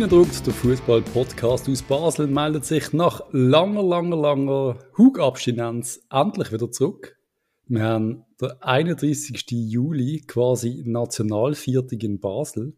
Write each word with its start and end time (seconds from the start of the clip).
Reindruckt, 0.00 0.46
der 0.46 0.54
Fußball-Podcast 0.54 1.68
aus 1.68 1.82
Basel 1.82 2.28
meldet 2.28 2.64
sich 2.64 2.92
nach 2.92 3.20
langer, 3.32 3.82
langer, 3.82 4.16
langer 4.16 4.78
Hugabstinenz 4.96 6.06
endlich 6.08 6.52
wieder 6.52 6.70
zurück. 6.70 7.18
Wir 7.66 7.82
haben 7.82 8.24
den 8.40 8.52
31. 8.62 9.44
Juli, 9.50 10.22
quasi 10.24 10.84
Nationalviertig 10.86 12.04
in 12.04 12.20
Basel. 12.20 12.76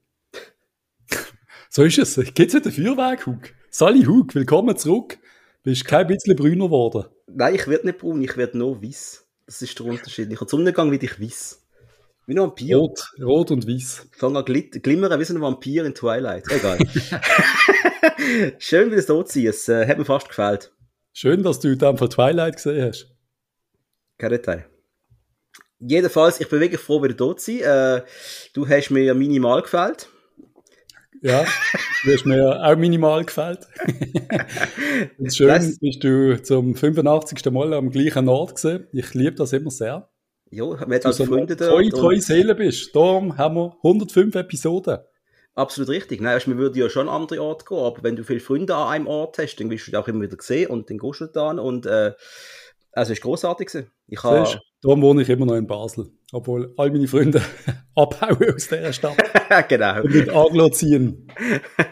so 1.69 1.83
ist 1.83 1.99
es. 1.99 2.19
Geht's 2.33 2.55
heute 2.55 2.73
Feuerwerk, 2.73 3.27
Hug? 3.27 3.53
Sally 3.69 4.05
Hug, 4.05 4.35
willkommen 4.35 4.75
zurück. 4.79 5.19
Bist 5.63 5.85
kein 5.85 6.07
bisschen 6.07 6.37
brüner 6.37 6.67
geworden? 6.67 7.05
Nein, 7.27 7.55
ich 7.55 7.69
werde 7.69 7.87
nicht 7.89 7.99
braun, 7.99 8.23
ich 8.23 8.35
werde 8.39 8.57
nur 8.57 8.83
weiß. 8.83 9.29
Das 9.45 9.61
ist 9.61 9.79
der 9.79 9.85
Unterschied. 9.85 10.33
Ich 10.33 10.41
habe 10.41 10.49
Sonnengang 10.49 10.91
wie 10.91 10.97
ich 10.97 11.21
weiß. 11.21 11.60
Wie 12.27 12.35
ein 12.35 12.39
Vampir. 12.39 12.77
Rot, 12.77 13.01
rot 13.21 13.51
und 13.51 13.67
weiß. 13.67 14.09
Fange 14.13 14.39
an 14.39 14.45
glimmern 14.45 15.19
wie 15.19 15.25
so 15.25 15.35
ein 15.35 15.41
Vampir 15.41 15.85
in 15.85 15.95
Twilight. 15.95 16.45
Egal. 16.51 16.79
Schön, 18.59 18.87
wie 18.87 18.95
du 18.95 19.01
es 19.01 19.07
dort 19.07 19.29
siehst. 19.29 19.69
Äh, 19.69 19.87
hat 19.87 19.99
mir 19.99 20.05
fast 20.05 20.29
gefällt. 20.29 20.73
Schön, 21.13 21.43
dass 21.43 21.59
du 21.61 21.77
dem 21.77 21.99
Fall 21.99 22.09
Twilight 22.09 22.57
gesehen 22.57 22.87
hast. 22.87 23.11
Kein 24.19 24.31
Detail. 24.31 24.67
Jedenfalls, 25.81 26.41
ich 26.41 26.49
bin 26.49 26.61
wirklich 26.61 26.81
froh, 26.81 27.03
wieder 27.03 27.15
dort 27.15 27.41
zu 27.41 27.59
sein. 27.59 28.01
Äh, 28.01 28.03
du 28.53 28.69
hast 28.69 28.91
mir 28.91 29.15
minimal 29.15 29.63
gefällt. 29.63 30.09
Ja, 31.23 31.45
du 32.05 32.13
hast 32.13 32.27
mir 32.27 32.63
auch 32.63 32.77
minimal 32.77 33.25
gefällt. 33.25 33.67
Und 35.19 35.35
schön 35.35 35.49
das, 35.49 35.79
bist 35.79 36.05
du 36.05 36.43
zum 36.43 36.75
85. 36.75 37.51
Mal 37.51 37.75
am 37.75 37.91
gleichen 37.91 38.29
Ort 38.29 38.55
gesehen. 38.55 38.87
Ich 38.93 39.15
liebe 39.15 39.37
das 39.37 39.53
immer 39.53 39.71
sehr. 39.71 40.10
Ja, 40.51 40.65
wir 40.65 40.81
haben 40.81 40.93
also 41.05 41.25
Freunde 41.27 41.55
da. 41.55 41.69
Treue, 41.69 41.91
treue 41.91 42.21
Seele 42.21 42.55
bist. 42.55 42.95
Darum 42.95 43.39
haben 43.39 43.55
wir 43.55 43.77
105 43.85 44.35
Episoden. 44.35 44.99
Absolut 45.55 45.91
richtig. 45.91 46.21
Nein, 46.21 46.41
wir 46.45 46.59
würden 46.59 46.79
ja 46.79 46.89
schon 46.89 47.09
an 47.09 47.23
andere 47.23 47.43
Orte 47.43 47.65
gehen, 47.65 47.79
aber 47.79 48.03
wenn 48.03 48.17
du 48.17 48.25
viele 48.25 48.41
Freunde 48.41 48.75
an 48.75 48.89
einem 48.89 49.07
Ort 49.07 49.39
hast, 49.39 49.57
dann 49.57 49.71
wirst 49.71 49.87
du 49.87 49.91
dich 49.91 49.99
auch 49.99 50.09
immer 50.09 50.23
wieder 50.23 50.37
sehen 50.41 50.71
und 50.71 50.91
dann 50.91 50.99
gehst 50.99 51.21
du 51.21 51.27
da 51.27 51.51
und 51.51 51.87
äh, 51.87 52.13
also 52.93 53.13
es 53.13 53.19
war 53.19 53.31
grossartig. 53.31 53.71
Ich 54.07 54.23
habe... 54.23 54.61
Darum 54.83 55.03
wohne 55.03 55.23
ich 55.23 55.29
immer 55.29 55.47
noch 55.47 55.57
in 55.57 55.67
Basel, 55.67 56.11
obwohl 56.33 56.73
all 56.77 56.91
meine 56.91 57.07
Freunde 57.07 57.43
abhauen 57.95 58.55
aus 58.55 58.69
dieser 58.69 58.93
Stadt. 58.93 59.17
genau. 59.69 60.03
Und 60.03 60.15
mit 60.15 60.31
Aglo 60.31 60.71
ziehen. 60.71 61.29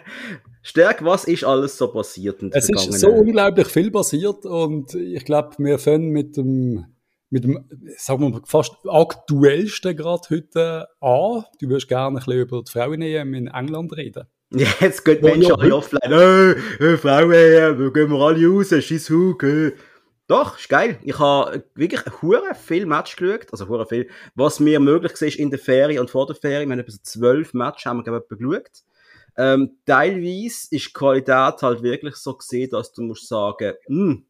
Stärk, 0.62 1.04
was 1.04 1.24
ist 1.24 1.44
alles 1.44 1.76
so 1.76 1.88
passiert? 1.88 2.42
es 2.52 2.68
ist 2.68 2.92
so 2.92 3.08
unglaublich 3.08 3.68
viel 3.68 3.90
passiert 3.90 4.46
und 4.46 4.94
ich 4.94 5.24
glaube, 5.24 5.56
wir 5.58 5.78
fangen 5.78 6.10
mit 6.10 6.36
dem 6.36 6.86
mit 7.30 7.44
dem, 7.44 7.68
sagen 7.96 8.32
wir 8.32 8.40
fast 8.44 8.76
aktuellsten 8.86 9.96
gerade 9.96 10.22
heute 10.30 10.88
an. 11.00 11.44
Du 11.60 11.68
würdest 11.68 11.88
gerne 11.88 12.08
ein 12.08 12.24
bisschen 12.24 12.40
über 12.40 12.62
die 12.62 12.70
Frauen-EM 12.70 13.34
in 13.34 13.46
England 13.48 13.96
reden. 13.96 14.26
Ja, 14.50 14.66
jetzt 14.80 15.04
gehen 15.04 15.18
die 15.20 15.24
Menschen 15.24 15.60
alle 15.60 15.74
offline. 15.74 16.00
Hey, 16.04 16.54
hey, 16.78 16.96
Frauen-EM, 16.96 17.78
wir 17.78 17.92
gehen 17.92 18.10
wir 18.10 18.18
alle 18.18 18.46
raus, 18.46 18.70
scheiß 18.70 19.10
Hug. 19.10 19.42
Hey. 19.42 19.74
Doch, 20.26 20.58
ist 20.58 20.70
geil. 20.70 20.98
Ich 21.02 21.18
habe 21.18 21.64
wirklich 21.74 22.00
hure 22.22 22.54
viel 22.54 22.86
Match 22.86 23.16
geschaut, 23.16 23.46
also 23.52 23.68
hure 23.68 23.84
viel, 23.84 24.08
was 24.34 24.58
mir 24.58 24.80
möglich 24.80 25.20
war 25.20 25.38
in 25.38 25.50
der 25.50 25.58
Ferie 25.58 25.98
und 26.00 26.10
vor 26.10 26.26
der 26.26 26.36
Ferie. 26.36 26.66
Wir 26.66 26.72
haben 26.72 26.80
etwa 26.80 26.92
zwölf 27.02 27.52
Matches 27.52 27.84
haben 27.84 27.98
wir, 27.98 28.04
glaube 28.04 28.26
ich, 28.30 28.38
geschaut. 28.38 28.84
Ähm, 29.38 29.78
teilweise 29.86 30.66
ist 30.70 30.70
die 30.70 30.92
Qualität 30.92 31.62
halt 31.62 31.82
wirklich 31.82 32.16
so 32.16 32.34
gesehen, 32.34 32.70
dass 32.70 32.92
du 32.92 33.02
musst 33.02 33.28
sagen, 33.28 33.74
mh, 33.86 34.12
hm, 34.12 34.26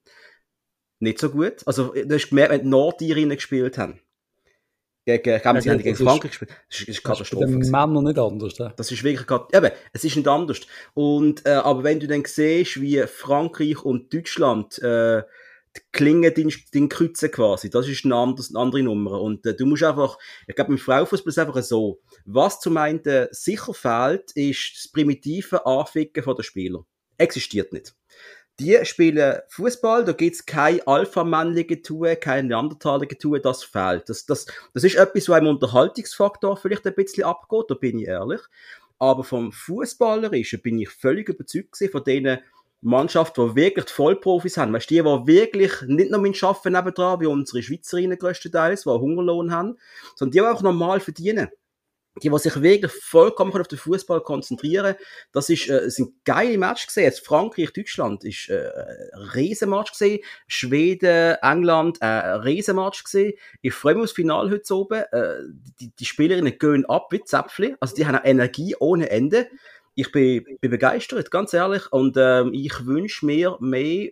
nicht 1.00 1.18
so 1.18 1.30
gut. 1.30 1.66
Also, 1.66 1.92
du 1.92 2.14
hast 2.14 2.28
gemerkt, 2.28 2.52
wenn 2.52 2.62
die 2.62 2.68
Nordirinnen 2.68 3.36
gespielt 3.36 3.78
haben. 3.78 4.00
Gegen, 5.04 5.36
ich 5.36 5.42
glaube, 5.42 5.62
sie 5.62 5.70
haben 5.70 5.82
gegen 5.82 5.96
Frankreich 5.96 6.32
gespielt. 6.32 6.50
Das 6.68 6.80
ist, 6.80 6.88
ist 6.88 7.02
Katastrophe. 7.02 7.46
Das 7.46 7.54
ist 7.54 7.70
Männer 7.70 8.02
nicht 8.02 8.18
anders. 8.18 8.58
Ja? 8.58 8.74
Das 8.76 8.92
ist 8.92 9.02
wirklich, 9.02 9.26
eben, 9.54 9.70
es 9.94 10.04
ist 10.04 10.16
nicht 10.16 10.28
anders. 10.28 10.60
Und, 10.92 11.46
äh, 11.46 11.52
aber 11.52 11.82
wenn 11.82 11.98
du 11.98 12.06
dann 12.06 12.24
siehst, 12.26 12.80
wie 12.80 13.00
Frankreich 13.06 13.82
und 13.82 14.12
Deutschland, 14.12 14.78
äh, 14.82 15.22
die 15.76 15.80
Klingen 15.92 16.34
den, 16.34 16.52
den 16.74 16.88
kreuzen 16.88 17.30
quasi. 17.30 17.70
Das 17.70 17.88
ist 17.88 18.04
eine, 18.04 18.16
anders, 18.16 18.50
eine 18.50 18.58
andere 18.58 18.82
Nummer. 18.82 19.20
Und 19.20 19.46
äh, 19.46 19.54
du 19.54 19.64
musst 19.64 19.82
einfach, 19.82 20.18
ich 20.46 20.54
glaube, 20.54 20.72
im 20.72 20.78
Frauenfußball 20.78 21.30
ist 21.30 21.38
es 21.38 21.46
einfach 21.46 21.62
so. 21.62 22.00
Was 22.24 22.60
zum 22.60 22.76
einen 22.76 23.00
sicher 23.30 23.72
fehlt, 23.74 24.32
ist 24.32 24.72
das 24.76 24.92
primitive 24.92 25.64
Anficken 25.64 26.24
der 26.36 26.42
Spieler. 26.42 26.84
Existiert 27.16 27.72
nicht. 27.72 27.94
Die 28.60 28.76
spielen 28.84 29.40
Fußball, 29.48 30.04
da 30.04 30.12
gibt's 30.12 30.44
kein 30.44 30.84
Alpha-männliche 30.84 31.80
Tue, 31.80 32.16
kein 32.16 32.48
Neandertalige 32.48 33.16
Tue, 33.16 33.40
das 33.40 33.62
fehlt. 33.62 34.08
Das, 34.08 34.26
das, 34.26 34.46
das 34.74 34.82
ist 34.82 34.96
etwas, 34.96 35.28
was 35.28 35.38
im 35.38 35.46
Unterhaltungsfaktor 35.46 36.56
vielleicht 36.56 36.84
ein 36.86 36.94
bisschen 36.94 37.22
abgeht, 37.22 37.66
da 37.68 37.74
bin 37.74 38.00
ich 38.00 38.08
ehrlich. 38.08 38.40
Aber 38.98 39.22
vom 39.22 39.52
Fußballerischen 39.52 40.60
bin 40.60 40.80
ich 40.80 40.88
völlig 40.88 41.28
überzeugt 41.28 41.78
von 41.92 42.02
denen 42.02 42.40
Mannschaften, 42.80 43.48
die 43.48 43.54
wirklich 43.54 43.84
die 43.84 43.92
Vollprofis 43.92 44.56
haben. 44.56 44.72
Weißt 44.72 44.90
du, 44.90 44.94
die, 44.94 45.02
die 45.02 45.32
wirklich 45.32 45.82
nicht 45.86 46.10
nur 46.10 46.20
mit 46.20 46.42
Arbeiten 46.42 46.72
nebendran, 46.72 47.20
wie 47.20 47.26
unsere 47.26 47.62
Schweizerinnen 47.62 48.18
größtenteils, 48.18 48.82
die 48.82 48.90
Hungerlohn 48.90 49.52
haben, 49.52 49.78
sondern 50.16 50.32
die, 50.32 50.38
die 50.38 50.44
auch 50.44 50.62
normal 50.62 50.98
verdienen 50.98 51.48
die, 52.22 52.30
die 52.30 52.38
sich 52.38 52.62
wirklich 52.62 52.92
vollkommen 52.92 53.52
auf 53.52 53.68
den 53.68 53.78
Fußball 53.78 54.20
konzentrieren, 54.20 54.94
das 55.32 55.48
ist, 55.50 55.68
äh, 55.68 55.90
sind 55.90 56.24
geile 56.24 56.58
Match 56.58 56.86
gesehen. 56.86 57.12
Frankreich, 57.22 57.72
Deutschland 57.72 58.24
ist 58.24 58.48
äh, 58.48 58.70
ein 59.12 59.22
Riesenmatch 59.34 59.92
gesehen. 59.92 60.20
Schweden, 60.46 61.36
England, 61.42 61.98
äh, 62.00 62.06
ein 62.06 62.40
Riesenmatch 62.40 63.04
gesehen. 63.04 63.34
Ich 63.62 63.74
freue 63.74 63.94
mich 63.94 64.04
aufs 64.04 64.12
Finale 64.12 64.50
heute 64.50 64.74
oben. 64.74 65.02
Äh, 65.12 65.34
die, 65.80 65.90
die 65.98 66.04
Spielerinnen 66.04 66.58
gehen 66.58 66.86
ab 66.86 67.08
wie 67.10 67.22
Zäpfchen. 67.24 67.76
Also 67.80 67.94
die 67.94 68.06
haben 68.06 68.18
Energie 68.24 68.74
ohne 68.78 69.10
Ende. 69.10 69.48
Ich 69.94 70.12
bin, 70.12 70.44
bin 70.60 70.70
begeistert, 70.70 71.30
ganz 71.30 71.52
ehrlich. 71.52 71.90
Und 71.92 72.16
ähm, 72.16 72.52
ich 72.54 72.86
wünsche 72.86 73.26
mir 73.26 73.56
mehr, 73.60 74.10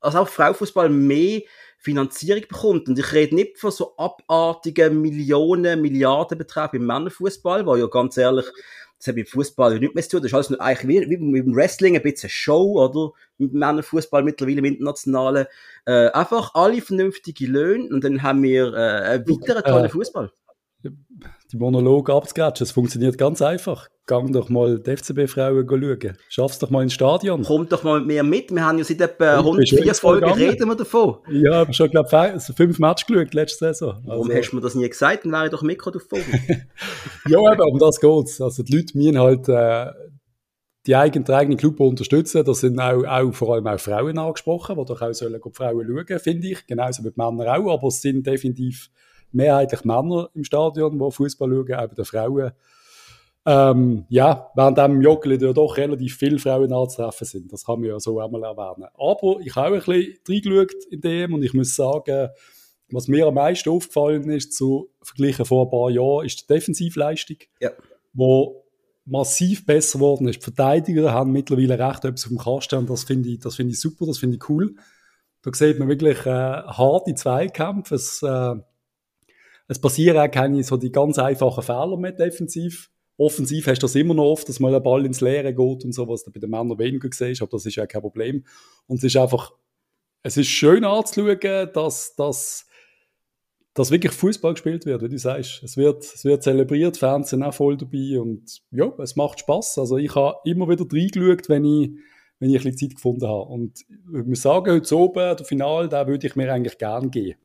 also 0.00 0.18
auch 0.18 0.28
Frauenfußball 0.28 0.88
mehr 0.88 1.42
Finanzierung 1.84 2.42
bekommt. 2.48 2.88
Und 2.88 2.98
ich 2.98 3.12
rede 3.12 3.34
nicht 3.34 3.58
von 3.58 3.70
so 3.70 3.96
abartigen 3.96 5.00
Millionen, 5.00 5.80
Milliardenbeträgen 5.80 6.80
im 6.80 6.86
Männerfußball, 6.86 7.66
weil 7.66 7.80
ja 7.80 7.86
ganz 7.86 8.16
ehrlich, 8.16 8.46
das 8.98 9.08
hat 9.08 9.16
mit 9.16 9.28
Fußball 9.28 9.78
nicht 9.78 9.94
mehr 9.94 10.02
zu 10.02 10.10
tun. 10.10 10.22
Das 10.22 10.30
ist 10.30 10.34
alles 10.34 10.50
nur 10.50 10.60
eigentlich 10.60 11.08
wie, 11.08 11.10
wie 11.10 11.16
mit 11.18 11.46
dem 11.46 11.54
Wrestling 11.54 11.96
ein 11.96 12.02
bisschen 12.02 12.30
Show, 12.30 12.80
oder? 12.82 13.12
Mit 13.38 13.52
Männerfußball 13.52 14.22
mittlerweile 14.22 14.58
im 14.58 14.64
Internationalen. 14.64 15.46
Äh, 15.84 16.08
einfach 16.08 16.54
alle 16.54 16.80
vernünftige 16.80 17.46
Löhne 17.46 17.88
und 17.90 18.02
dann 18.02 18.22
haben 18.22 18.42
wir 18.42 18.72
äh, 18.72 19.02
einen 19.02 19.28
weiteren 19.28 19.62
tollen 19.62 19.84
äh, 19.84 19.90
Fußball 19.90 20.30
die 21.52 21.56
Monolog 21.56 22.10
abzugratschen. 22.10 22.64
Es 22.64 22.72
funktioniert 22.72 23.18
ganz 23.18 23.42
einfach. 23.42 23.88
Gang 24.06 24.32
doch 24.32 24.50
mal 24.50 24.78
die 24.78 24.96
FCB-Frauen 24.96 25.66
schauen. 25.66 26.16
Schaff's 26.28 26.58
doch 26.58 26.68
mal 26.68 26.82
ins 26.82 26.92
Stadion. 26.92 27.42
Kommt 27.42 27.72
doch 27.72 27.82
mal 27.84 28.00
mit 28.00 28.08
mir 28.08 28.22
mit. 28.22 28.50
Wir 28.50 28.62
haben 28.62 28.76
ja 28.76 28.84
seit 28.84 29.00
etwa 29.00 29.38
104 29.38 29.94
Folgen 29.94 30.30
reden 30.32 30.68
wir 30.68 30.74
davon. 30.76 31.18
Ja, 31.30 31.62
aber 31.62 31.72
schon, 31.72 31.88
glaube 31.88 32.34
ich, 32.36 32.54
fünf 32.54 32.78
Matches 32.78 33.06
geschaut 33.06 33.32
letzte 33.32 33.66
Saison. 33.66 33.94
Also, 33.94 34.08
Warum 34.08 34.30
hast 34.30 34.50
du 34.50 34.56
mir 34.56 34.62
das 34.62 34.74
nie 34.74 34.88
gesagt? 34.88 35.24
Dann 35.24 35.32
wäre 35.32 35.46
ich 35.46 35.50
doch 35.50 35.62
davon. 35.90 36.20
ja, 37.28 37.38
aber 37.38 37.64
um 37.66 37.78
das 37.78 37.98
geht's. 37.98 38.42
Also 38.42 38.62
die 38.62 38.76
Leute 38.76 38.98
müssen 38.98 39.18
halt 39.18 39.48
äh, 39.48 39.90
die 40.86 40.96
eigenen, 40.96 41.26
eigenen 41.30 41.56
Club 41.56 41.80
unterstützen. 41.80 42.44
Da 42.44 42.52
sind 42.52 42.78
auch, 42.78 43.04
auch 43.04 43.32
vor 43.32 43.54
allem 43.54 43.66
auch 43.66 43.80
Frauen 43.80 44.18
angesprochen, 44.18 44.76
die 44.76 44.84
doch 44.84 45.00
auch 45.00 45.14
sollen 45.14 45.40
die 45.42 45.52
Frauen 45.52 46.04
schauen, 46.06 46.18
finde 46.18 46.48
ich. 46.48 46.66
Genauso 46.66 47.02
mit 47.02 47.16
Männern 47.16 47.48
auch. 47.48 47.72
Aber 47.72 47.88
es 47.88 48.02
sind 48.02 48.26
definitiv 48.26 48.90
mehrheitlich 49.32 49.84
Männer 49.84 50.28
im 50.34 50.44
Stadion, 50.44 50.98
die 50.98 51.10
Fußball 51.10 51.48
schauen, 51.48 51.74
auch 51.74 51.88
bei 51.88 51.94
den 51.94 52.04
Frauen. 52.04 52.52
Ähm, 53.46 54.06
ja, 54.08 54.50
während 54.54 54.78
dem 54.78 55.02
Joggeli 55.02 55.36
ja 55.44 55.52
doch 55.52 55.76
relativ 55.76 56.16
viele 56.16 56.38
Frauen 56.38 56.72
anzutreffen 56.72 57.26
sind. 57.26 57.52
Das 57.52 57.66
kann 57.66 57.80
man 57.80 57.90
ja 57.90 58.00
so 58.00 58.18
einmal 58.18 58.42
erwähnen. 58.42 58.88
Aber 58.94 59.38
ich 59.40 59.54
habe 59.54 59.78
auch 59.78 59.88
ein 59.88 60.16
bisschen 60.24 60.48
reingeschaut 60.48 60.84
in 60.90 61.00
dem 61.00 61.34
und 61.34 61.42
ich 61.42 61.52
muss 61.52 61.76
sagen, 61.76 62.30
was 62.90 63.08
mir 63.08 63.26
am 63.26 63.34
meisten 63.34 63.70
aufgefallen 63.70 64.30
ist, 64.30 64.54
zu 64.54 64.90
vergleichen 65.02 65.44
vor 65.44 65.66
ein 65.66 65.70
paar 65.70 65.90
Jahren, 65.90 66.24
ist 66.24 66.42
die 66.42 66.46
Defensivleistung, 66.46 67.38
ja. 67.60 67.70
wo 68.12 68.64
massiv 69.04 69.66
besser 69.66 69.98
geworden 69.98 70.28
ist. 70.28 70.38
Die 70.38 70.44
Verteidiger 70.44 71.12
haben 71.12 71.32
mittlerweile 71.32 71.78
recht 71.78 72.04
etwas 72.04 72.24
auf 72.24 72.28
dem 72.28 72.38
Kasten 72.38 72.78
und 72.78 72.90
das 72.90 73.04
finde 73.04 73.28
ich, 73.28 73.40
das 73.40 73.56
finde 73.56 73.72
ich 73.72 73.80
super, 73.80 74.06
das 74.06 74.18
finde 74.18 74.36
ich 74.36 74.48
cool. 74.48 74.76
Da 75.42 75.52
sieht 75.52 75.78
man 75.78 75.88
wirklich 75.88 76.24
äh, 76.24 76.30
harte 76.30 77.14
Zweikämpfe. 77.14 77.96
Es, 77.96 78.22
äh, 78.22 78.54
es 79.68 79.78
passieren 79.78 80.18
auch 80.18 80.30
keine 80.30 80.62
so 80.64 80.78
die 80.78 80.90
ganz 80.90 81.18
einfachen 81.18 81.62
Fehler 81.62 81.98
mehr 81.98 82.12
defensiv. 82.12 82.90
Offensiv 83.16 83.66
hast 83.68 83.78
du 83.80 83.84
das 83.84 83.94
immer 83.94 84.14
noch 84.14 84.24
oft, 84.24 84.48
dass 84.48 84.58
mal 84.58 84.74
ein 84.74 84.82
Ball 84.82 85.06
ins 85.06 85.20
Leere 85.20 85.54
geht 85.54 85.84
und 85.84 85.92
so, 85.92 86.08
was 86.08 86.24
du 86.24 86.32
bei 86.32 86.40
den 86.40 86.50
Männern 86.50 86.78
weniger 86.78 87.08
siehst, 87.12 87.42
aber 87.42 87.50
das 87.52 87.66
ist 87.66 87.76
ja 87.76 87.86
kein 87.86 88.02
Problem. 88.02 88.44
Und 88.86 88.98
es 88.98 89.04
ist 89.04 89.16
einfach, 89.16 89.52
es 90.22 90.36
ist 90.36 90.48
schön 90.48 90.84
anzuschauen, 90.84 91.70
dass, 91.72 92.16
dass, 92.16 92.66
dass 93.72 93.90
wirklich 93.92 94.12
Fußball 94.12 94.54
gespielt 94.54 94.84
wird, 94.84 95.02
wie 95.02 95.08
du 95.08 95.18
sagst. 95.18 95.62
Es 95.62 95.76
wird, 95.76 96.02
es 96.02 96.24
wird 96.24 96.42
zelebriert, 96.42 96.96
Fans 96.96 97.30
sind 97.30 97.44
auch 97.44 97.54
voll 97.54 97.76
dabei 97.76 98.18
und 98.20 98.62
ja, 98.72 98.92
es 98.98 99.14
macht 99.14 99.40
Spaß. 99.40 99.78
Also 99.78 99.96
ich 99.96 100.14
habe 100.16 100.38
immer 100.44 100.68
wieder 100.68 100.84
reingeschaut, 100.84 101.48
wenn 101.48 101.64
ich, 101.64 101.90
wenn 102.40 102.50
ich 102.50 102.56
ein 102.56 102.64
bisschen 102.64 102.90
Zeit 102.90 102.96
gefunden 102.96 103.28
habe. 103.28 103.48
Und 103.48 103.80
ich 103.88 104.26
muss 104.26 104.42
sagen, 104.42 104.72
heute 104.72 104.96
oben, 104.96 105.36
der 105.36 105.46
Final, 105.46 105.88
da 105.88 106.08
würde 106.08 106.26
ich 106.26 106.34
mir 106.34 106.52
eigentlich 106.52 106.78
gerne 106.78 107.10
gehen. 107.10 107.36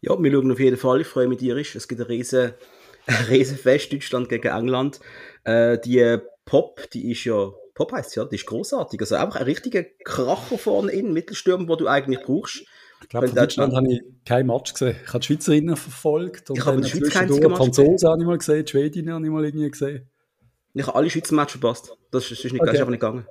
Ja, 0.00 0.16
wir 0.22 0.32
schauen 0.32 0.52
auf 0.52 0.60
jeden 0.60 0.76
Fall. 0.76 1.00
Ich 1.00 1.06
freue 1.06 1.28
mich 1.28 1.38
tierisch. 1.38 1.74
Es 1.74 1.88
gibt 1.88 2.00
ein 2.00 2.06
riesen, 2.06 2.52
ein 3.18 3.24
riesen 3.24 3.56
Fest 3.56 3.92
Deutschland 3.92 4.28
gegen 4.28 4.48
England. 4.48 5.00
Äh, 5.44 5.78
die 5.78 6.18
Pop, 6.44 6.88
die 6.90 7.10
ist 7.10 7.24
ja 7.24 7.50
Pop 7.74 7.92
heisst 7.92 8.16
ja, 8.16 8.24
die 8.24 8.34
ist 8.34 8.46
großartig. 8.46 9.00
Also 9.00 9.14
einfach 9.14 9.36
ein 9.36 9.44
richtiger 9.44 9.84
Kracher 10.04 10.58
vorne 10.58 10.90
in, 10.90 11.12
Mittelstürmer, 11.12 11.68
wo 11.68 11.76
du 11.76 11.86
eigentlich 11.86 12.20
brauchst. 12.22 12.64
Ich 13.02 13.08
glaube, 13.08 13.28
von 13.28 13.36
Deutschland 13.36 13.72
habe 13.74 13.92
ich 13.92 14.02
kein 14.24 14.48
Match 14.48 14.72
gesehen. 14.72 14.96
Ich 15.00 15.08
habe 15.08 15.20
die 15.20 15.26
Schweizerinnen 15.26 15.76
verfolgt. 15.76 16.50
Und 16.50 16.58
ich 16.58 16.66
habe 16.66 16.80
die 16.80 16.88
Schweiz 16.88 17.12
Franzosen 17.12 18.08
habe 18.08 18.20
ich 18.20 18.26
mal 18.26 18.36
gesehen, 18.36 18.64
die 18.64 18.70
Schwedinnen 18.70 19.14
habe 19.14 19.24
ich 19.24 19.30
mal 19.30 19.44
irgendwie 19.44 19.70
gesehen. 19.70 20.10
Ich 20.74 20.86
habe 20.86 20.96
alle 20.96 21.08
Schweizer 21.08 21.36
Matches 21.36 21.52
verpasst. 21.52 21.96
Das 22.10 22.24
ist, 22.24 22.44
ist, 22.44 22.52
nicht, 22.52 22.60
okay. 22.60 22.72
ist 22.72 22.80
einfach 22.80 22.90
nicht 22.90 23.00
gegangen. 23.00 23.26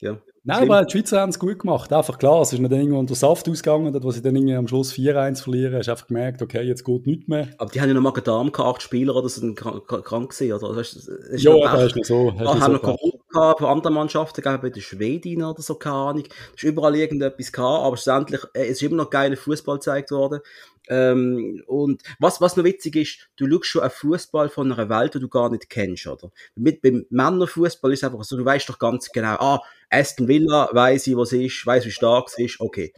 Ja. 0.00 0.22
Nein, 0.48 0.62
aber 0.62 0.84
die 0.86 0.92
Schweizer 0.92 1.20
haben 1.20 1.28
es 1.28 1.38
gut 1.38 1.58
gemacht. 1.58 1.92
Einfach 1.92 2.18
klar, 2.18 2.40
es 2.40 2.54
ist 2.54 2.58
nicht 2.58 2.72
irgendwo 2.72 2.98
unter 2.98 3.14
Saft 3.14 3.46
ausgegangen, 3.50 3.94
wo 4.02 4.10
sie 4.10 4.22
dann 4.22 4.34
irgendwie 4.34 4.54
am 4.54 4.66
Schluss 4.66 4.92
4-1 4.94 5.42
verlieren, 5.42 5.74
hast 5.74 5.90
einfach 5.90 6.06
gemerkt, 6.06 6.40
okay, 6.40 6.62
jetzt 6.62 6.84
geht 6.84 7.06
nichts 7.06 7.28
mehr. 7.28 7.48
Aber 7.58 7.70
die 7.70 7.80
haben 7.80 7.88
ja 7.88 7.94
noch 7.94 8.00
Magen-Darm 8.00 8.50
gehabt, 8.50 8.76
acht 8.76 8.82
Spieler, 8.82 9.14
oder 9.14 9.28
sind 9.28 9.56
krank, 9.56 9.86
krank 9.86 10.30
gewesen, 10.30 10.52
oder? 10.54 10.74
Das 10.74 10.94
ist, 10.94 11.06
ist 11.06 11.42
ja, 11.42 11.54
das 11.54 11.84
ist 11.84 11.96
nicht 11.96 12.06
so. 12.06 12.32
Ah, 12.38 12.60
haben 12.60 12.72
noch 12.72 12.82
Corona 12.82 13.17
gehabt, 13.38 13.60
von 13.60 13.68
anderen 13.68 13.94
Mannschaften, 13.94 14.42
glaube 14.42 14.58
bei 14.58 14.70
den 14.70 14.82
Schwedinnen 14.82 15.44
oder 15.44 15.62
so, 15.62 15.74
keine 15.76 15.94
Ahnung. 15.94 16.24
Es 16.54 16.62
ist 16.62 16.68
überall 16.68 16.96
irgendetwas 16.96 17.52
gehabt, 17.52 17.84
aber 17.84 17.96
schlussendlich, 17.96 18.42
äh, 18.54 18.68
ist 18.68 18.82
immer 18.82 18.96
noch 18.96 19.10
geiler 19.10 19.36
Fußball 19.36 19.76
gezeigt 19.76 20.10
worden. 20.10 20.40
Ähm, 20.88 21.62
und 21.66 22.02
was, 22.18 22.40
was 22.40 22.56
noch 22.56 22.64
witzig 22.64 22.96
ist, 22.96 23.28
du 23.36 23.48
schaust 23.48 23.66
schon 23.66 23.82
einen 23.82 23.90
Fußball 23.90 24.48
von 24.48 24.72
einer 24.72 24.88
Welt, 24.88 25.14
die 25.14 25.20
du 25.20 25.28
gar 25.28 25.50
nicht 25.50 25.68
kennst, 25.68 26.06
oder? 26.06 26.30
Mit, 26.54 26.80
beim 26.80 27.04
Männerfußball 27.10 27.92
ist 27.92 28.02
es 28.02 28.04
einfach 28.04 28.24
so, 28.24 28.36
du 28.36 28.44
weißt 28.44 28.68
doch 28.68 28.78
ganz 28.78 29.10
genau, 29.10 29.36
ah, 29.38 29.62
Aston 29.90 30.28
Villa, 30.28 30.68
weiß 30.72 31.06
ich, 31.08 31.16
was 31.16 31.32
ist, 31.32 31.66
weiß 31.66 31.84
wie 31.84 31.90
stark 31.90 32.28
es 32.28 32.38
ist, 32.38 32.60
okay. 32.60 32.92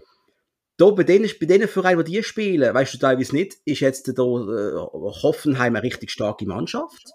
Da, 0.76 0.88
bei 0.90 1.02
denen, 1.02 1.28
bei 1.38 1.46
denen 1.46 1.68
Vereinen, 1.68 2.04
die 2.04 2.12
die 2.12 2.22
spielen, 2.22 2.72
weißt 2.72 2.94
du 2.94 2.98
teilweise 2.98 3.34
nicht, 3.34 3.58
ist 3.64 3.80
jetzt 3.80 4.08
da, 4.16 4.22
äh, 4.22 4.76
Hoffenheim 5.22 5.76
eine 5.76 5.82
richtig 5.82 6.10
starke 6.10 6.46
Mannschaft. 6.46 7.12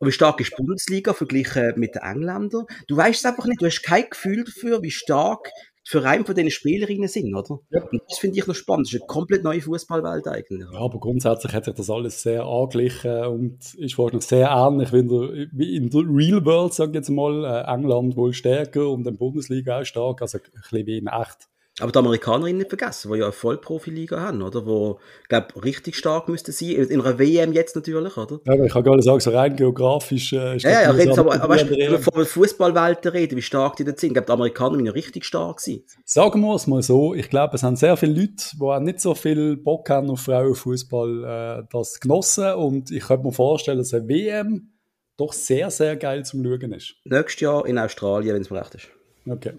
Und 0.00 0.08
wie 0.08 0.12
stark 0.12 0.40
ist 0.40 0.52
die 0.52 0.62
Bundesliga 0.62 1.12
verglichen 1.12 1.74
mit 1.76 1.94
den 1.94 2.02
Engländern? 2.02 2.64
Du 2.88 2.96
weißt 2.96 3.20
es 3.20 3.24
einfach 3.26 3.44
nicht, 3.44 3.60
du 3.60 3.66
hast 3.66 3.82
kein 3.82 4.08
Gefühl 4.08 4.44
dafür, 4.44 4.82
wie 4.82 4.90
stark 4.90 5.50
für 5.84 6.04
einen 6.06 6.24
von 6.24 6.34
diesen 6.34 6.50
Spielerinnen 6.50 7.08
sind, 7.08 7.34
oder? 7.34 7.60
Ja. 7.70 7.82
Und 7.82 8.00
das 8.08 8.18
finde 8.18 8.38
ich 8.38 8.46
noch 8.46 8.54
spannend. 8.54 8.86
Das 8.86 8.94
ist 8.94 9.02
eine 9.02 9.08
komplett 9.08 9.44
neue 9.44 9.60
Fußballwelt 9.60 10.26
eigentlich. 10.26 10.66
Ja, 10.72 10.78
aber 10.78 10.98
grundsätzlich 11.00 11.52
hat 11.52 11.66
sich 11.66 11.74
das 11.74 11.90
alles 11.90 12.22
sehr 12.22 12.44
angeglichen 12.44 13.24
und 13.26 13.74
ist 13.74 13.98
noch 13.98 14.22
sehr 14.22 14.48
ähnlich 14.48 14.90
wie 14.92 14.98
in 15.00 15.08
der, 15.08 15.48
wie 15.52 15.76
in 15.76 15.90
der 15.90 16.02
Real 16.06 16.44
World, 16.46 16.72
sage 16.72 16.92
ich 16.92 16.96
jetzt 16.96 17.10
mal. 17.10 17.44
Äh, 17.44 17.70
England 17.70 18.16
wohl 18.16 18.32
stärker 18.32 18.88
und 18.88 19.00
in 19.00 19.04
der 19.04 19.10
Bundesliga 19.12 19.80
auch 19.80 19.84
stark, 19.84 20.22
also 20.22 20.38
ein 20.38 20.60
bisschen 20.62 20.86
wie 20.86 20.98
in 20.98 21.08
echt. 21.08 21.49
Aber 21.80 21.92
die 21.92 21.98
Amerikanerinnen 21.98 22.58
nicht 22.58 22.68
vergessen, 22.68 23.12
die 23.12 23.18
ja 23.18 23.26
eine 23.26 23.32
Vollprofiliga 23.32 24.20
haben, 24.20 24.42
oder? 24.42 24.66
Wo, 24.66 25.00
glaube 25.28 25.48
richtig 25.64 25.96
stark 25.96 26.28
müsste 26.28 26.52
sein. 26.52 26.70
In 26.70 27.00
einer 27.00 27.18
WM 27.18 27.52
jetzt 27.52 27.76
natürlich, 27.76 28.16
oder? 28.16 28.40
Ja, 28.44 28.54
aber 28.54 28.64
ich 28.64 28.72
kann 28.72 28.82
gerade 28.82 29.02
sagen, 29.02 29.20
so 29.20 29.30
rein 29.30 29.56
geografisch 29.56 30.32
äh, 30.32 30.56
ist 30.56 30.64
Ja, 30.64 30.82
ja, 30.82 30.94
jetzt 30.94 31.18
aber, 31.18 31.34
aber 31.34 31.54
weißt 31.54 31.70
du, 31.70 31.98
von 31.98 32.14
der 32.14 32.26
Fußballwelt 32.26 33.06
reden, 33.12 33.36
wie 33.36 33.42
stark 33.42 33.76
die 33.76 33.84
da 33.84 33.92
sind. 33.96 34.10
Ich 34.10 34.12
glaube, 34.14 34.26
die 34.26 34.32
Amerikaner 34.32 34.76
sind 34.76 34.86
ja 34.86 34.92
richtig 34.92 35.24
stark 35.24 35.60
sein. 35.60 35.82
Sagen 36.04 36.40
wir 36.40 36.54
es 36.54 36.66
mal 36.66 36.82
so, 36.82 37.14
ich 37.14 37.30
glaube, 37.30 37.56
es 37.56 37.62
haben 37.62 37.76
sehr 37.76 37.96
viele 37.96 38.12
Leute, 38.12 38.44
die 38.54 38.62
auch 38.62 38.80
nicht 38.80 39.00
so 39.00 39.14
viel 39.14 39.56
Bock 39.56 39.88
haben 39.90 40.10
auf 40.10 40.20
Frauenfußball, 40.20 41.60
äh, 41.60 41.66
das 41.72 42.00
genossen. 42.00 42.54
Und 42.54 42.90
ich 42.90 43.04
könnte 43.06 43.26
mir 43.26 43.32
vorstellen, 43.32 43.78
dass 43.78 43.94
eine 43.94 44.08
WM 44.08 44.72
doch 45.16 45.32
sehr, 45.32 45.70
sehr 45.70 45.96
geil 45.96 46.24
zum 46.24 46.42
Schauen 46.42 46.72
ist. 46.72 46.94
Nächstes 47.04 47.40
Jahr 47.40 47.66
in 47.66 47.78
Australien, 47.78 48.34
wenn 48.34 48.42
es 48.42 48.50
mir 48.50 48.60
recht 48.60 48.74
ist. 48.74 48.88
Okay. 49.26 49.52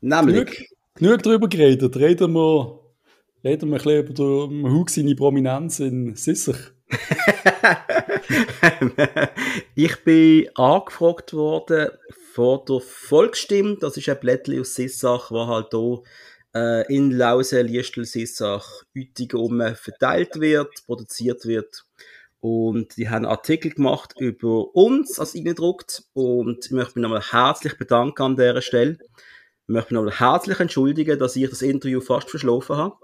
Nämlich. 0.00 0.46
Glück 0.46 0.75
genug 0.96 1.22
darüber 1.22 1.48
geredet. 1.48 1.96
Reden 1.96 2.32
wir, 2.32 2.80
reden 3.44 3.70
wir 3.70 3.76
ein 3.76 4.04
bisschen 4.04 4.60
über 4.60 4.68
den 4.78 4.84
seine 4.88 5.14
Prominenz 5.14 5.78
in 5.80 6.16
Sissach. 6.16 6.72
ich 9.74 10.04
bin 10.04 10.48
angefragt 10.54 11.34
worden 11.34 11.88
von 12.32 12.60
der 12.68 12.80
Volksstimme. 12.80 13.76
Das 13.80 13.96
ist 13.96 14.08
ein 14.08 14.20
Blättchen 14.20 14.60
aus 14.60 14.74
Sissach, 14.74 15.30
wo 15.30 15.46
halt 15.46 15.68
hier 15.72 16.02
äh, 16.54 16.94
in 16.94 17.10
Lausen, 17.10 17.66
Liestel, 17.66 18.04
Sissach, 18.04 18.84
Uetigum 18.96 19.60
verteilt 19.74 20.40
wird, 20.40 20.84
produziert 20.86 21.44
wird. 21.46 21.84
Und 22.40 22.96
die 22.96 23.08
haben 23.08 23.26
Artikel 23.26 23.72
gemacht 23.72 24.14
über 24.18 24.74
uns 24.74 25.18
als 25.18 25.34
Eindruckt. 25.34 26.04
Und 26.12 26.66
ich 26.66 26.70
möchte 26.70 26.98
mich 26.98 27.02
nochmal 27.02 27.24
herzlich 27.32 27.76
bedanken 27.76 28.22
an 28.22 28.36
dieser 28.36 28.62
Stelle. 28.62 28.98
Ich 29.68 29.72
möchte 29.72 29.94
mich 29.94 30.04
noch 30.04 30.20
herzlich 30.20 30.60
entschuldigen, 30.60 31.18
dass 31.18 31.34
ich 31.34 31.50
das 31.50 31.60
Interview 31.60 32.00
fast 32.00 32.30
verschlafen 32.30 32.76
habe. 32.76 32.94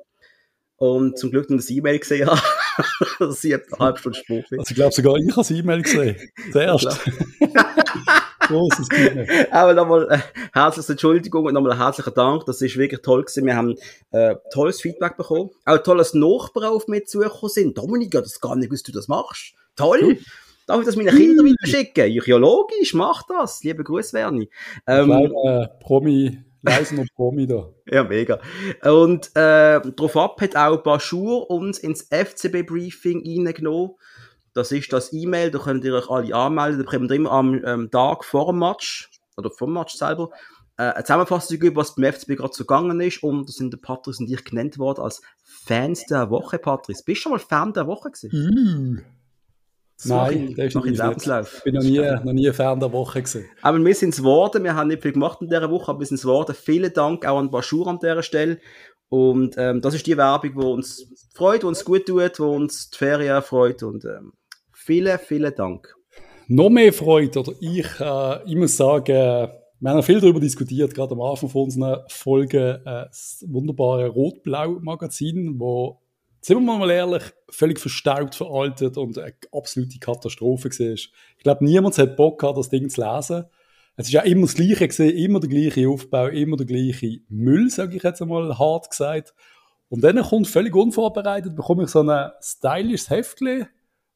Und 0.76 1.18
zum 1.18 1.32
Glück 1.32 1.50
noch 1.50 1.56
das 1.56 1.70
E-Mail 1.70 1.98
gesehen 1.98 2.28
habe, 2.28 2.40
dass 3.18 3.42
ich 3.42 3.54
eine 3.54 3.64
halbe 3.80 3.98
Stunde 3.98 4.18
Spruch 4.18 4.48
bin. 4.48 4.60
Also 4.60 4.70
ich 4.70 4.76
glaube 4.76 4.92
sogar, 4.92 5.16
ich 5.16 5.24
habe 5.30 5.40
das 5.40 5.50
E-Mail 5.50 5.82
gesehen. 5.82 6.16
Zuerst. 6.52 6.86
Großes 8.46 8.88
Aber 9.50 9.74
nochmal 9.74 10.08
äh, 10.08 10.18
herzliche 10.52 10.92
Entschuldigung 10.92 11.46
und 11.46 11.54
nochmal 11.54 11.76
herzlichen 11.76 12.14
Dank. 12.14 12.46
Das 12.46 12.62
ist 12.62 12.76
wirklich 12.76 13.02
toll 13.02 13.22
gewesen. 13.22 13.46
Wir 13.46 13.56
haben 13.56 13.74
äh, 14.12 14.36
tolles 14.52 14.80
Feedback 14.80 15.16
bekommen. 15.16 15.50
Auch 15.64 15.78
tolles 15.78 16.14
Nachbarn 16.14 16.66
auf 16.66 16.86
mich 16.86 17.06
zugekommen 17.06 17.50
sind. 17.50 17.76
Dominik, 17.76 18.14
ja, 18.14 18.20
das 18.20 18.40
gar 18.40 18.54
nicht, 18.54 18.72
dass 18.72 18.84
du 18.84 18.92
das 18.92 19.08
machst. 19.08 19.54
Toll. 19.74 20.18
Darf 20.68 20.78
ich 20.78 20.86
das 20.86 20.94
meinen 20.94 21.16
Kindern 21.16 21.46
wieder 21.46 21.66
schicken? 21.66 22.08
Ja, 22.08 22.36
logisch, 22.36 22.94
mach 22.94 23.24
das. 23.24 23.64
Liebe 23.64 23.82
Grüße, 23.82 24.12
Werni. 24.12 24.48
Ähm, 24.86 25.06
Kleiner 25.06 25.68
Promi 25.80 26.51
Leisen 26.62 26.98
und 26.98 27.12
Promi 27.14 27.46
da. 27.46 27.68
ja, 27.86 28.04
mega. 28.04 28.38
Und 28.82 29.28
äh, 29.34 29.80
darauf 29.80 30.16
ab 30.16 30.40
hat 30.40 30.56
auch 30.56 30.82
Baschur 30.82 31.50
uns 31.50 31.78
ins 31.78 32.08
FCB-Briefing 32.10 33.24
reingenommen. 33.26 33.92
Das 34.54 34.70
ist 34.70 34.92
das 34.92 35.12
E-Mail, 35.12 35.50
da 35.50 35.58
könnt 35.58 35.84
ihr 35.84 35.94
euch 35.94 36.10
alle 36.10 36.34
anmelden. 36.34 36.78
Da 36.78 36.90
bekommt 36.90 37.10
ihr 37.10 37.16
immer 37.16 37.32
am 37.32 37.64
ähm, 37.64 37.90
Tag 37.90 38.24
vor 38.24 38.46
dem 38.46 38.58
Match, 38.58 39.10
oder 39.36 39.50
vor 39.50 39.66
dem 39.66 39.74
Match 39.74 39.94
selber, 39.94 40.30
äh, 40.76 40.82
eine 40.82 41.04
Zusammenfassung 41.04 41.56
über, 41.58 41.80
was 41.80 41.94
beim 41.94 42.12
FCB 42.12 42.36
gerade 42.36 42.54
so 42.54 42.64
gegangen 42.64 43.00
ist. 43.00 43.22
Und 43.22 43.48
da 43.48 43.52
sind 43.52 43.72
der 43.72 43.78
Patrice 43.78 44.22
und 44.22 44.30
ich 44.30 44.44
genannt 44.44 44.78
worden 44.78 45.02
als 45.02 45.22
Fans 45.42 46.04
der 46.06 46.30
Woche, 46.30 46.58
Patrice. 46.58 47.02
Bist 47.04 47.18
du 47.18 47.22
schon 47.22 47.32
mal 47.32 47.38
Fan 47.38 47.72
der 47.72 47.86
Woche 47.86 48.10
gewesen? 48.10 48.30
Mm. 48.30 49.21
Nein, 50.04 50.54
das 50.56 50.66
ist 50.66 50.74
noch 50.74 50.84
Lebenslauf. 50.84 51.58
Ich 51.58 51.64
bin 51.64 51.74
noch 51.74 51.82
nie, 51.82 51.98
noch 51.98 52.32
nie 52.32 52.52
Fan 52.52 52.80
der 52.80 52.92
Woche 52.92 53.22
gewesen. 53.22 53.44
Aber 53.62 53.84
wir 53.84 53.94
sind 53.94 54.10
es 54.10 54.18
geworden, 54.18 54.64
wir 54.64 54.74
haben 54.74 54.88
nicht 54.88 55.02
viel 55.02 55.12
gemacht 55.12 55.38
in 55.40 55.48
dieser 55.48 55.70
Woche, 55.70 55.90
aber 55.90 56.00
wir 56.00 56.06
sind 56.06 56.16
es 56.16 56.22
geworden. 56.22 56.54
Vielen 56.54 56.92
Dank 56.92 57.26
auch 57.26 57.38
an 57.38 57.50
Baschur 57.50 57.86
an 57.86 57.98
dieser 57.98 58.22
Stelle. 58.22 58.58
Und 59.08 59.56
ähm, 59.58 59.80
das 59.80 59.94
ist 59.94 60.06
die 60.06 60.16
Werbung, 60.16 60.52
die 60.52 60.66
uns 60.66 61.06
freut, 61.34 61.62
die 61.62 61.66
uns 61.66 61.84
gut 61.84 62.06
tut, 62.06 62.38
die 62.38 62.42
uns 62.42 62.90
die 62.90 62.98
Ferien 62.98 63.42
freut. 63.42 63.82
Und 63.82 64.04
ähm, 64.04 64.32
vielen, 64.72 65.18
vielen 65.18 65.54
Dank. 65.54 65.94
Noch 66.48 66.70
mehr 66.70 66.92
Freude, 66.92 67.40
oder 67.40 67.52
ich, 67.60 67.86
äh, 68.00 68.50
ich 68.50 68.56
muss 68.56 68.76
sagen, 68.76 69.50
wir 69.80 69.90
haben 69.90 70.02
viel 70.02 70.20
darüber 70.20 70.38
diskutiert, 70.38 70.94
gerade 70.94 71.12
am 71.12 71.20
Anfang 71.20 71.48
von 71.48 71.64
unseren 71.64 72.00
Folgen, 72.08 72.56
äh, 72.58 72.80
das 72.84 73.44
wunderbare 73.48 74.08
Rot-Blau-Magazin, 74.08 75.58
wo 75.58 76.01
sind 76.44 76.64
wir 76.64 76.76
mal 76.78 76.90
ehrlich, 76.90 77.22
völlig 77.48 77.78
verstaubt, 77.78 78.34
veraltet 78.34 78.96
und 78.96 79.16
eine 79.16 79.32
absolute 79.52 79.98
Katastrophe 79.98 80.70
war. 80.70 80.92
Ich 80.92 81.12
glaube, 81.42 81.64
niemand 81.64 81.96
hat 81.98 82.16
Bock 82.16 82.40
gehabt, 82.40 82.58
das 82.58 82.68
Ding 82.68 82.88
zu 82.90 83.00
lesen. 83.00 83.44
Es 83.96 84.06
ist 84.06 84.12
ja 84.12 84.22
immer 84.22 84.42
das 84.42 84.54
Gleiche 84.54 84.88
gesehen, 84.88 85.16
immer 85.16 85.38
der 85.38 85.50
gleiche 85.50 85.88
Aufbau, 85.88 86.26
immer 86.26 86.56
der 86.56 86.66
gleiche 86.66 87.20
Müll, 87.28 87.70
sage 87.70 87.96
ich 87.96 88.02
jetzt 88.02 88.22
einmal 88.22 88.58
hart 88.58 88.90
gesagt. 88.90 89.34
Und 89.88 90.02
dann 90.02 90.20
kommt 90.22 90.48
völlig 90.48 90.74
unvorbereitet, 90.74 91.54
bekomme 91.54 91.84
ich 91.84 91.90
so 91.90 92.00
ein 92.00 92.32
stylisches 92.40 93.10
Heftchen 93.10 93.68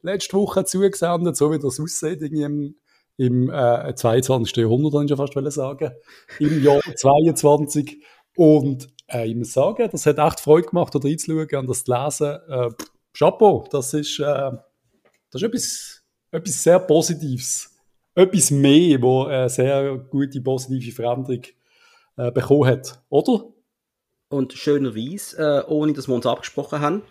letzte 0.03 0.37
Woche 0.37 0.65
zugesendet, 0.65 1.37
so 1.37 1.53
wie 1.53 1.59
das 1.59 1.79
aussieht, 1.79 2.23
im, 2.23 2.77
im 3.19 3.51
äh, 3.51 3.95
22. 3.95 4.57
Jahrhundert, 4.57 4.93
kann 4.93 5.05
ich 5.05 5.11
ja 5.11 5.17
fast 5.17 5.55
sagen, 5.55 5.93
im 6.39 6.65
Jahr 6.65 6.81
22. 6.81 8.03
Und 8.37 8.89
äh, 9.09 9.27
ich 9.27 9.35
muss 9.35 9.53
sagen, 9.53 9.89
das 9.91 10.07
hat 10.07 10.19
echt 10.19 10.41
Freude 10.41 10.69
gemacht, 10.69 10.95
da 10.95 10.99
reinzuschauen 10.99 11.57
und 11.57 11.69
das 11.69 11.85
zu 11.85 11.93
lesen. 11.93 12.39
Äh, 12.49 12.71
Chapeau, 13.17 13.67
das 13.71 13.95
ist, 13.95 14.19
äh, 14.21 14.53
das 15.31 15.43
ist 15.43 15.43
etwas, 15.43 16.03
etwas 16.31 16.63
sehr 16.63 16.79
Positives. 16.79 17.73
Etwas 18.15 18.51
mehr, 18.51 19.01
wo 19.03 19.25
eine 19.25 19.49
sehr 19.49 19.97
gute 19.99 20.41
positive 20.41 20.95
Veränderung 20.95 21.43
äh, 22.17 22.31
bekommen 22.31 22.67
hat, 22.67 23.03
oder? 23.09 23.45
Und 24.29 24.55
schönerweise, 24.55 25.65
äh, 25.67 25.71
ohne 25.71 25.93
dass 25.93 26.09
wir 26.09 26.15
uns 26.15 26.27
abgesprochen 26.27 26.81
haben, 26.81 27.03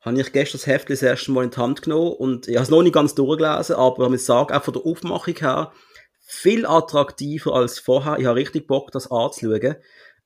habe 0.00 0.20
ich 0.20 0.32
gestern 0.32 0.58
das 0.58 0.66
Heft 0.66 0.90
das 0.90 1.02
erste 1.02 1.32
Mal 1.32 1.44
in 1.44 1.50
die 1.50 1.56
Hand 1.56 1.82
genommen 1.82 2.12
und 2.12 2.48
ich 2.48 2.56
habe 2.56 2.64
es 2.64 2.70
noch 2.70 2.82
nicht 2.82 2.94
ganz 2.94 3.14
durchgelesen, 3.14 3.76
aber 3.76 4.10
ich 4.12 4.24
sage 4.24 4.54
auch 4.56 4.62
von 4.62 4.74
der 4.74 4.86
Aufmachung 4.86 5.34
her 5.36 5.72
viel 6.20 6.66
attraktiver 6.66 7.54
als 7.54 7.78
vorher. 7.78 8.18
Ich 8.18 8.26
habe 8.26 8.36
richtig 8.36 8.66
Bock, 8.66 8.90
das 8.92 9.10
anzuschauen. 9.10 9.76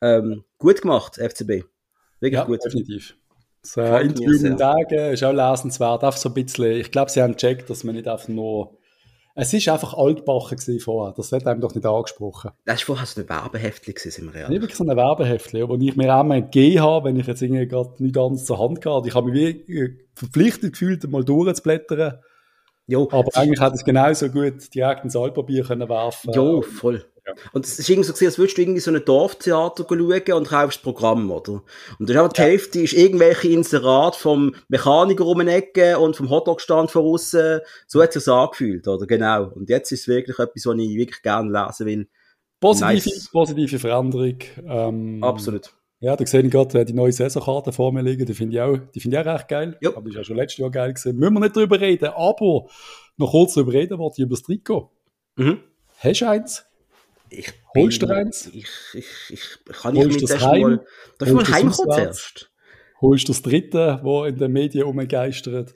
Ähm, 0.00 0.44
gut 0.58 0.82
gemacht, 0.82 1.16
FCB. 1.16 1.64
Wirklich 2.20 2.32
ja, 2.32 2.44
gut. 2.44 2.64
definitiv. 2.64 3.16
Das 3.62 3.76
äh, 3.76 4.02
Interview 4.02 4.32
in 4.36 4.44
den 4.44 4.56
Tagen 4.56 5.12
ist 5.12 5.24
auch 5.24 5.32
lesenswert. 5.32 6.04
Einfach 6.04 6.18
so 6.18 6.28
ein 6.28 6.34
bisschen, 6.34 6.72
ich 6.72 6.90
glaube, 6.90 7.10
sie 7.10 7.22
haben 7.22 7.32
gecheckt, 7.32 7.68
dass 7.68 7.84
man 7.84 7.94
nicht 7.94 8.08
einfach 8.08 8.28
nur 8.28 8.78
es 9.40 9.54
ist 9.54 9.68
einfach 9.68 9.94
altbachen 9.94 10.58
vorher. 10.80 11.14
Das 11.16 11.30
wird 11.30 11.46
einem 11.46 11.60
doch 11.60 11.72
nicht 11.72 11.86
angesprochen. 11.86 12.50
Das 12.64 12.80
war 12.80 12.96
vorher 12.96 13.06
so 13.06 13.20
ein 13.20 13.28
Werbeheftchen, 13.28 13.94
sind 13.96 14.24
wir 14.26 14.34
real. 14.34 14.50
Nicht 14.50 14.62
wirklich 14.62 14.76
so 14.76 14.82
ein 14.82 14.96
Werbeheftchen, 14.96 15.68
wo 15.68 15.76
ich 15.76 15.94
mir 15.94 16.12
auch 16.12 16.24
mal 16.24 16.42
gegeben 16.42 16.82
habe, 16.82 17.08
wenn 17.08 17.20
ich 17.20 17.26
jetzt 17.28 17.40
irgendwie 17.40 17.68
gerade 17.68 18.02
nicht 18.02 18.16
ganz 18.16 18.44
zur 18.44 18.58
Hand 18.58 18.84
hatte. 18.84 19.06
Ich 19.06 19.14
habe 19.14 19.30
mich 19.30 19.64
wie 19.66 19.78
äh, 19.78 19.96
verpflichtet 20.12 20.72
gefühlt, 20.72 21.08
mal 21.08 21.22
durchzublättern. 21.22 22.18
Jo. 22.88 23.08
Aber 23.12 23.30
eigentlich 23.36 23.60
hätte 23.60 23.76
es 23.76 23.84
genauso 23.84 24.28
gut 24.28 24.74
direkt 24.74 25.04
ins 25.04 25.14
Altpapier 25.14 25.62
können 25.62 25.88
werfen 25.88 26.32
Jo, 26.32 26.60
voll. 26.60 27.04
Ja. 27.28 27.34
Und 27.52 27.66
es 27.66 27.78
ist 27.78 27.88
irgendwie 27.88 28.06
so, 28.06 28.24
als 28.24 28.38
würdest 28.38 28.56
du 28.56 28.62
irgendwie 28.62 28.80
so 28.80 28.90
ein 28.90 29.04
Dorftheater 29.04 29.84
schauen 29.88 30.32
und 30.32 30.48
kaufst 30.48 30.78
das 30.78 30.82
Programm, 30.82 31.30
oder? 31.30 31.62
Und 31.98 32.08
das 32.08 32.10
ist 32.10 32.16
aber 32.16 32.28
die 32.30 32.40
ja. 32.40 32.46
Hälfte 32.46 32.80
ist 32.80 32.94
irgendwelche 32.94 33.48
Inserat 33.48 34.16
vom 34.16 34.54
Mechaniker 34.68 35.26
um 35.26 35.40
eine 35.40 35.52
Ecke 35.52 35.98
und 35.98 36.16
vom 36.16 36.30
Hotdog-Stand 36.30 36.90
von 36.90 37.04
außen. 37.04 37.60
So 37.86 38.02
hat 38.02 38.16
es 38.16 38.24
sich 38.24 38.32
angefühlt, 38.32 38.88
oder? 38.88 39.06
Genau. 39.06 39.48
Und 39.54 39.68
jetzt 39.68 39.92
ist 39.92 40.00
es 40.02 40.08
wirklich 40.08 40.38
etwas, 40.38 40.66
was 40.66 40.78
ich 40.78 40.96
wirklich 40.96 41.22
gerne 41.22 41.50
lesen 41.50 41.86
will. 41.86 42.08
Positive, 42.60 43.08
nice. 43.08 43.28
positive 43.30 43.78
Veränderung. 43.78 44.38
Ähm, 44.66 45.22
Absolut. 45.22 45.72
Ja, 46.00 46.14
da 46.14 46.24
sehe 46.24 46.42
ich 46.42 46.50
gerade 46.50 46.84
die 46.84 46.92
neue 46.92 47.12
Saisonkarte 47.12 47.72
vor 47.72 47.92
mir 47.92 48.02
liegen. 48.02 48.24
Die 48.24 48.34
finde 48.34 48.56
ich 48.56 48.62
auch, 48.62 48.78
die 48.94 49.00
finde 49.00 49.20
ich 49.20 49.26
auch 49.26 49.34
recht 49.34 49.48
geil. 49.48 49.76
Ja. 49.80 49.90
Aber 49.90 50.02
die 50.02 50.10
ist 50.10 50.16
ja 50.16 50.24
schon 50.24 50.36
letztes 50.36 50.58
Jahr 50.58 50.70
geil 50.70 50.92
gewesen. 50.92 51.16
Müssen 51.16 51.34
wir 51.34 51.40
nicht 51.40 51.56
drüber 51.56 51.80
reden. 51.80 52.10
Aber 52.10 52.66
noch 53.16 53.30
kurz 53.30 53.54
drüber 53.54 53.72
reden, 53.72 53.98
was 53.98 54.18
über 54.18 54.30
das 54.30 54.42
Trikot. 54.42 54.90
Mhm. 55.36 55.58
Hast 55.98 56.20
du 56.20 56.28
eins? 56.28 56.67
Ich 57.30 57.52
Holst 57.74 58.02
du 58.02 58.06
eins? 58.06 58.50
Ich, 58.52 58.68
ich, 58.94 59.06
ich, 59.30 59.74
kann 59.80 59.94
nicht 59.94 60.08
mit 60.08 60.22
das 60.22 60.40
heim? 60.40 60.62
Mal, 60.62 60.86
darf 61.18 61.28
ich 61.28 61.34
mal 61.34 61.48
heimkommen 61.48 61.92
zuerst? 61.92 62.50
Holst 63.00 63.28
du 63.28 63.32
das 63.32 63.42
dritte, 63.42 64.00
das 64.02 64.28
in 64.28 64.38
den 64.38 64.52
Medien 64.52 64.84
umgeistert? 64.84 65.74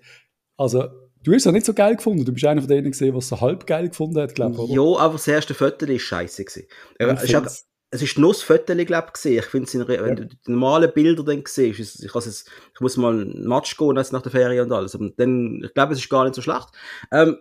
Also, 0.57 0.89
du 1.23 1.33
hast 1.33 1.39
es 1.39 1.45
ja 1.45 1.53
nicht 1.53 1.67
so 1.67 1.75
geil 1.75 1.97
gefunden. 1.97 2.25
Du 2.25 2.33
bist 2.33 2.45
einer 2.45 2.61
von 2.61 2.69
denen 2.69 2.91
gesehen, 2.91 3.15
was 3.15 3.29
so 3.29 3.41
halb 3.41 3.67
geil 3.67 3.89
gefunden 3.89 4.21
hat, 4.21 4.35
glaube 4.35 4.65
ich, 4.65 4.71
Ja, 4.71 4.83
aber 4.99 5.15
das 5.15 5.29
erste 5.29 5.55
Foto 5.55 5.89
war 5.89 5.99
scheiße. 5.99 6.45
Gewesen. 6.45 6.67
Es, 6.99 7.67
es 7.95 8.03
ist 8.03 8.19
nur 8.19 8.33
das 8.33 8.47
glaube 8.87 9.13
ich, 9.15 9.25
Ich 9.27 9.45
finde 9.45 9.67
es, 9.67 9.89
wenn 9.89 10.17
du 10.17 10.27
die 10.27 10.37
normalen 10.47 10.91
Bilder 10.93 11.23
dann 11.23 11.43
siehst, 11.47 11.79
ich, 11.79 12.05
ich, 12.05 12.15
jetzt, 12.15 12.51
ich 12.75 12.81
muss 12.81 12.97
mal 12.97 13.13
einen 13.13 13.47
Match 13.47 13.77
gehen, 13.77 13.97
jetzt 13.97 14.13
nach 14.13 14.23
der 14.23 14.33
Ferien 14.33 14.65
und 14.65 14.73
alles. 14.73 14.95
Aber 14.95 15.11
dann, 15.17 15.63
ich 15.63 15.75
glaube, 15.75 15.93
es 15.93 15.99
ist 15.99 16.09
gar 16.09 16.25
nicht 16.25 16.35
so 16.35 16.41
schlecht. 16.41 16.69
Ähm, 17.11 17.37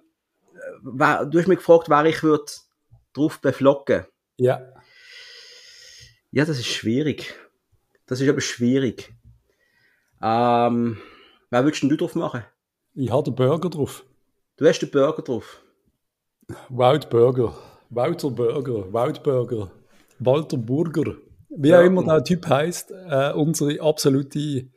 du 0.84 1.40
hast 1.40 1.48
mich 1.48 1.58
gefragt, 1.58 1.90
wer 1.90 2.06
ich 2.06 2.22
würde 2.22 2.52
drauf 3.14 3.42
beflocken. 3.42 4.06
Ja. 4.38 4.62
Ja, 6.32 6.46
das 6.46 6.60
ist 6.60 6.68
schwierig. 6.68 7.34
Das 8.06 8.22
ist 8.22 8.30
aber 8.30 8.42
schwierig. 8.42 9.14
Ähm, 10.22 10.98
wer 11.50 11.64
würdest 11.64 11.84
du 11.84 11.96
drauf 11.96 12.16
machen? 12.16 12.44
Ich 12.94 13.10
habe 13.12 13.24
den 13.24 13.36
Burger 13.36 13.70
drauf. 13.70 14.06
Du 14.58 14.68
hast 14.68 14.80
den 14.80 14.92
Burger 14.92 15.22
drauf? 15.22 15.64
Wild 16.70 17.10
Burger. 17.10 17.56
Walter 17.90 18.30
Burger. 18.30 18.94
Wild 18.94 19.24
Burger. 19.24 19.72
Walter 20.20 20.58
Burger. 20.58 21.16
Wie 21.50 21.74
auch 21.74 21.84
immer 21.84 22.04
der 22.04 22.24
Typ 22.24 22.48
heißt, 22.48 22.92
äh, 22.92 23.34
unsere 23.34 23.82
absolute 23.82 24.70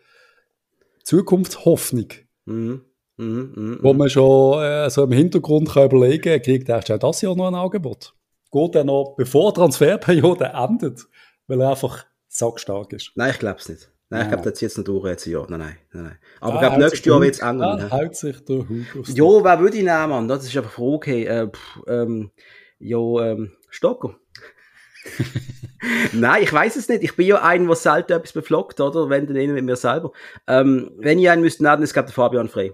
Zukunftshoffnung. 1.04 2.08
Mhm. 2.46 2.84
Mhm, 3.16 3.52
mh, 3.54 3.78
wo 3.82 3.92
man 3.92 4.10
schon 4.10 4.60
äh, 4.60 4.90
so 4.90 5.04
im 5.04 5.12
Hintergrund 5.12 5.70
kann 5.70 5.84
überlegen 5.84 6.22
kann, 6.22 6.42
kriegt 6.42 6.68
er 6.68 6.78
auch 6.78 6.98
das 6.98 7.20
Jahr 7.20 7.36
noch 7.36 7.46
ein 7.46 7.54
Angebot? 7.54 8.12
Geht 8.54 8.76
er 8.76 8.84
noch, 8.84 9.14
bevor 9.16 9.52
die 9.52 9.58
Transferperiode 9.58 10.44
endet, 10.54 11.04
weil 11.49 11.61
er 11.61 11.70
einfach 11.70 12.06
sackstark 12.28 12.92
ist? 12.92 13.11
Nein, 13.16 13.32
ich 13.32 13.40
glaube 13.40 13.58
es 13.58 13.68
nicht. 13.68 13.90
Nein, 14.11 14.23
ich 14.23 14.28
glaube, 14.28 14.49
das 14.49 14.61
jetzt 14.61 14.78
noch 14.78 14.84
durch 14.84 15.06
jetzt 15.06 15.26
Jahr. 15.26 15.46
Nein, 15.50 15.58
nein, 15.58 15.76
nein. 15.92 16.02
nein. 16.04 16.18
Aber 16.40 16.52
ah, 16.52 16.54
ich 16.54 16.61
glaube, 16.61 16.78
nächstes 16.78 17.04
Jahr 17.04 17.20
wird 17.20 17.34
es 17.34 17.40
ändern. 17.40 17.80
Ah, 17.80 17.90
haut 17.90 18.14
sich 18.14 18.44
der 18.44 18.58
Hut 18.68 19.08
Ja, 19.08 19.25
wer 19.25 19.58
würde 19.58 19.76
ich 19.76 19.82
nehmen, 19.82 20.08
Mann? 20.08 20.28
Das 20.28 20.44
ist 20.44 20.56
einfach 20.56 20.70
Frage. 20.70 21.26
Äh, 21.26 21.49
pff, 21.49 21.80
ähm, 21.88 22.30
ja, 22.78 22.99
ähm, 22.99 23.56
Stocker. 23.70 24.14
Nein, 26.12 26.44
ich 26.44 26.52
weiß 26.52 26.76
es 26.76 26.88
nicht. 26.88 27.02
Ich 27.02 27.16
bin 27.16 27.26
ja 27.26 27.42
ein, 27.42 27.66
der 27.66 27.75
selten 27.75 28.12
etwas 28.12 28.34
beflockt, 28.34 28.80
oder? 28.80 29.11
Wenn 29.11 29.26
dann 29.26 29.37
mit 29.52 29.64
mir 29.64 29.75
selber. 29.75 30.12
Ähm, 30.46 30.92
wenn 30.99 31.18
ich 31.18 31.28
einen 31.28 31.42
müsste 31.42 31.64
nehmen, 31.64 31.82
ist 31.82 31.92
glaube 31.92 32.06
der 32.06 32.14
Fabian 32.14 32.49
Frey. 32.49 32.73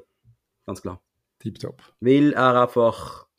Ganz 0.67 0.83
klar. 0.83 1.01
Tipptopp. 1.39 1.81
Weil 2.01 2.35
er 2.35 2.65
einfach 2.65 3.30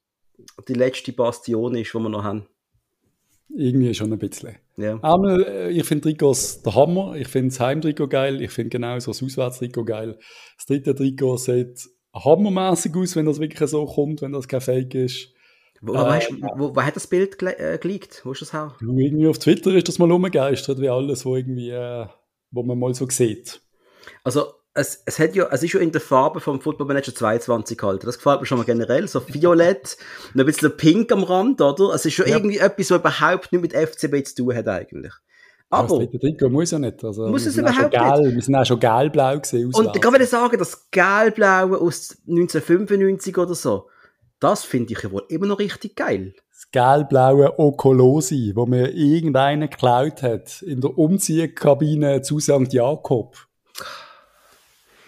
die 0.67 0.74
letzte 0.74 1.13
Bastion 1.13 1.75
ist, 1.75 1.93
die 1.93 1.98
wir 1.98 2.10
noch 2.10 2.24
haben. 2.24 2.48
Irgendwie 3.53 3.93
schon 3.93 4.13
ein 4.13 4.19
bisschen. 4.19 4.55
Ja. 4.77 5.00
Einmal, 5.01 5.43
äh, 5.43 5.69
ich 5.71 5.86
finde 5.86 6.03
Trikots 6.03 6.62
der 6.62 6.75
Hammer. 6.75 7.15
Ich 7.15 7.27
finde 7.27 7.50
das 7.50 7.60
Heimtrikot 7.60 8.07
geil. 8.07 8.41
Ich 8.41 8.51
finde 8.51 8.69
genauso 8.69 9.12
das 9.12 9.21
Auswärtstrikot 9.21 9.83
geil. 9.83 10.17
Das 10.55 10.65
dritte 10.65 10.95
Trikot 10.95 11.38
sieht 11.38 11.89
hammermäßig 12.13 12.95
aus, 12.95 13.15
wenn 13.15 13.25
das 13.25 13.39
wirklich 13.39 13.69
so 13.69 13.86
kommt, 13.86 14.21
wenn 14.21 14.31
das 14.31 14.48
kein 14.48 14.62
Fake 14.62 14.95
ist. 14.95 15.33
Wo, 15.81 15.93
äh, 15.93 15.98
weißt, 15.98 16.33
wo, 16.57 16.75
wo, 16.75 16.81
hat 16.81 16.95
das 16.95 17.07
Bild 17.07 17.39
gele 17.39 17.57
äh, 17.57 17.77
geleakt? 17.77 18.21
Wo 18.24 18.31
ist 18.31 18.41
das 18.41 18.53
her? 18.53 18.75
Irgendwie 18.79 19.27
auf 19.27 19.39
Twitter 19.39 19.74
ist 19.74 19.88
das 19.88 19.98
mal 19.98 20.12
umgegeistert, 20.12 20.79
wie 20.79 20.89
alles, 20.89 21.25
wo 21.25 21.36
irgendwie, 21.36 21.71
äh, 21.71 22.05
wo 22.51 22.63
man 22.63 22.77
mal 22.77 22.93
so 22.93 23.07
sieht. 23.10 23.62
Also, 24.24 24.53
es, 24.73 25.03
es, 25.05 25.19
hat 25.19 25.35
ja, 25.35 25.47
es 25.51 25.63
ist 25.63 25.73
ja 25.73 25.79
in 25.81 25.91
der 25.91 26.01
Farbe 26.01 26.39
vom 26.39 26.61
Football 26.61 26.87
Manager 26.87 27.13
22 27.13 27.77
gehalten. 27.77 28.05
Das 28.05 28.17
gefällt 28.17 28.39
mir 28.39 28.45
schon 28.45 28.57
mal 28.57 28.63
generell. 28.63 29.07
So 29.07 29.21
violett 29.27 29.97
und 30.33 30.39
ein 30.39 30.45
bisschen 30.45 30.75
pink 30.77 31.11
am 31.11 31.23
Rand, 31.23 31.59
oder? 31.61 31.93
Es 31.93 32.05
ist 32.05 32.13
schon 32.13 32.27
ja. 32.27 32.37
irgendwie 32.37 32.57
etwas, 32.57 32.91
was 32.91 32.99
überhaupt 32.99 33.51
nicht 33.51 33.61
mit 33.61 33.73
FCB 33.73 34.25
zu 34.25 34.35
tun 34.35 34.55
hat, 34.55 34.67
eigentlich. 34.67 35.13
Aber. 35.69 35.99
Das 36.05 36.21
Trikot 36.21 36.49
muss 36.49 36.71
ja 36.71 36.79
nicht. 36.79 37.03
Also, 37.03 37.27
muss 37.27 37.45
es 37.45 37.57
überhaupt 37.57 37.91
gelb, 37.91 38.19
nicht. 38.19 38.35
Wir 38.35 38.41
sind 38.41 38.55
auch 38.55 38.65
schon 38.65 38.79
gelblau 38.79 39.39
gesehen. 39.39 39.73
Und 39.73 39.87
da 39.87 39.99
kann 39.99 40.13
man 40.13 40.25
sagen, 40.25 40.57
das 40.57 40.89
Gelblaue 40.89 41.77
aus 41.77 42.17
1995 42.27 43.37
oder 43.37 43.55
so, 43.55 43.89
das 44.39 44.63
finde 44.63 44.93
ich 44.93 45.03
ja 45.03 45.11
wohl 45.11 45.23
immer 45.29 45.47
noch 45.47 45.59
richtig 45.59 45.95
geil. 45.95 46.33
Das 46.49 46.71
gelb-blaue 46.71 47.57
Okolosi, 47.59 48.53
wo 48.55 48.65
mir 48.65 48.91
irgendeiner 48.93 49.67
geklaut 49.67 50.21
hat, 50.23 50.61
in 50.61 50.79
der 50.79 50.97
Umziehkabine 50.97 52.21
zu 52.21 52.39
St. 52.39 52.71
Jakob. 52.71 53.35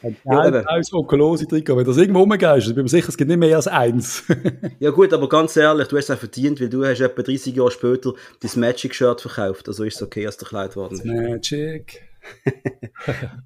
Ein 0.04 0.18
gelb-blaues 0.24 0.92
ja, 0.92 0.98
Okolosi-Trikot. 0.98 1.78
Wenn 1.78 1.86
das 1.86 1.98
irgendwo 1.98 2.20
rumgeist, 2.20 2.68
bin 2.68 2.78
ich 2.78 2.84
mir 2.84 2.90
sicher, 2.90 3.10
es 3.10 3.18
gibt 3.18 3.30
nicht 3.30 3.38
mehr 3.38 3.56
als 3.56 3.68
eins. 3.68 4.24
ja 4.80 4.92
gut, 4.92 5.14
aber 5.14 5.30
ganz 5.30 5.56
ehrlich, 5.56 5.88
du 5.88 5.98
hast 5.98 6.10
es 6.10 6.16
auch 6.16 6.20
verdient, 6.20 6.60
weil 6.60 6.70
du 6.70 6.86
hast 6.86 7.00
etwa 7.00 7.22
30 7.22 7.56
Jahre 7.56 7.72
später 7.72 8.14
dein 8.42 8.60
Magic-Shirt 8.60 9.22
verkauft. 9.22 9.68
Also 9.68 9.86
ist 9.86 9.96
es 9.96 10.02
okay, 10.02 10.26
dass 10.26 10.38
der 10.38 10.48
Kleid 10.48 10.76
worden 10.76 10.96
ist. 10.96 11.06
Magic. 11.06 12.04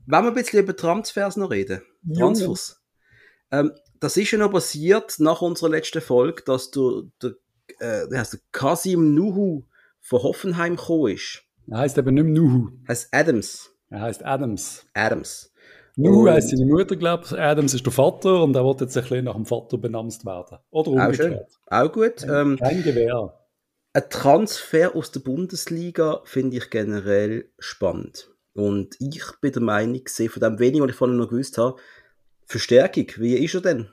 Wenn 0.05 0.23
wir 0.23 0.27
ein 0.29 0.33
bisschen 0.33 0.63
über 0.63 0.75
Transfers 0.75 1.37
noch 1.37 1.51
reden. 1.51 1.81
Transfers. 2.15 2.81
Ähm, 3.51 3.71
das 3.99 4.17
ist 4.17 4.31
ja 4.31 4.39
noch 4.39 4.51
passiert 4.51 5.15
nach 5.19 5.41
unserer 5.41 5.69
letzten 5.69 6.01
Folge, 6.01 6.43
dass 6.43 6.71
du, 6.71 7.11
der, 7.21 7.31
äh, 7.79 8.07
der, 8.09 8.23
der 8.23 8.39
Kasim 8.51 9.13
Nuhu 9.13 9.63
von 10.01 10.23
Hoffenheim 10.23 10.75
gekommen 10.75 11.13
ist. 11.13 11.43
Er 11.69 11.79
heißt 11.79 11.99
aber 11.99 12.11
nicht 12.11 12.23
mehr 12.23 12.41
Nuhu. 12.41 12.69
Er 12.85 12.89
heißt 12.89 13.09
Adams. 13.11 13.71
Er 13.89 14.01
heißt 14.01 14.25
Adams. 14.25 14.85
Adams. 14.93 15.51
Nuhu 15.97 16.29
heißt 16.29 16.51
seine 16.51 16.65
Mutter, 16.65 16.95
glaube 16.95 17.23
ich. 17.25 17.37
Adams 17.37 17.73
ist 17.73 17.85
der 17.85 17.91
Vater 17.91 18.43
und 18.43 18.55
er 18.55 18.63
wird 18.63 18.81
jetzt 18.81 18.95
ein 18.95 19.01
bisschen 19.01 19.25
nach 19.25 19.33
dem 19.33 19.45
Vater 19.45 19.77
benannt 19.79 20.23
werden. 20.25 20.59
Oder 20.69 20.91
umgekehrt. 20.91 21.49
Auch, 21.65 21.85
auch 21.85 21.91
gut. 21.91 22.23
Ähm, 22.23 22.57
Kein 22.57 22.83
Gewehr. 22.83 23.33
Ein 23.93 24.09
Transfer 24.09 24.95
aus 24.95 25.11
der 25.11 25.21
Bundesliga 25.21 26.21
finde 26.23 26.57
ich 26.57 26.69
generell 26.69 27.49
spannend. 27.57 28.29
Und 28.53 28.95
ich 28.99 29.23
bin 29.41 29.51
der 29.51 29.61
Meinung, 29.63 30.01
von 30.07 30.41
dem 30.41 30.59
wenigen, 30.59 30.83
was 30.83 30.91
ich 30.91 30.95
vorhin 30.95 31.17
noch 31.17 31.29
gewusst 31.29 31.57
habe, 31.57 31.77
Verstärkung, 32.45 33.07
wie 33.17 33.35
ist 33.35 33.55
er 33.55 33.61
denn? 33.61 33.89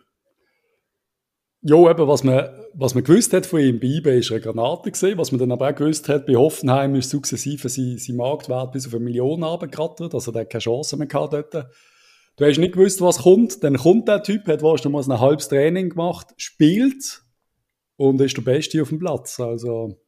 Ja, 1.62 1.90
eben, 1.90 2.06
was 2.06 2.22
man, 2.22 2.50
was 2.74 2.94
man 2.94 3.04
gewusst 3.04 3.32
hat 3.32 3.46
von 3.46 3.60
ihm 3.60 3.80
bei 3.80 3.86
eBay 3.86 4.18
ist 4.18 4.30
eine 4.30 4.42
Granate 4.42 4.90
gesehen. 4.90 5.16
Was 5.16 5.32
man 5.32 5.38
dann 5.38 5.52
aber 5.52 5.70
auch 5.70 5.74
gewusst 5.74 6.10
hat, 6.10 6.26
bei 6.26 6.36
Hoffenheim 6.36 6.94
ist 6.96 7.08
sukzessive 7.08 7.70
sein, 7.70 7.96
sein 7.96 8.16
Marktwert 8.16 8.72
bis 8.72 8.86
auf 8.86 8.92
eine 8.92 9.04
Million 9.04 9.42
runtergerattert. 9.42 10.12
Also 10.12 10.30
der 10.30 10.42
hat 10.42 10.50
keine 10.50 10.60
Chance 10.60 10.98
mehr 10.98 11.06
gehabt 11.06 11.32
dort. 11.32 11.66
Du 12.36 12.44
hast 12.44 12.58
nicht 12.58 12.74
gewusst, 12.74 13.00
was 13.00 13.18
kommt. 13.18 13.62
Dann 13.62 13.76
kommt 13.76 14.08
der 14.08 14.22
Typ, 14.22 14.46
hat 14.46 14.62
wahrscheinlich 14.62 15.06
mal 15.06 15.14
ein 15.14 15.20
halbes 15.20 15.48
Training 15.48 15.90
gemacht, 15.90 16.28
spielt 16.36 17.22
und 17.96 18.20
ist 18.20 18.36
der 18.36 18.42
Beste 18.42 18.82
auf 18.82 18.88
dem 18.88 18.98
Platz. 18.98 19.38
Also, 19.38 20.00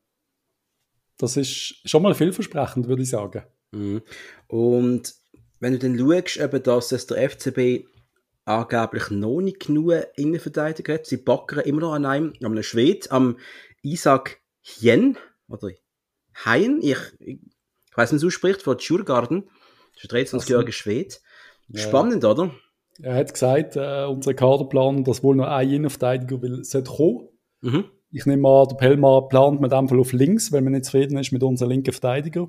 das 1.18 1.36
ist 1.36 1.76
schon 1.84 2.02
mal 2.02 2.14
vielversprechend, 2.14 2.88
würde 2.88 3.02
ich 3.02 3.10
sagen. 3.10 3.44
Mhm. 3.70 4.02
Und 4.48 5.14
wenn 5.60 5.72
du 5.72 5.78
dann 5.78 5.98
schaust, 5.98 6.36
eben, 6.38 6.62
dass 6.62 6.92
es 6.92 7.06
der 7.06 7.30
FCB 7.30 7.86
angeblich 8.46 9.10
noch 9.10 9.40
nicht 9.40 9.66
genug 9.66 9.92
Innenverteidiger 10.16 10.94
hat. 10.94 11.06
Sie 11.06 11.16
backern 11.16 11.64
immer 11.64 11.80
noch 11.80 11.92
an 11.92 12.06
einem, 12.06 12.32
an 12.40 12.52
einem 12.52 12.62
Schwed, 12.62 13.10
am 13.10 13.38
Isaac 13.82 14.40
Hien, 14.60 15.18
oder 15.48 15.70
Hein, 16.44 16.80
ich, 16.82 16.98
ich, 17.18 17.38
ich 17.40 17.96
weiß 17.96 18.12
nicht, 18.12 18.22
wie 18.22 18.26
es 18.26 18.34
ausspricht, 18.34 18.62
von 18.62 18.78
Schurgarden. 18.78 19.48
Das 19.94 20.04
ist 20.04 20.12
ein 20.12 20.40
23-jähriger 20.40 20.72
Schwed. 20.72 21.20
Spannend, 21.74 22.24
oder? 22.24 22.50
Er 23.02 23.16
hat 23.16 23.32
gesagt, 23.32 23.76
äh, 23.76 24.04
unser 24.04 24.34
Kaderplan, 24.34 25.04
dass 25.04 25.22
wohl 25.22 25.36
noch 25.36 25.48
ein 25.48 25.70
Innenverteidiger 25.70 26.40
will, 26.40 26.64
sollte 26.64 26.90
kommen. 26.90 27.28
Mhm. 27.60 27.84
Ich 28.10 28.24
nehme 28.24 28.48
an, 28.48 28.68
der 28.68 28.76
Pelmar 28.76 29.28
plant 29.28 29.60
mit 29.60 29.72
dem 29.72 29.88
Fall 29.88 30.00
auf 30.00 30.12
links, 30.12 30.52
weil 30.52 30.62
man 30.62 30.72
nicht 30.72 30.86
zufrieden 30.86 31.18
ist 31.18 31.32
mit 31.32 31.42
unserem 31.42 31.70
linken 31.70 31.92
Verteidiger. 31.92 32.48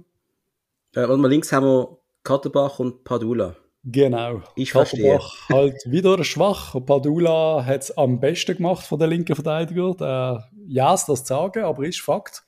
Äh, 0.96 1.06
und 1.06 1.24
links 1.24 1.52
haben 1.52 1.66
wir 1.66 1.98
Katterbach 2.24 2.80
und 2.80 3.04
Padula. 3.04 3.56
Genau. 3.84 4.42
Ich 4.56 4.72
verstehe. 4.72 5.20
halt 5.50 5.78
wieder 5.86 6.24
schwach. 6.24 6.76
Padula 6.86 7.66
hat 7.66 7.84
es 7.84 7.98
am 7.98 8.20
besten 8.20 8.58
gemacht 8.58 8.86
von 8.86 9.00
der 9.00 9.08
linken 9.08 9.36
Verteidiger. 9.36 9.96
Der, 9.96 10.50
ja, 10.68 10.92
das 10.92 11.06
zu 11.06 11.16
sagen, 11.16 11.64
aber 11.64 11.84
ist 11.84 12.02
Fakt. 12.02 12.44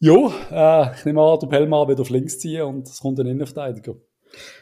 Jo, 0.00 0.32
äh, 0.50 0.94
ich 0.94 1.04
nehme 1.04 1.22
an, 1.22 1.38
der 1.40 1.48
Pelmar 1.48 1.88
wird 1.88 2.00
auf 2.00 2.10
links 2.10 2.38
ziehen 2.38 2.62
und 2.62 2.86
es 2.86 3.00
kommt 3.00 3.18
ein 3.18 3.26
Innenverteidiger. 3.26 3.96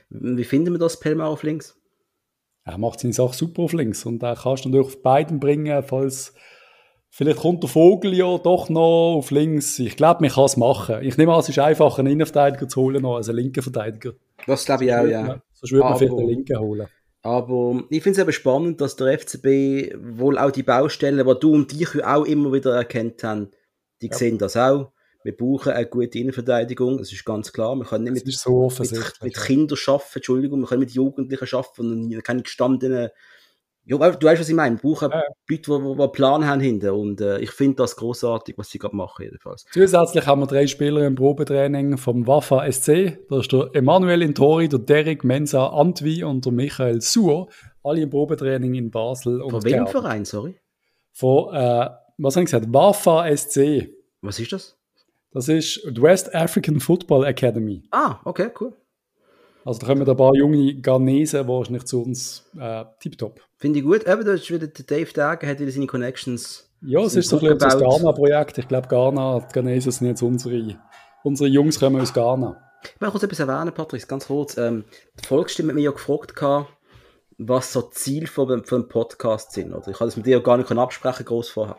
Wie 0.08 0.44
finden 0.44 0.72
wir 0.72 0.78
das, 0.78 1.00
Pelmar 1.00 1.28
auf 1.28 1.42
links? 1.42 1.78
Er 2.64 2.78
macht 2.78 3.00
seine 3.00 3.14
Sache 3.14 3.34
super 3.34 3.62
auf 3.62 3.72
links 3.72 4.04
und 4.04 4.22
er 4.22 4.36
kannst 4.36 4.64
du 4.64 4.68
natürlich 4.68 4.94
auf 4.94 5.02
beiden 5.02 5.40
bringen, 5.40 5.82
falls, 5.82 6.34
Vielleicht 7.16 7.38
kommt 7.38 7.62
der 7.62 7.70
Vogel 7.70 8.12
ja 8.12 8.36
doch 8.36 8.68
noch 8.68 9.14
auf 9.16 9.30
links. 9.30 9.78
Ich 9.78 9.96
glaube, 9.96 10.20
man 10.20 10.30
kann 10.30 10.44
es 10.44 10.58
machen. 10.58 10.96
Ich 11.00 11.16
nehme 11.16 11.32
an, 11.32 11.40
es 11.40 11.48
ist 11.48 11.58
einfacher, 11.58 12.00
einen 12.00 12.12
Innenverteidiger 12.12 12.68
zu 12.68 12.82
holen, 12.82 13.06
als 13.06 13.30
einen 13.30 13.38
linken 13.38 13.62
Verteidiger. 13.62 14.12
Das 14.46 14.66
glaube 14.66 14.84
ich 14.84 14.92
auch, 14.92 15.06
ja. 15.06 15.40
Sonst 15.54 15.72
würde 15.72 15.84
man 15.88 15.96
vielleicht 15.96 16.12
einen 16.12 16.28
linken 16.28 16.58
holen. 16.58 16.88
Aber 17.22 17.82
ich 17.88 18.02
finde 18.02 18.20
es 18.20 18.22
eben 18.22 18.32
spannend, 18.32 18.82
dass 18.82 18.96
der 18.96 19.18
FCB 19.18 19.96
wohl 19.98 20.36
auch 20.36 20.50
die 20.50 20.62
Baustellen, 20.62 21.26
die 21.26 21.40
du 21.40 21.54
und 21.54 21.72
ich 21.72 22.04
auch 22.04 22.24
immer 22.24 22.52
wieder 22.52 22.76
erkannt 22.76 23.24
haben, 23.24 23.50
die 24.02 24.08
ja. 24.08 24.14
sehen 24.14 24.36
das 24.36 24.54
auch. 24.58 24.92
Wir 25.26 25.36
brauchen 25.36 25.72
eine 25.72 25.86
gute 25.86 26.18
Innenverteidigung, 26.18 26.98
das 26.98 27.12
ist 27.12 27.24
ganz 27.24 27.52
klar. 27.52 27.74
Wir 27.76 27.84
können 27.84 28.04
nicht 28.04 28.24
mit, 28.24 28.34
so 28.34 28.70
mit, 28.78 29.22
mit 29.22 29.36
Kindern 29.36 29.78
arbeiten, 29.86 30.10
Entschuldigung, 30.14 30.60
wir 30.60 30.66
können 30.68 30.80
mit 30.80 30.92
Jugendlichen 30.92 31.54
arbeiten 31.54 32.14
und 32.14 32.24
keine 32.24 32.42
gestandenen 32.42 33.10
ja, 33.88 33.96
du 33.96 34.26
weißt, 34.26 34.40
was 34.40 34.48
ich 34.48 34.54
meine. 34.54 34.82
Wir 34.82 34.90
brauchen 34.90 35.10
ja. 35.12 35.18
Leute, 35.18 35.32
die, 35.48 35.62
die 35.62 35.72
einen 35.72 36.12
Plan 36.12 36.44
haben 36.44 36.60
hinten. 36.60 36.90
Und 36.90 37.20
äh, 37.20 37.38
ich 37.38 37.52
finde 37.52 37.76
das 37.76 37.94
großartig, 37.94 38.58
was 38.58 38.68
sie 38.68 38.78
gerade 38.78 38.96
machen, 38.96 39.22
jedenfalls. 39.22 39.64
Zusätzlich 39.72 40.26
haben 40.26 40.40
wir 40.40 40.48
drei 40.48 40.66
Spieler 40.66 41.06
im 41.06 41.14
Probetraining 41.14 41.96
vom 41.96 42.26
Wafa 42.26 42.70
SC. 42.70 43.16
Da 43.28 43.38
ist 43.38 43.52
der 43.52 43.70
Emanuel 43.74 44.22
Intori, 44.22 44.68
der 44.68 44.80
Derek 44.80 45.22
Mensa 45.22 45.68
Antwi 45.68 46.24
und 46.24 46.44
der 46.44 46.52
Michael 46.52 47.00
Suo. 47.00 47.48
Alle 47.84 48.00
im 48.00 48.10
Probetraining 48.10 48.74
in 48.74 48.90
Basel. 48.90 49.40
Von 49.48 49.62
welchem 49.62 49.86
Verein, 49.86 50.24
sorry? 50.24 50.56
Von, 51.12 51.54
äh, 51.54 51.88
was 52.18 52.34
habe 52.34 52.42
ich 52.42 52.50
gesagt? 52.50 52.66
Wafa 52.68 53.36
SC. 53.36 53.88
Was 54.20 54.40
ist 54.40 54.52
das? 54.52 54.75
Das 55.36 55.48
ist 55.48 55.82
die 55.86 56.00
West 56.00 56.34
African 56.34 56.80
Football 56.80 57.26
Academy. 57.26 57.82
Ah, 57.90 58.20
okay, 58.24 58.48
cool. 58.58 58.72
Also 59.66 59.80
da 59.80 59.88
kommen 59.88 60.08
ein 60.08 60.16
paar 60.16 60.34
junge 60.34 60.76
Ghanesen 60.76 61.46
wahrscheinlich 61.46 61.84
zu 61.84 62.04
uns 62.04 62.48
äh, 62.58 62.86
tiptop. 63.00 63.42
Finde 63.58 63.80
ich 63.80 63.84
gut. 63.84 64.06
Eben, 64.08 64.24
da 64.24 64.32
ist 64.32 64.50
wieder 64.50 64.66
der 64.66 64.84
Dave 64.86 65.12
Dagen, 65.12 65.46
hat 65.46 65.60
wieder 65.60 65.70
seine 65.70 65.86
Connections. 65.86 66.70
Ja, 66.80 67.00
es 67.00 67.16
ist 67.16 67.28
so 67.28 67.36
ein 67.36 67.40
bisschen 67.40 67.58
das 67.58 67.78
Ghana-Projekt. 67.78 68.56
Ich 68.56 68.66
glaube, 68.66 68.88
Ghana, 68.88 69.40
die 69.40 69.52
Ghanesen 69.52 69.92
sind 69.92 70.06
jetzt 70.06 70.22
unsere, 70.22 70.78
unsere 71.22 71.50
Jungs 71.50 71.78
kommen 71.78 72.00
aus 72.00 72.14
Ghana. 72.14 72.56
Ich 72.84 72.98
möchte 72.98 73.12
kurz 73.12 73.24
etwas 73.24 73.40
erwähnen, 73.40 73.74
Patrick, 73.74 74.08
ganz 74.08 74.28
kurz. 74.28 74.56
Ähm, 74.56 74.84
die 75.22 75.26
Volksstimme 75.26 75.68
hat 75.68 75.74
mich 75.74 75.84
ja 75.84 75.90
gefragt, 75.90 76.32
was 77.36 77.74
so 77.74 77.82
Ziel 77.82 78.26
von, 78.26 78.64
von 78.64 78.84
dem 78.84 78.88
Podcast 78.88 79.52
sind. 79.52 79.74
Oder? 79.74 79.88
Ich 79.88 80.00
habe 80.00 80.06
das 80.06 80.16
mit 80.16 80.24
dir 80.24 80.40
gar 80.40 80.56
nicht 80.56 80.72
absprechen 80.72 81.26
groß 81.26 81.50
vorher. 81.50 81.76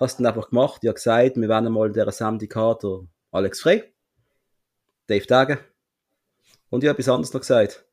Es 0.00 0.16
dann 0.16 0.26
einfach 0.26 0.50
gemacht. 0.50 0.82
Habe 0.82 0.94
gesagt, 0.94 1.36
wir 1.36 1.48
werden 1.48 1.72
mal 1.72 1.88
in 1.88 1.92
dieser 1.92 2.12
Sendung 2.12 2.48
haben, 2.54 3.08
Alex 3.30 3.60
Frey, 3.60 3.84
Dave 5.06 5.26
Dagen, 5.26 5.58
und 6.70 6.82
ich 6.82 6.88
habe 6.88 6.98
etwas 6.98 7.08
anderes 7.08 7.32
noch 7.32 7.40
gesagt. 7.40 7.84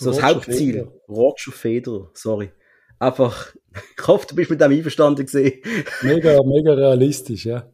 So 0.00 0.10
das 0.10 0.22
Hauptziel. 0.22 0.74
Federer. 0.74 0.92
Roger 1.08 1.52
Federer, 1.52 2.10
sorry. 2.14 2.52
Einfach, 2.98 3.54
ich 3.98 4.06
hoffe, 4.06 4.26
du 4.28 4.34
bist 4.34 4.50
mit 4.50 4.60
dem 4.60 4.72
einverstanden 4.72 5.24
gesehen. 5.24 5.62
Mega, 6.02 6.40
mega 6.44 6.74
realistisch, 6.74 7.46
ja. 7.46 7.70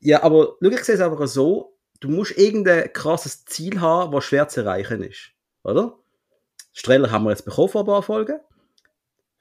Ja, 0.00 0.22
aber 0.22 0.56
schau, 0.62 0.70
ich 0.70 0.84
sehe 0.84 0.94
es 0.94 1.00
einfach 1.00 1.26
so, 1.28 1.76
du 2.00 2.08
musst 2.08 2.36
irgendein 2.36 2.92
krasses 2.92 3.44
Ziel 3.44 3.80
haben, 3.80 4.12
was 4.12 4.24
schwer 4.24 4.48
zu 4.48 4.62
erreichen 4.62 5.02
ist. 5.02 5.30
Oder? 5.62 5.98
Streller 6.72 7.10
haben 7.10 7.24
wir 7.24 7.30
jetzt 7.30 7.44
bekommen 7.44 7.68
vor 7.68 7.82
ein 7.82 7.86
paar 7.86 8.02
Folgen. 8.02 8.40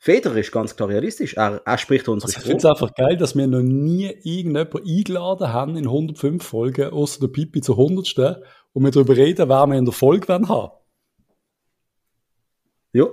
Federer 0.01 0.37
ist 0.37 0.53
ganz 0.53 0.77
klar 0.77 0.87
realistisch. 0.87 1.33
Er, 1.33 1.61
er 1.65 1.77
spricht 1.77 2.07
unsere 2.07 2.29
also 2.29 2.39
Ich 2.39 2.45
finde 2.45 2.59
es 2.59 2.65
einfach 2.65 2.95
geil, 2.95 3.17
dass 3.17 3.35
wir 3.35 3.47
noch 3.47 3.61
nie 3.61 4.05
irgendjemanden 4.23 4.81
eingeladen 4.87 5.51
haben 5.51 5.75
in 5.75 5.85
105 5.85 6.41
Folgen, 6.41 6.91
außer 6.91 7.19
der 7.19 7.27
Pipi 7.27 7.59
zur 7.59 7.77
100 7.77 8.41
und 8.71 8.83
wir 8.83 8.91
darüber 8.91 9.17
reden, 9.17 9.49
wer 9.49 9.67
wir 9.67 9.77
in 9.77 9.83
der 9.83 9.93
Folge 9.93 10.31
haben 10.31 10.47
wollen. 10.47 10.69
Ja. 12.93 13.07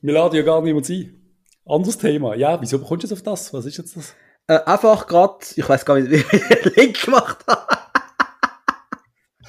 Wir 0.00 0.14
laden 0.14 0.34
ja 0.34 0.42
gar 0.42 0.62
niemand 0.62 0.88
ein. 0.88 1.18
Anderes 1.66 1.98
Thema. 1.98 2.34
Ja, 2.34 2.60
wieso 2.60 2.78
kommst 2.78 3.04
du 3.04 3.08
jetzt 3.08 3.12
auf 3.12 3.22
das? 3.22 3.52
Was 3.52 3.66
ist 3.66 3.76
jetzt 3.76 3.96
das? 3.96 4.14
Äh, 4.46 4.58
einfach 4.64 5.06
gerade, 5.06 5.44
ich 5.54 5.68
weiß 5.68 5.84
gar 5.84 6.00
nicht, 6.00 6.10
wie 6.10 6.16
ich 6.16 6.62
den 6.62 6.72
Link 6.74 7.04
gemacht 7.04 7.44
habe. 7.46 7.82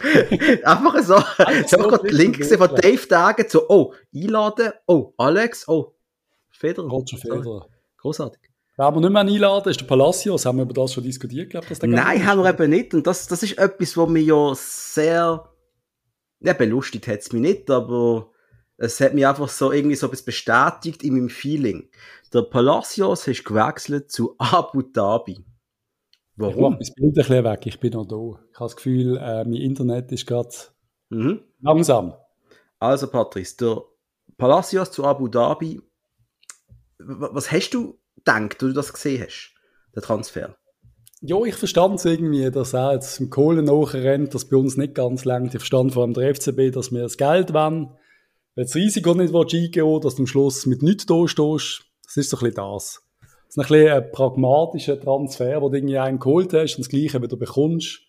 einfach 0.66 1.02
so, 1.02 1.18
so 1.66 1.78
gerade 1.78 2.08
Link 2.10 2.38
gesehen 2.38 2.58
von 2.58 2.76
Dave 2.76 3.08
Dagen 3.08 3.48
zu, 3.48 3.70
oh, 3.70 3.94
einladen, 4.14 4.74
oh, 4.86 5.14
Alex, 5.18 5.68
oh, 5.68 5.96
Federer. 6.54 6.88
Roger 6.88 7.18
Federer. 7.18 7.68
Großartig. 7.98 8.42
Wer 8.76 8.92
wir 8.92 9.02
nicht 9.02 9.12
mehr 9.12 9.22
einladen, 9.22 9.70
ist 9.70 9.82
der 9.82 9.86
Palacios. 9.86 10.46
Haben 10.46 10.58
wir 10.58 10.64
über 10.64 10.74
das 10.74 10.94
schon 10.94 11.04
diskutiert, 11.04 11.52
glaube 11.52 11.68
ich? 11.70 11.82
Nein, 11.84 12.26
haben 12.26 12.42
wir 12.42 12.50
eben 12.50 12.72
nicht. 12.72 12.94
Und 12.94 13.06
das, 13.06 13.28
das 13.28 13.44
ist 13.44 13.58
etwas, 13.58 13.96
was 13.96 14.10
mich 14.10 14.26
ja 14.26 14.52
sehr, 14.56 15.50
ja, 16.40 16.54
belustigt 16.54 17.08
hat 17.08 17.20
es 17.20 17.32
mich 17.32 17.42
nicht, 17.42 17.70
aber 17.70 18.32
es 18.78 19.00
hat 19.00 19.14
mich 19.14 19.28
einfach 19.28 19.48
so 19.48 19.72
irgendwie 19.72 19.96
so 19.96 20.08
etwas 20.08 20.24
bestätigt 20.24 21.04
in 21.04 21.14
meinem 21.14 21.30
Feeling. 21.30 21.90
Der 22.34 22.42
Palacios 22.42 23.28
ist 23.28 23.46
gewechselt 23.46 24.12
zu 24.12 24.36
Abu 24.40 24.82
Dhabi. 24.82 25.46
Warum? 26.36 26.78
Ich 26.80 26.96
bin 26.96 27.10
ein 27.10 27.14
bisschen 27.14 27.44
weg, 27.44 27.68
ich 27.68 27.80
bin 27.80 27.94
noch 27.94 28.08
da. 28.08 28.44
Ich 28.52 28.60
habe 28.60 28.66
das 28.66 28.76
Gefühl, 28.76 29.18
äh, 29.18 29.44
mein 29.44 29.54
Internet 29.54 30.12
ist 30.12 30.26
gerade 30.26 30.50
mhm. 31.10 31.44
langsam. 31.62 32.16
Also 32.80 33.08
Patrice, 33.08 33.56
der 33.58 33.84
Palacios 34.38 34.92
zu 34.92 35.06
Abu 35.06 35.28
Dhabi, 35.28 35.80
was 37.00 37.52
hast 37.52 37.72
du 37.72 38.00
gedacht, 38.18 38.62
du 38.62 38.72
das 38.74 38.94
gesehen 38.94 39.24
hast, 39.24 39.54
der 39.96 40.02
Transfer? 40.02 40.56
Ja, 41.22 41.42
ich 41.46 41.56
verstand 41.56 42.00
es 42.00 42.06
irgendwie, 42.06 42.52
dass 42.52 42.74
er 42.74 42.94
jetzt 42.94 43.20
im 43.20 43.30
Kohlen 43.30 43.66
nachrennt, 43.66 44.34
dass 44.34 44.50
bei 44.50 44.58
uns 44.58 44.76
nicht 44.76 44.94
ganz 44.94 45.24
langt. 45.24 45.54
Ich 45.54 45.60
verstand 45.60 45.94
vor 45.94 46.04
allem 46.04 46.14
der 46.14 46.36
FCB, 46.36 46.74
dass 46.74 46.92
wir 46.92 47.04
das 47.04 47.18
Geld 47.18 47.54
wollen, 47.54 47.92
weil 48.56 48.66
das 48.66 48.76
Risiko 48.76 49.14
nicht 49.14 49.34
eingehen 49.34 49.88
will, 49.88 50.00
dass 50.02 50.16
du 50.16 50.24
am 50.24 50.28
Schluss 50.28 50.66
mit 50.66 50.82
nichts 50.82 51.06
da 51.06 51.28
stehst. 51.28 51.86
Das 52.04 52.18
ist 52.18 52.30
so 52.30 52.38
ein 52.38 52.42
bisschen 52.42 52.56
das. 52.56 53.02
Das 53.22 53.32
ist 53.50 53.58
ein 53.58 53.62
bisschen 53.62 53.94
ein 53.94 54.12
pragmatischer 54.12 55.00
Transfer, 55.00 55.62
wo 55.62 55.70
du 55.70 55.78
irgendwie 55.78 55.98
einen 55.98 56.20
geholt 56.20 56.54
hast 56.54 56.76
und 56.76 56.86
das 56.86 56.90
Gleiche 56.90 57.22
wieder 57.22 57.38
bekommst. 57.38 58.02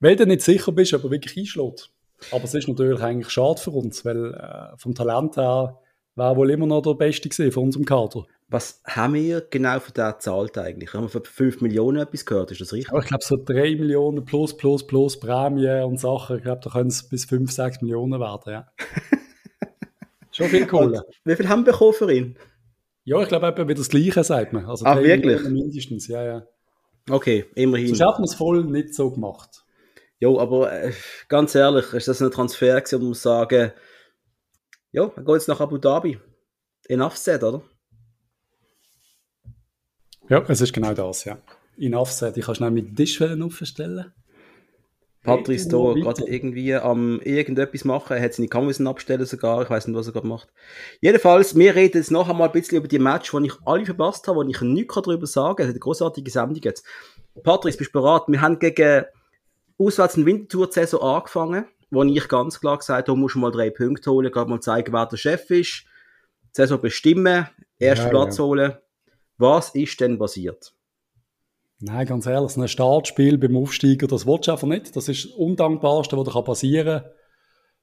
Weil 0.00 0.16
du 0.16 0.26
nicht 0.26 0.42
sicher 0.42 0.72
bist, 0.72 0.92
ob 0.92 1.04
er 1.04 1.10
wirklich 1.10 1.38
einschlägt. 1.38 1.90
Aber 2.32 2.44
es 2.44 2.52
ist 2.52 2.68
natürlich 2.68 3.00
eigentlich 3.00 3.30
schade 3.30 3.60
für 3.60 3.70
uns, 3.70 4.04
weil 4.04 4.34
äh, 4.34 4.76
vom 4.76 4.94
Talent 4.94 5.36
her 5.36 5.80
wäre 6.16 6.36
wohl 6.36 6.50
immer 6.50 6.66
noch 6.66 6.82
der 6.82 6.94
Beste 6.94 7.28
gewesen 7.28 7.52
von 7.52 7.64
unserem 7.64 7.84
Kader. 7.84 8.26
Was 8.48 8.80
haben 8.84 9.14
wir 9.14 9.40
genau 9.50 9.78
für 9.80 9.92
den 9.92 10.12
gezahlt 10.12 10.56
eigentlich? 10.56 10.94
Haben 10.94 11.04
wir 11.04 11.08
für 11.08 11.22
5 11.22 11.60
Millionen 11.60 11.98
etwas 11.98 12.24
gehört? 12.24 12.50
Ist 12.52 12.60
das 12.60 12.72
richtig? 12.72 12.92
Ja, 12.92 13.00
ich 13.00 13.06
glaube, 13.06 13.24
so 13.24 13.36
3 13.36 13.76
Millionen 13.76 14.24
plus, 14.24 14.56
plus, 14.56 14.86
plus 14.86 15.18
Prämie 15.18 15.82
und 15.82 15.98
Sachen. 15.98 16.36
Ich 16.36 16.42
glaube, 16.42 16.60
da 16.62 16.70
können 16.70 16.88
es 16.88 17.08
bis 17.08 17.24
5, 17.24 17.50
6 17.50 17.82
Millionen 17.82 18.20
werden, 18.20 18.52
ja. 18.52 18.66
Schon 20.30 20.48
viel 20.48 20.66
Kohle. 20.66 21.02
Wie 21.24 21.34
viel 21.34 21.48
haben 21.48 21.64
wir 21.64 21.72
bekommen 21.72 21.94
für 21.94 22.12
ihn? 22.12 22.38
Ja, 23.04 23.20
ich 23.20 23.28
glaube, 23.28 23.46
eben 23.48 23.68
wieder 23.68 23.78
das 23.78 23.88
Gleiche, 23.88 24.22
sagt 24.22 24.52
man. 24.52 24.66
Also 24.66 24.84
Ach, 24.84 25.00
wirklich? 25.00 25.42
Mindestens, 25.42 26.08
ja, 26.08 26.24
ja. 26.24 26.46
Okay, 27.08 27.46
immerhin. 27.54 27.88
Sonst 27.88 28.00
hat 28.00 28.18
man 28.18 28.24
es 28.24 28.34
voll 28.34 28.64
nicht 28.64 28.94
so 28.94 29.10
gemacht. 29.10 29.64
Jo, 30.18 30.38
aber 30.38 30.72
äh, 30.72 30.92
ganz 31.28 31.54
ehrlich, 31.54 31.92
ist 31.92 32.08
das 32.08 32.22
ein 32.22 32.30
Transfer 32.30 32.80
gewesen, 32.80 33.02
um 33.02 33.14
zu 33.14 33.20
sagen, 33.20 33.72
ja, 34.96 35.12
er 35.14 35.22
geht 35.22 35.34
jetzt 35.34 35.48
nach 35.48 35.60
Abu 35.60 35.76
Dhabi. 35.76 36.18
Enough 36.88 37.18
said, 37.18 37.44
oder? 37.44 37.62
Ja, 40.28 40.42
es 40.48 40.60
ist 40.60 40.72
genau 40.72 40.94
das, 40.94 41.24
ja. 41.24 41.38
In 41.76 41.94
Offset, 41.94 42.36
ich 42.36 42.46
kann 42.46 42.54
schnell 42.54 42.70
mit 42.70 42.96
Tischwellen 42.96 43.42
aufstellen. 43.42 44.12
Patrice 45.22 45.68
da 45.68 45.92
gerade 45.92 46.24
irgendwie 46.26 46.74
am 46.74 47.20
irgendetwas 47.20 47.84
machen, 47.84 48.16
er 48.16 48.22
hat 48.22 48.32
seine 48.32 48.48
Kameras 48.48 48.80
abstellen 48.80 49.26
sogar, 49.26 49.62
ich 49.62 49.68
weiß 49.68 49.86
nicht, 49.86 49.96
was 49.96 50.06
er 50.06 50.12
gerade 50.14 50.26
macht. 50.26 50.48
Jedenfalls, 51.00 51.56
wir 51.56 51.74
reden 51.74 51.98
jetzt 51.98 52.12
noch 52.12 52.28
einmal 52.28 52.48
ein 52.48 52.52
bisschen 52.52 52.78
über 52.78 52.88
die 52.88 53.00
Match, 53.00 53.32
die 53.32 53.46
ich 53.46 53.54
alle 53.66 53.84
verpasst 53.84 54.26
habe, 54.28 54.38
wo 54.38 54.48
ich 54.48 54.60
nichts 54.60 54.94
darüber 54.94 55.26
sagen 55.26 55.56
kann. 55.56 55.64
Es 55.64 55.68
hat 55.68 55.74
eine 55.74 55.80
großartige 55.80 56.30
Sendung 56.30 56.62
jetzt. 56.62 56.86
Patrice, 57.42 57.76
bist 57.76 57.94
du 57.94 58.00
bereit? 58.00 58.22
Wir 58.28 58.40
haben 58.40 58.58
gegen 58.58 59.04
auswärts 59.78 60.14
eine 60.14 60.26
Wintertour-Saison 60.26 61.02
angefangen, 61.02 61.66
wo 61.96 62.04
ich 62.04 62.28
ganz 62.28 62.60
klar 62.60 62.78
gesagt 62.78 63.08
habe, 63.08 63.16
du 63.16 63.16
musst 63.16 63.36
mal 63.36 63.50
drei 63.50 63.70
Punkte 63.70 64.10
holen, 64.10 64.30
gerade 64.30 64.50
mal 64.50 64.60
zeigen, 64.60 64.92
wer 64.92 65.06
der 65.06 65.16
Chef 65.16 65.50
ist, 65.50 65.84
die 66.44 66.52
Saison 66.52 66.80
bestimmen, 66.80 67.48
ersten 67.78 68.06
ja, 68.06 68.10
Platz 68.10 68.38
ja. 68.38 68.44
holen. 68.44 68.74
Was 69.38 69.74
ist 69.74 70.00
denn 70.00 70.18
passiert? 70.18 70.72
Nein, 71.78 72.06
ganz 72.06 72.26
ehrlich, 72.26 72.56
ein 72.56 72.68
Startspiel 72.68 73.36
beim 73.36 73.56
Aufsteiger, 73.56 74.06
das 74.06 74.26
willst 74.26 74.48
du 74.48 74.52
einfach 74.52 74.66
nicht. 74.66 74.96
Das 74.96 75.08
ist 75.08 75.24
das 75.24 75.32
Undankbarste, 75.32 76.16
was 76.16 76.32
da 76.32 76.40
passieren 76.40 77.02
kann. 77.02 77.10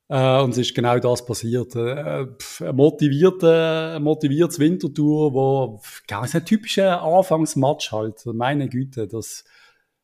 Äh, 0.10 0.43
und 0.43 0.52
es 0.52 0.58
ist 0.58 0.76
genau 0.76 0.97
das 0.99 1.26
passiert. 1.26 1.76
Äh, 1.76 2.26
ein, 2.62 2.76
motivierter, 2.76 3.95
ein 3.95 4.04
motiviertes 4.04 4.60
Wintertour, 4.60 5.34
wo, 5.34 5.82
ganz 6.08 6.36
ein 6.36 6.45
typischer 6.45 7.02
Anfangsmatch 7.02 7.91
halt. 7.91 8.26
Meine 8.26 8.67
Güte, 8.67 9.08
das, 9.08 9.43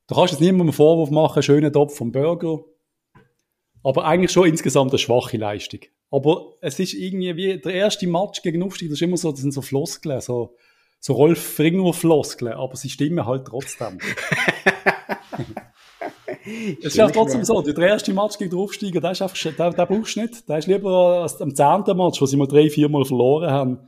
da 0.07 0.15
kannst 0.15 0.33
du 0.33 0.35
jetzt 0.35 0.41
niemandem 0.41 0.67
einen 0.67 0.73
Vorwurf 0.73 1.09
machen, 1.09 1.43
schöner 1.43 1.71
Topf 1.71 1.97
vom 1.97 2.11
Burger. 2.11 2.59
Aber 3.83 4.05
eigentlich 4.05 4.31
schon 4.31 4.47
insgesamt 4.47 4.91
eine 4.91 4.99
schwache 4.99 5.37
Leistung. 5.37 5.81
Aber 6.11 6.53
es 6.61 6.79
ist 6.79 6.93
irgendwie 6.93 7.35
wie 7.35 7.57
der 7.59 7.73
erste 7.73 8.07
Match 8.07 8.41
gegen 8.41 8.63
Aufstieg, 8.63 8.89
das 8.89 8.97
ist 8.97 9.03
immer 9.03 9.17
so, 9.17 9.31
das 9.31 9.41
sind 9.41 9.53
so 9.53 9.61
Floskeln, 9.61 10.21
so, 10.21 10.55
so 10.99 11.13
Rolf 11.13 11.55
Fringer-Floskeln, 11.55 12.53
aber 12.53 12.75
sie 12.75 12.89
stimmen 12.89 13.25
halt 13.25 13.45
trotzdem. 13.45 13.99
es 16.79 16.85
ist 16.85 16.97
ja 16.97 17.09
trotzdem 17.09 17.43
so, 17.43 17.61
der 17.61 17.87
erste 17.87 18.13
Match 18.13 18.37
gegen 18.37 18.51
den 18.51 18.59
Aufsteiger, 18.59 19.01
der, 19.01 19.11
ist 19.11 19.21
einfach, 19.21 19.37
der, 19.37 19.71
der 19.71 19.85
brauchst 19.85 20.15
du 20.15 20.21
nicht. 20.21 20.47
Der 20.49 20.57
ist 20.57 20.67
lieber 20.67 21.21
als 21.21 21.41
am 21.41 21.55
zehnten 21.55 21.97
Match, 21.97 22.21
wo 22.21 22.25
sie 22.25 22.37
mal 22.37 22.47
drei, 22.47 22.69
vier 22.69 22.89
Mal 22.89 23.05
verloren 23.05 23.51
haben. 23.51 23.79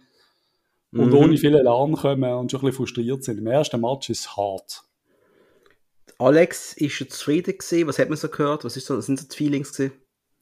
und 0.93 1.07
Mhm. 1.07 1.13
ohne 1.13 1.37
viel 1.37 1.55
Elan 1.55 1.93
kommen 1.93 2.33
und 2.33 2.51
schon 2.51 2.59
ein 2.59 2.65
bisschen 2.65 2.85
frustriert 2.85 3.23
sind. 3.23 3.39
Im 3.39 3.47
ersten 3.47 3.79
Match 3.79 4.09
ist 4.09 4.19
es 4.21 4.35
hart. 4.35 4.83
Alex 6.21 6.73
ist 6.73 6.99
ja 6.99 7.07
zufrieden 7.07 7.57
gewesen. 7.57 7.87
Was 7.87 7.97
hat 7.97 8.09
man 8.09 8.17
so 8.17 8.29
gehört? 8.29 8.63
Was, 8.63 8.77
ist 8.77 8.85
so, 8.85 8.97
was 8.97 9.07
sind 9.07 9.19
so 9.19 9.27
die 9.27 9.35
Feelings 9.35 9.73
gewesen? 9.73 9.93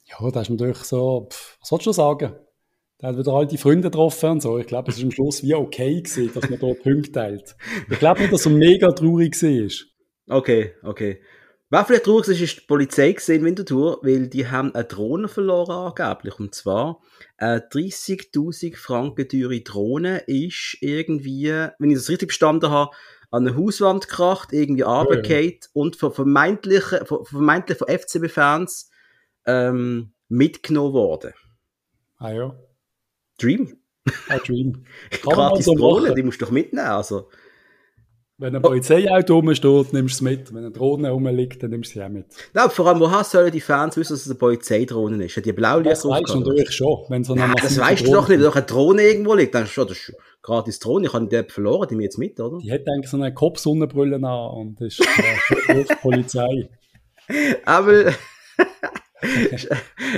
Ja, 0.06 0.30
da 0.30 0.42
ist 0.42 0.50
natürlich 0.50 0.78
so, 0.80 1.30
pff, 1.32 1.58
was 1.62 1.70
sollst 1.70 1.86
du 1.86 1.92
sagen? 1.94 2.34
Der 3.02 3.10
hat 3.10 3.18
wieder 3.18 3.32
alte 3.32 3.58
Freunde 3.58 3.90
getroffen 3.90 4.32
und 4.32 4.42
so. 4.42 4.58
Ich 4.58 4.68
glaube, 4.68 4.92
es 4.92 4.98
ist 4.98 5.04
am 5.04 5.12
Schluss 5.12 5.42
wie 5.42 5.54
okay 5.54 6.02
gewesen, 6.02 6.34
dass 6.34 6.50
man 6.50 6.60
dort 6.60 6.84
Punkte 6.84 7.14
teilt. 7.14 7.56
Ich 7.90 7.98
glaube 7.98 8.20
nicht, 8.20 8.34
dass 8.34 8.46
er 8.46 8.52
mega 8.52 8.92
traurig 8.92 9.42
war. 9.42 10.38
Okay, 10.38 10.74
okay. 10.84 11.22
Wer 11.72 11.86
vielleicht 11.86 12.06
traurig 12.06 12.28
ist, 12.28 12.42
ist 12.42 12.58
die 12.58 12.66
Polizei 12.66 13.12
gesehen 13.14 13.42
in 13.42 13.46
Winterthur, 13.46 14.00
weil 14.02 14.28
die 14.28 14.48
haben 14.48 14.74
eine 14.74 14.84
Drohne 14.84 15.28
verloren 15.28 15.72
angeblich. 15.72 16.40
Und 16.40 16.56
zwar 16.56 17.00
eine 17.38 17.60
30.000 17.60 18.76
Franken 18.76 19.30
teure 19.30 19.62
Drohne 19.62 20.24
ist 20.26 20.78
irgendwie, 20.82 21.46
wenn 21.78 21.92
ich 21.92 21.98
das 21.98 22.10
richtig 22.10 22.32
verstanden 22.32 22.72
habe, 22.72 22.92
an 23.32 23.48
eine 23.48 23.58
Hauswand 23.58 24.08
gekracht, 24.08 24.54
irgendwie 24.54 24.82
runtergefallen 24.82 25.60
und 25.74 25.96
von 25.96 26.14
vermeintlichen, 26.14 27.06
von, 27.06 27.26
vermeintlich 27.26 27.78
von 27.78 27.88
FCB-Fans 27.88 28.90
ähm, 29.46 30.12
mitgenommen 30.28 30.94
worden. 30.94 31.34
Ah 32.18 32.32
ja, 32.32 32.56
Dream. 33.40 33.78
ein 34.28 34.40
Dream. 34.46 34.86
Gratis 35.22 35.66
Drohne, 35.66 36.14
die 36.16 36.24
musst 36.24 36.42
du 36.42 36.46
doch 36.46 36.52
mitnehmen. 36.52 36.88
Also. 36.88 37.30
Wenn 38.40 38.56
ein 38.56 38.62
Polizeiauto 38.62 39.36
rumsteht, 39.36 39.92
nimmst 39.92 40.22
du 40.22 40.26
es 40.26 40.32
mit. 40.32 40.54
Wenn 40.54 40.64
eine 40.64 40.72
Drohne 40.72 41.12
rumliegt, 41.12 41.62
dann 41.62 41.72
nimmst 41.72 41.92
du 41.94 42.00
sie 42.00 42.06
auch 42.06 42.10
mit. 42.10 42.26
Nein, 42.54 42.70
vor 42.70 42.88
allem, 42.88 43.02
woher 43.02 43.26
sollen 43.26 43.52
die 43.52 43.60
Fans 43.60 43.98
wissen, 43.98 44.14
dass 44.14 44.22
es 44.22 44.28
eine 44.28 44.40
Polizeidrohne 44.40 45.26
ist? 45.26 45.36
Hat 45.36 45.46
die 45.46 45.52
Blaulicht 45.52 45.92
Das 45.92 46.06
weißt 46.06 46.30
du 46.30 46.40
natürlich 46.40 46.72
schon. 46.72 47.04
Wenn 47.10 47.26
so 47.26 47.34
eine 47.34 47.42
Ja, 47.42 47.54
das 47.62 47.78
weißt 47.78 48.08
du 48.08 48.12
doch 48.14 48.30
nicht, 48.30 48.38
wenn 48.38 48.46
doch 48.46 48.56
eine 48.56 48.66
Drohne 48.66 49.02
irgendwo 49.02 49.34
liegt, 49.34 49.56
dann 49.56 49.64
ist 49.64 49.72
schon 49.72 49.88
das 49.88 49.98
ist 49.98 50.16
gratis 50.42 50.80
Drohne, 50.80 51.08
ich 51.08 51.14
habe 51.14 51.28
die 51.28 51.36
dort 51.36 51.52
verloren, 51.52 51.88
die 51.90 51.96
mir 51.96 52.04
jetzt 52.04 52.18
mit, 52.18 52.40
oder? 52.40 52.60
Die 52.60 52.72
hat 52.72 52.88
eigentlich 52.88 53.12
so 53.12 53.18
eine 53.18 53.34
Kopfsonnenbrille 53.34 54.16
an 54.16 54.24
und 54.24 54.80
ist 54.80 55.02
äh, 55.68 55.84
Polizei. 56.02 56.70
Aber 57.66 58.14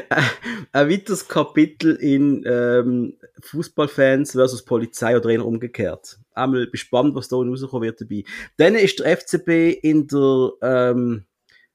ein 0.71 0.89
weiteres 0.89 1.27
Kapitel 1.27 1.95
in 1.95 2.43
ähm, 2.45 3.17
Fußballfans 3.41 4.31
versus 4.31 4.63
Polizei 4.63 5.15
oder 5.15 5.29
eher 5.29 5.45
umgekehrt. 5.45 6.19
Einmal 6.33 6.67
gespannt, 6.67 7.15
was 7.15 7.27
da 7.27 7.37
rauskommen 7.37 7.83
wird 7.83 8.01
dabei. 8.01 8.23
Dann 8.57 8.75
ist 8.75 8.99
der 8.99 9.17
FCB 9.17 9.79
in 9.81 10.07
der 10.07 10.51
ähm, 10.61 11.25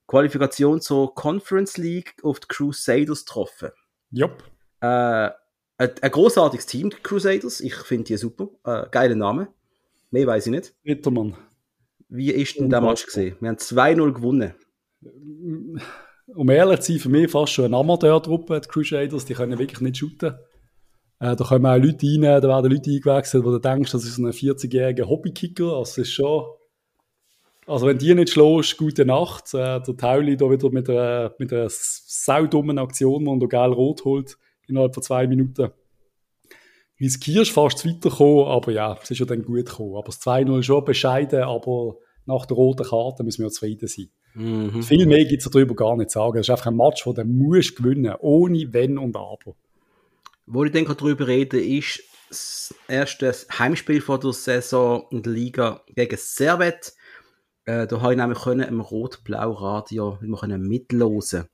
Qualifikation 0.06 0.80
zur 0.80 1.14
Conference 1.14 1.76
League 1.76 2.14
auf 2.22 2.40
die 2.40 2.48
Crusaders 2.48 3.24
getroffen. 3.24 3.70
Jupp. 4.10 4.44
Äh, 4.80 5.30
ein, 5.78 5.90
ein 6.00 6.10
großartiges 6.10 6.66
Team, 6.66 6.90
die 6.90 6.96
Crusaders. 7.02 7.60
Ich 7.60 7.74
finde 7.74 8.04
die 8.04 8.16
super. 8.16 8.48
Äh, 8.64 8.86
geiler 8.90 9.16
Name. 9.16 9.48
Mehr 10.10 10.26
weiß 10.26 10.46
ich 10.46 10.52
nicht. 10.52 10.74
Rittermann. 10.84 11.36
Wie 12.08 12.30
ist 12.30 12.58
denn 12.58 12.70
der 12.70 12.80
Match 12.80 13.04
gesehen? 13.04 13.36
Wir 13.40 13.48
haben 13.48 13.56
2-0 13.56 14.12
gewonnen. 14.12 14.54
Um 16.34 16.50
ehrlich 16.50 16.80
zu 16.80 16.92
sein, 16.92 17.00
für 17.00 17.08
mich 17.08 17.30
fast 17.30 17.52
schon 17.52 17.66
eine 17.66 17.76
Amateurtruppe, 17.76 18.60
die 18.60 18.68
Crusaders, 18.68 19.24
die 19.24 19.34
können 19.34 19.58
wirklich 19.58 19.80
nicht 19.80 19.98
shooten. 19.98 20.34
Äh, 21.18 21.36
da 21.36 21.44
kommen 21.44 21.66
auch 21.66 21.76
Leute 21.76 22.06
rein, 22.06 22.22
da 22.22 22.48
werden 22.48 22.70
Leute 22.70 22.90
eingewechselt, 22.90 23.44
wo 23.44 23.50
du 23.50 23.58
denkst, 23.58 23.92
das 23.92 24.04
ist 24.04 24.16
so 24.16 24.22
ein 24.22 24.32
40-jähriger 24.32 25.08
Hobbykicker. 25.08 25.72
Also, 25.72 25.82
es 25.82 25.98
ist 25.98 26.12
schon. 26.12 26.44
Also, 27.66 27.86
wenn 27.86 27.98
die 27.98 28.14
nicht 28.14 28.30
schlägst, 28.30 28.76
gute 28.76 29.04
Nacht. 29.04 29.54
Äh, 29.54 29.80
der 29.80 29.96
Tauli 29.96 30.36
da 30.36 30.50
wieder 30.50 30.70
mit 30.70 30.90
einer, 30.90 31.34
mit 31.38 31.52
einer 31.52 31.68
saudummen 31.70 32.78
Aktion, 32.78 33.24
wo 33.26 33.38
er 33.38 33.48
geil 33.48 33.72
rot 33.72 34.04
holt, 34.04 34.36
innerhalb 34.68 34.94
von 34.94 35.02
zwei 35.02 35.26
Minuten. 35.26 35.70
Riskierst 37.00 37.50
fast 37.50 37.78
zu 37.78 37.88
weiterkommen, 37.88 38.46
aber 38.46 38.72
ja, 38.72 38.98
es 39.02 39.10
ist 39.10 39.18
ja 39.18 39.26
dann 39.26 39.42
gut 39.42 39.66
gekommen. 39.66 39.96
Aber 39.96 40.06
das 40.06 40.20
2-0 40.20 40.62
schon 40.62 40.84
bescheiden, 40.84 41.42
aber 41.42 41.96
nach 42.24 42.46
der 42.46 42.56
roten 42.56 42.86
Karte 42.86 43.22
müssen 43.22 43.40
wir 43.40 43.46
ja 43.46 43.52
zufrieden 43.52 43.86
sein. 43.86 44.08
Mhm. 44.36 44.82
Viel 44.82 45.06
mehr 45.06 45.24
gibt 45.24 45.42
es 45.42 45.50
darüber 45.50 45.74
gar 45.74 45.96
nicht 45.96 46.10
zu 46.10 46.18
sagen. 46.18 46.38
Es 46.38 46.46
ist 46.46 46.50
einfach 46.50 46.66
ein 46.66 46.76
Match, 46.76 47.06
wo 47.06 47.12
du 47.14 47.24
musst 47.24 47.74
gewinnen, 47.74 48.14
ohne 48.20 48.70
Wenn 48.72 48.98
und 48.98 49.16
Aber. 49.16 49.56
Wo 50.44 50.62
ich 50.62 50.72
denke, 50.72 50.94
darüber 50.94 51.26
reden, 51.26 51.58
ist 51.58 52.02
das 52.28 52.74
erste 52.86 53.32
Heimspiel 53.58 54.02
von 54.02 54.20
der 54.20 54.32
Saison 54.32 55.06
in 55.10 55.22
der 55.22 55.32
Liga 55.32 55.80
gegen 55.94 56.16
Servet. 56.18 56.94
Äh, 57.64 57.86
da 57.86 58.00
habe 58.02 58.12
ich 58.12 58.18
nämlich 58.18 58.38
können 58.38 58.68
im 58.68 58.80
Rot-Blau-Radio 58.80 60.18
mitlosen. 60.20 61.48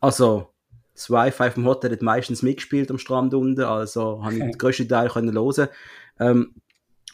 Also, 0.00 0.50
das 0.92 1.10
Wi-Fi 1.10 1.50
vom 1.50 1.64
Hotel 1.66 1.92
hat 1.92 2.02
meistens 2.02 2.42
mitgespielt 2.42 2.90
am 2.90 2.98
Strand 2.98 3.32
unten, 3.32 3.62
also 3.62 4.22
habe 4.22 4.34
ich 4.34 4.40
den 4.40 4.52
grössten 4.58 4.88
Teil 4.88 5.08
können 5.08 5.34
hören. 5.34 5.68
Ähm, 6.20 6.54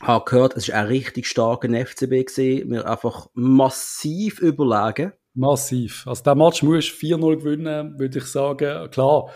habe 0.03 0.25
gehört, 0.25 0.57
es 0.57 0.69
ist 0.69 0.75
ein 0.75 0.87
richtig 0.87 1.27
starker 1.27 1.69
FCB 1.69 2.27
gesehen, 2.27 2.71
wir 2.71 2.89
einfach 2.89 3.29
massiv 3.35 4.41
überlegen. 4.41 5.13
Massiv. 5.35 6.07
Also, 6.07 6.25
der 6.25 6.35
Match 6.35 6.63
musst 6.63 7.03
du 7.03 7.07
4-0 7.07 7.37
gewinnen, 7.39 7.99
würde 7.99 8.19
ich 8.19 8.27
sagen. 8.27 8.91
Klar, 8.91 9.31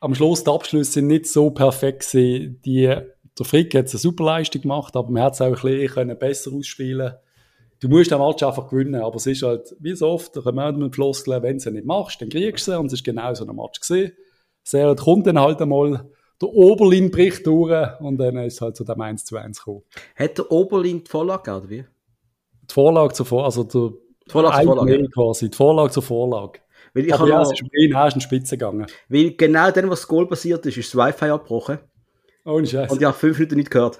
am 0.00 0.14
Schluss 0.14 0.42
die 0.42 0.50
Abschlüsse 0.50 0.92
sind 0.92 1.06
nicht 1.06 1.26
so 1.28 1.50
perfekt 1.50 2.10
gewesen. 2.10 2.60
Die, 2.64 2.86
der 2.86 3.46
Frick 3.46 3.74
hat 3.74 3.88
eine 3.88 3.98
super 3.98 4.24
Leistung 4.24 4.62
gemacht, 4.62 4.96
aber 4.96 5.10
man 5.10 5.22
hat 5.22 5.34
es 5.34 5.40
auch 5.40 5.46
ein 5.46 5.52
bisschen 5.52 5.88
können 5.88 6.18
besser 6.18 6.52
ausspielen 6.52 7.14
Du 7.82 7.88
musst 7.88 8.12
den 8.12 8.20
Match 8.20 8.40
einfach 8.44 8.68
gewinnen, 8.68 9.02
aber 9.02 9.16
es 9.16 9.26
ist 9.26 9.42
halt, 9.42 9.74
wie 9.80 9.96
so 9.96 10.10
oft, 10.10 10.36
da 10.36 10.40
können 10.40 10.80
wir 10.80 10.92
Floskeln, 10.92 11.42
wenn 11.42 11.58
du 11.58 11.68
es 11.68 11.72
nicht 11.72 11.84
machst, 11.84 12.22
dann 12.22 12.28
kriegst 12.28 12.68
du 12.68 12.70
sie, 12.70 12.78
und 12.78 12.86
es 12.86 12.92
ist 12.92 13.04
genau 13.04 13.34
so 13.34 13.44
ein 13.44 13.56
Match 13.56 13.80
gesehen. 13.80 14.12
Sehr 14.62 14.94
kommt 14.94 15.26
dann 15.26 15.40
halt 15.40 15.60
einmal, 15.60 16.08
der 16.42 16.48
Oberlin 16.50 17.10
bricht 17.10 17.46
durch, 17.46 18.00
und 18.00 18.18
dann 18.18 18.36
ist 18.38 18.54
es 18.54 18.60
halt 18.60 18.76
zu 18.76 18.84
dem 18.84 19.00
1 19.00 19.24
zu 19.24 19.36
1 19.36 19.58
gekommen. 19.58 19.82
Hat 20.16 20.38
der 20.38 20.50
Oberlin 20.50 21.04
die 21.04 21.10
Vorlage 21.10 21.50
oder 21.50 21.70
wie? 21.70 21.84
Die 22.68 22.74
Vorlage 22.74 23.14
zur 23.14 23.26
Vorlage, 23.26 23.46
also 23.46 23.64
der 23.64 23.98
Die 24.26 24.30
Vorlage 24.30 24.64
zur 24.64 24.74
Vorlage, 24.74 25.08
quasi, 25.08 25.50
die 25.50 25.56
Vorlage 25.56 25.90
zur 25.90 26.02
Vorlage. 26.02 26.60
Weil 26.94 27.06
ich 27.06 27.14
aber 27.14 27.28
ja, 27.28 27.42
es 27.42 27.52
ist 27.52 27.62
ihnen 27.72 27.94
erst 27.94 28.16
in 28.16 28.20
Spitze 28.20 28.58
gegangen. 28.58 28.86
Weil 29.08 29.32
genau 29.32 29.70
dann, 29.70 29.88
was 29.88 30.00
das 30.00 30.08
Goal 30.08 30.26
passiert 30.26 30.66
ist, 30.66 30.76
ist 30.76 30.94
das 30.94 31.00
Wi-Fi 31.00 31.30
abgebrochen. 31.30 31.78
Ohne 32.44 32.66
Scheiß. 32.66 32.90
Und 32.90 33.00
ich 33.00 33.06
habe 33.06 33.16
fünf 33.16 33.38
Minuten 33.38 33.56
nicht 33.56 33.70
gehört. 33.70 33.98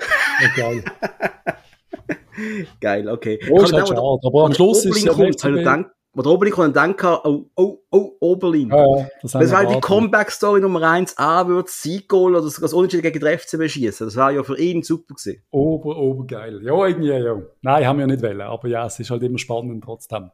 geil. 0.56 0.84
Geil, 2.80 3.08
okay. 3.08 3.38
Oh, 3.50 3.62
ist 3.62 3.72
halt 3.72 3.88
schade, 3.88 4.00
aber 4.00 4.44
am 4.44 4.54
Schluss 4.54 4.84
ist 4.84 4.96
es 4.96 5.04
ja 5.04 5.12
habe 5.12 5.30
gedacht, 5.30 5.86
wo 6.14 6.20
der 6.22 6.32
Oberlin 6.32 6.54
dann 6.56 6.72
denken, 6.72 7.16
oh, 7.24 7.46
oh, 7.56 7.78
oh, 7.90 8.16
Oberlin. 8.20 8.68
Ja, 8.68 8.98
ja, 8.98 9.08
das, 9.22 9.32
Das 9.32 9.50
war 9.50 9.66
die. 9.66 9.80
Comeback-Story 9.80 10.60
Nummer 10.60 10.82
1, 10.82 11.16
A 11.16 11.48
wird 11.48 11.70
Sieg-Goal 11.70 12.36
oder 12.36 12.44
das 12.44 12.72
Unentschieden 12.72 13.02
gegen 13.02 13.20
den 13.20 13.38
FCB 13.38 13.68
schießen. 13.68 14.06
Das 14.06 14.16
war 14.16 14.30
ja 14.30 14.42
für 14.42 14.58
ihn 14.58 14.82
super 14.82 15.14
gewesen. 15.14 15.42
Ober, 15.50 15.96
ober 15.96 16.26
geil. 16.26 16.60
Ja, 16.62 16.86
irgendwie, 16.86 17.08
ja. 17.08 17.40
Nein, 17.62 17.86
haben 17.86 17.98
wir 17.98 18.06
nicht 18.06 18.22
wollen. 18.22 18.42
Aber 18.42 18.68
ja, 18.68 18.86
es 18.86 19.00
ist 19.00 19.10
halt 19.10 19.22
immer 19.22 19.38
spannend 19.38 19.84
trotzdem. 19.84 20.30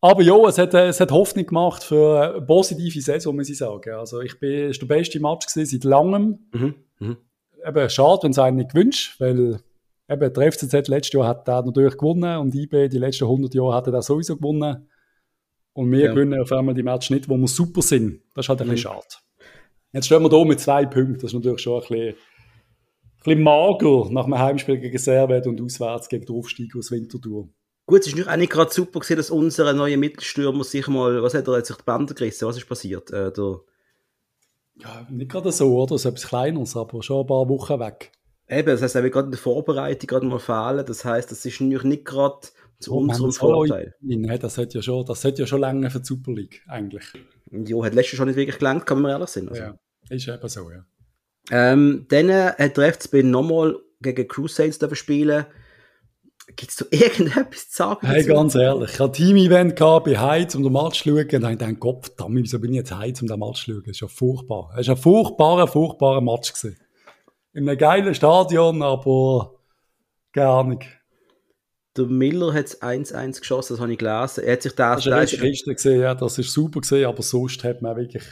Aber 0.00 0.22
ja, 0.22 0.36
es 0.46 0.58
hat, 0.58 0.72
es 0.74 1.00
hat 1.00 1.10
Hoffnung 1.10 1.46
gemacht 1.46 1.82
für 1.82 2.34
eine 2.34 2.42
positive 2.42 3.00
Saison, 3.00 3.34
muss 3.34 3.48
ich 3.48 3.58
sagen. 3.58 3.94
Also, 3.94 4.20
ich 4.20 4.38
bin, 4.38 4.70
es 4.70 4.80
war 4.80 4.86
der 4.86 4.94
beste 4.94 5.18
Match 5.18 5.46
gewesen 5.46 5.80
seit 5.80 5.84
langem. 5.84 6.46
Mhm. 6.52 6.74
Mhm. 7.00 7.16
Eben, 7.66 7.90
schade, 7.90 8.22
wenn 8.22 8.30
es 8.30 8.38
einen 8.38 8.58
nicht 8.58 8.72
gewünscht, 8.72 9.16
weil 9.18 9.58
eben, 10.08 10.32
der 10.32 10.52
FCZ 10.52 10.88
letztes 10.88 11.12
Jahr 11.12 11.26
hat 11.28 11.48
er 11.48 11.62
natürlich 11.62 11.96
gewonnen 11.96 12.38
und 12.38 12.54
IB 12.54 12.88
die 12.88 12.98
letzten 12.98 13.24
100 13.26 13.54
Jahre 13.54 13.74
hat 13.74 13.86
er 13.86 13.92
da 13.92 14.02
sowieso 14.02 14.36
gewonnen. 14.36 14.88
Und 15.72 15.90
wir 15.92 16.06
Ja. 16.06 16.14
gewinnen 16.14 16.40
auf 16.40 16.50
einmal 16.52 16.74
die 16.74 16.82
Match 16.82 17.10
nicht, 17.10 17.28
wo 17.28 17.36
wir 17.36 17.48
super 17.48 17.82
sind. 17.82 18.22
Das 18.34 18.46
ist 18.46 18.48
halt 18.48 18.60
ein 18.62 18.66
Mhm. 18.68 18.72
bisschen 18.72 18.92
schade. 18.92 19.06
Jetzt 19.92 20.06
stehen 20.06 20.22
wir 20.22 20.30
hier 20.30 20.44
mit 20.44 20.60
zwei 20.60 20.86
Punkten. 20.86 21.14
Das 21.20 21.24
ist 21.24 21.34
natürlich 21.34 21.60
schon 21.60 21.74
ein 21.74 21.80
bisschen, 21.88 22.08
ein 22.08 22.14
bisschen 23.24 23.42
mager 23.42 24.10
nach 24.10 24.24
einem 24.24 24.38
Heimspiel 24.38 24.78
gegen 24.78 24.96
Servet 24.98 25.46
und 25.46 25.60
auswärts 25.60 26.08
gegen 26.08 26.24
den 26.24 26.36
Aufstieg 26.36 26.74
aus 26.76 26.90
Winterthur. 26.90 27.48
Gut, 27.86 28.00
es 28.00 28.08
ist 28.08 28.16
nicht- 28.16 28.28
auch 28.28 28.36
nicht 28.36 28.50
gerade 28.50 28.72
super 28.72 29.00
gewesen, 29.00 29.16
dass 29.16 29.30
unser 29.30 29.72
neuer 29.72 29.96
Mittelstürmer 29.96 30.64
sich 30.64 30.88
mal, 30.88 31.22
was 31.22 31.34
hat 31.34 31.46
er 31.46 31.56
jetzt 31.58 31.68
sich 31.68 31.76
die 31.76 31.84
Bänder 31.84 32.14
gerissen? 32.14 32.48
Was 32.48 32.56
ist 32.56 32.68
passiert? 32.68 33.10
Äh, 33.12 33.30
Ja, 34.78 35.06
nicht 35.10 35.30
gerade 35.30 35.52
so, 35.52 35.74
oder? 35.80 35.96
So 35.96 36.08
etwas 36.10 36.26
Kleineres, 36.28 36.76
aber 36.76 37.02
schon 37.02 37.20
ein 37.22 37.26
paar 37.26 37.48
Wochen 37.48 37.80
weg. 37.80 38.12
Eben, 38.48 38.66
das 38.66 38.82
heißt, 38.82 38.94
er 38.96 39.02
will 39.02 39.10
gerade 39.10 39.26
in 39.26 39.32
der 39.32 39.40
Vorbereitung 39.40 40.06
gerade 40.06 40.26
mal 40.26 40.38
fehlen. 40.38 40.84
Das 40.86 41.04
heißt, 41.04 41.30
das 41.30 41.44
ist 41.44 41.60
natürlich 41.60 41.84
nicht 41.84 42.04
gerade 42.04 42.48
zu 42.78 42.94
Oh, 42.94 42.98
unserem 42.98 43.32
Vorteil. 43.32 43.94
Nein, 44.00 44.38
das 44.38 44.54
sollte 44.54 44.78
ja 44.78 44.82
schon, 44.82 45.04
das 45.06 45.22
sollte 45.22 45.42
ja 45.42 45.46
schon 45.46 45.60
länger 45.60 45.90
für 45.90 46.00
die 46.00 46.06
Super 46.06 46.32
League, 46.32 46.62
eigentlich. 46.68 47.04
Jo, 47.50 47.84
hat 47.84 47.94
letztes 47.94 48.12
Jahr 48.12 48.18
schon 48.18 48.28
nicht 48.28 48.36
wirklich 48.36 48.58
gelangt, 48.58 48.86
kann 48.86 49.00
man 49.00 49.12
ehrlich 49.12 49.30
sein. 49.30 49.48
Also. 49.48 49.62
Ja, 49.62 49.74
ist 50.10 50.28
eben 50.28 50.48
so, 50.48 50.70
ja. 50.70 50.84
Ähm, 51.50 52.06
dann 52.08 52.28
äh, 52.28 52.52
hat 52.58 52.76
der 52.76 52.92
FCB 52.92 53.22
nochmal 53.22 53.76
gegen 54.00 54.26
Crusades 54.26 54.78
spielen. 54.98 55.46
Gibt 56.54 56.70
es 56.70 56.76
da 56.76 56.86
irgendetwas 56.90 57.70
zu 57.70 57.76
sagen? 57.76 58.06
Hey, 58.06 58.24
ganz 58.24 58.54
ehrlich, 58.54 58.90
ich 58.92 59.00
hatte 59.00 59.22
ein 59.22 59.26
Team-Event 59.26 59.76
bei 59.78 60.18
Heiz, 60.18 60.54
um 60.54 60.62
den 60.62 60.72
Match 60.72 61.02
zu 61.02 61.08
schauen, 61.08 61.18
und 61.18 61.22
ich 61.22 61.28
gedacht, 61.28 61.80
Gott, 61.80 62.12
wieso 62.28 62.58
bin 62.58 62.72
ich 62.72 62.78
jetzt 62.78 62.96
Heiz, 62.96 63.22
um 63.22 63.28
den 63.28 63.38
Match 63.38 63.64
zu 63.64 63.72
schauen? 63.72 63.82
Das 63.84 63.96
ist 63.96 64.00
ja 64.00 64.08
furchtbar. 64.08 64.74
Es 64.76 64.88
war 64.88 64.96
ein 64.96 65.00
furchtbarer, 65.00 65.66
furchtbarer 65.66 66.20
Match. 66.20 66.52
Gewesen. 66.52 66.76
In 67.56 67.66
einem 67.66 67.78
geilen 67.78 68.14
Stadion, 68.14 68.82
aber 68.82 69.54
gar 70.34 70.62
nicht. 70.64 70.86
Der 71.96 72.04
Miller 72.04 72.52
hat 72.52 72.66
es 72.66 72.82
1-1 72.82 73.40
geschossen, 73.40 73.72
das 73.72 73.80
habe 73.80 73.90
ich 73.90 73.98
gelesen. 73.98 74.44
Er 74.44 74.52
hat 74.52 74.62
sich 74.62 74.74
das, 74.74 75.04
Das 75.04 75.34
eine 75.34 75.50
Kiste 75.50 75.74
gesehen, 75.74 76.02
ja, 76.02 76.14
das 76.14 76.36
ist 76.36 76.52
super 76.52 76.82
gesehen, 76.82 77.06
aber 77.06 77.22
sonst 77.22 77.64
hat 77.64 77.80
man 77.80 77.96
wirklich, 77.96 78.24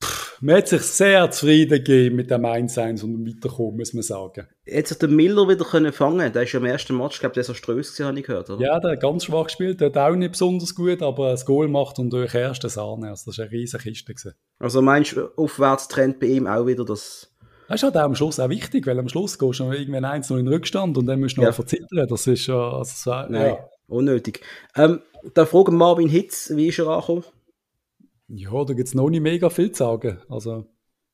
pff, 0.00 0.40
man 0.40 0.58
hat 0.58 0.68
sich 0.68 0.82
sehr 0.82 1.28
zufrieden 1.32 1.78
gegeben 1.78 2.14
mit 2.14 2.30
dem 2.30 2.42
1-1 2.42 3.02
und 3.02 3.14
dem 3.14 3.26
Weiterkommen, 3.26 3.78
muss 3.78 3.92
man 3.92 4.04
sagen. 4.04 4.46
Jetzt 4.64 4.92
hat 4.92 5.02
der 5.02 5.08
Miller 5.08 5.48
wieder 5.48 5.64
können 5.64 5.92
fangen. 5.92 6.32
Der 6.32 6.44
ist 6.44 6.52
ja 6.52 6.60
im 6.60 6.66
ersten 6.66 6.96
Match, 6.96 7.18
glaube 7.18 7.32
ich, 7.32 7.44
desaströs 7.44 7.88
gewesen, 7.88 8.06
habe 8.06 8.20
ich 8.20 8.26
gehört, 8.26 8.48
oder? 8.48 8.64
Ja, 8.64 8.78
der 8.78 8.92
hat 8.92 9.00
ganz 9.00 9.24
schwach 9.24 9.46
gespielt, 9.46 9.80
der 9.80 9.88
hat 9.88 9.96
auch 9.96 10.14
nicht 10.14 10.30
besonders 10.30 10.72
gut, 10.72 11.02
aber 11.02 11.30
das 11.30 11.44
Goal 11.44 11.66
macht 11.66 11.98
und 11.98 12.10
durch 12.10 12.32
erste 12.32 12.68
Sahne. 12.68 13.08
Also 13.08 13.32
das 13.32 13.38
war 13.38 13.46
eine 13.46 13.52
riesige 13.54 13.82
Kiste. 13.82 14.14
Gewesen. 14.14 14.34
Also 14.60 14.82
meinst 14.82 15.16
du, 15.16 15.30
Aufwärtstrend 15.36 16.20
bei 16.20 16.26
ihm 16.26 16.46
auch 16.46 16.64
wieder 16.64 16.84
das... 16.84 17.34
Das 17.68 17.76
ist 17.76 17.82
halt 17.84 17.96
auch 17.96 18.00
am 18.02 18.14
Schluss 18.14 18.40
auch 18.40 18.48
wichtig, 18.48 18.86
weil 18.86 18.98
am 18.98 19.08
Schluss 19.08 19.38
gehst 19.38 19.60
du 19.60 19.70
irgendwann 19.70 20.04
eins 20.06 20.30
noch 20.30 20.38
in 20.38 20.46
den 20.46 20.54
Rückstand 20.54 20.96
und 20.96 21.06
dann 21.06 21.20
musst 21.20 21.36
du 21.36 21.42
noch 21.42 21.48
Ja. 21.48 21.52
verzittern. 21.52 22.06
Das 22.08 22.26
ist 22.26 22.46
ja, 22.46 22.70
also, 22.72 23.10
ja. 23.10 23.26
Nein, 23.28 23.56
unnötig. 23.88 24.40
Ähm, 24.74 25.00
da 25.34 25.44
fragen 25.46 25.76
Marvin 25.76 26.08
Hitz, 26.08 26.50
wie 26.54 26.68
ist 26.68 26.78
er 26.78 26.88
angekommen? 26.88 27.24
Ja, 28.28 28.64
da 28.64 28.72
gibt 28.74 28.88
es 28.88 28.94
noch 28.94 29.10
nicht 29.10 29.20
mega 29.20 29.50
viel 29.50 29.70
zu 29.72 29.84
sagen. 29.84 30.18
Also, 30.28 30.64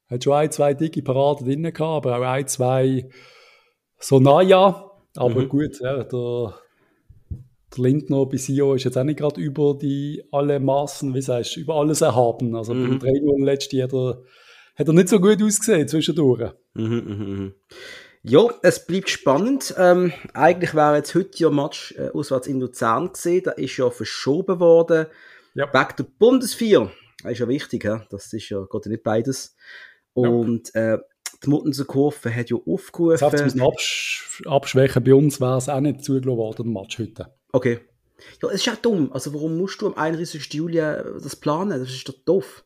hat 0.08 0.22
schon 0.24 0.32
ein, 0.34 0.50
zwei 0.52 0.74
dicke 0.74 1.02
Paraden 1.02 1.46
drin 1.46 1.62
gehabt, 1.62 2.06
aber 2.06 2.18
auch 2.18 2.22
ein, 2.22 2.46
zwei 2.46 3.08
so 3.98 4.20
naja. 4.20 4.90
Aber 5.16 5.40
Mhm. 5.42 5.48
gut, 5.48 5.80
ja, 5.80 6.02
der, 6.04 6.54
der 7.76 7.84
Lindner 7.84 8.26
bei 8.26 8.36
Sio 8.36 8.74
ist 8.74 8.84
jetzt 8.84 8.98
auch 8.98 9.04
nicht 9.04 9.18
gerade 9.18 9.40
über 9.40 9.74
die 9.80 10.22
alle 10.30 10.60
Maßen, 10.60 11.14
wie 11.14 11.20
sagst 11.22 11.56
du, 11.56 11.60
über 11.60 11.74
alles 11.76 12.00
erhaben. 12.00 12.54
Also 12.54 12.74
Mhm. 12.74 12.98
beim 12.98 13.10
3-0 13.10 13.44
letzten 13.44 13.82
hat 13.82 13.92
er, 13.92 14.22
hat 14.76 14.88
er 14.88 14.94
nicht 14.94 15.08
so 15.08 15.20
gut 15.20 15.42
ausgesehen 15.42 15.88
zwischendurch. 15.88 16.52
Mhm, 16.74 16.84
mhm, 16.84 17.36
mhm. 17.36 17.54
Ja, 18.22 18.48
es 18.62 18.86
bleibt 18.86 19.10
spannend. 19.10 19.74
Ähm, 19.76 20.12
eigentlich 20.32 20.74
wäre 20.74 20.96
jetzt 20.96 21.14
heute 21.14 21.36
ja 21.36 21.50
Match 21.50 21.94
äh, 21.98 22.08
auswärts 22.08 22.46
in 22.46 22.58
Luzern 22.58 23.12
gesehen. 23.12 23.42
Da 23.44 23.50
ist 23.52 23.76
ja 23.76 23.90
verschoben 23.90 24.60
worden. 24.60 25.06
Ja. 25.54 25.72
Wegen 25.72 25.96
der 25.98 26.06
Bundesvier. 26.18 26.90
Das 27.22 27.32
ist 27.32 27.38
ja 27.40 27.48
wichtig, 27.48 27.84
hä? 27.84 28.00
das 28.10 28.32
ist 28.32 28.48
ja, 28.48 28.64
geht 28.64 28.86
ja 28.86 28.90
nicht 28.90 29.02
beides. 29.02 29.56
Und 30.14 30.74
äh, 30.74 30.98
die 31.44 31.50
Muttenser 31.50 31.84
Kurve 31.84 32.34
hat 32.34 32.50
ja 32.50 32.56
Jetzt 32.56 32.66
aufgerufen. 32.66 33.44
müssen 33.44 33.60
absch 33.60 34.42
abschwächen. 34.46 35.04
Bei 35.04 35.14
uns 35.14 35.40
wäre 35.40 35.58
es 35.58 35.68
auch 35.68 35.80
nicht 35.80 36.02
zugelassen 36.02 36.38
worden, 36.38 36.72
Match 36.72 36.98
heute. 36.98 37.26
Okay. 37.52 37.80
Ja, 38.42 38.48
es 38.48 38.54
ist 38.56 38.66
ja 38.66 38.76
dumm. 38.80 39.12
Also 39.12 39.34
warum 39.34 39.58
musst 39.58 39.82
du 39.82 39.86
am 39.88 39.94
31. 39.94 40.52
Juli 40.52 40.78
äh, 40.78 41.04
das 41.22 41.36
planen? 41.36 41.78
Das 41.78 41.90
ist 41.90 42.08
doch 42.08 42.14
doof. 42.24 42.64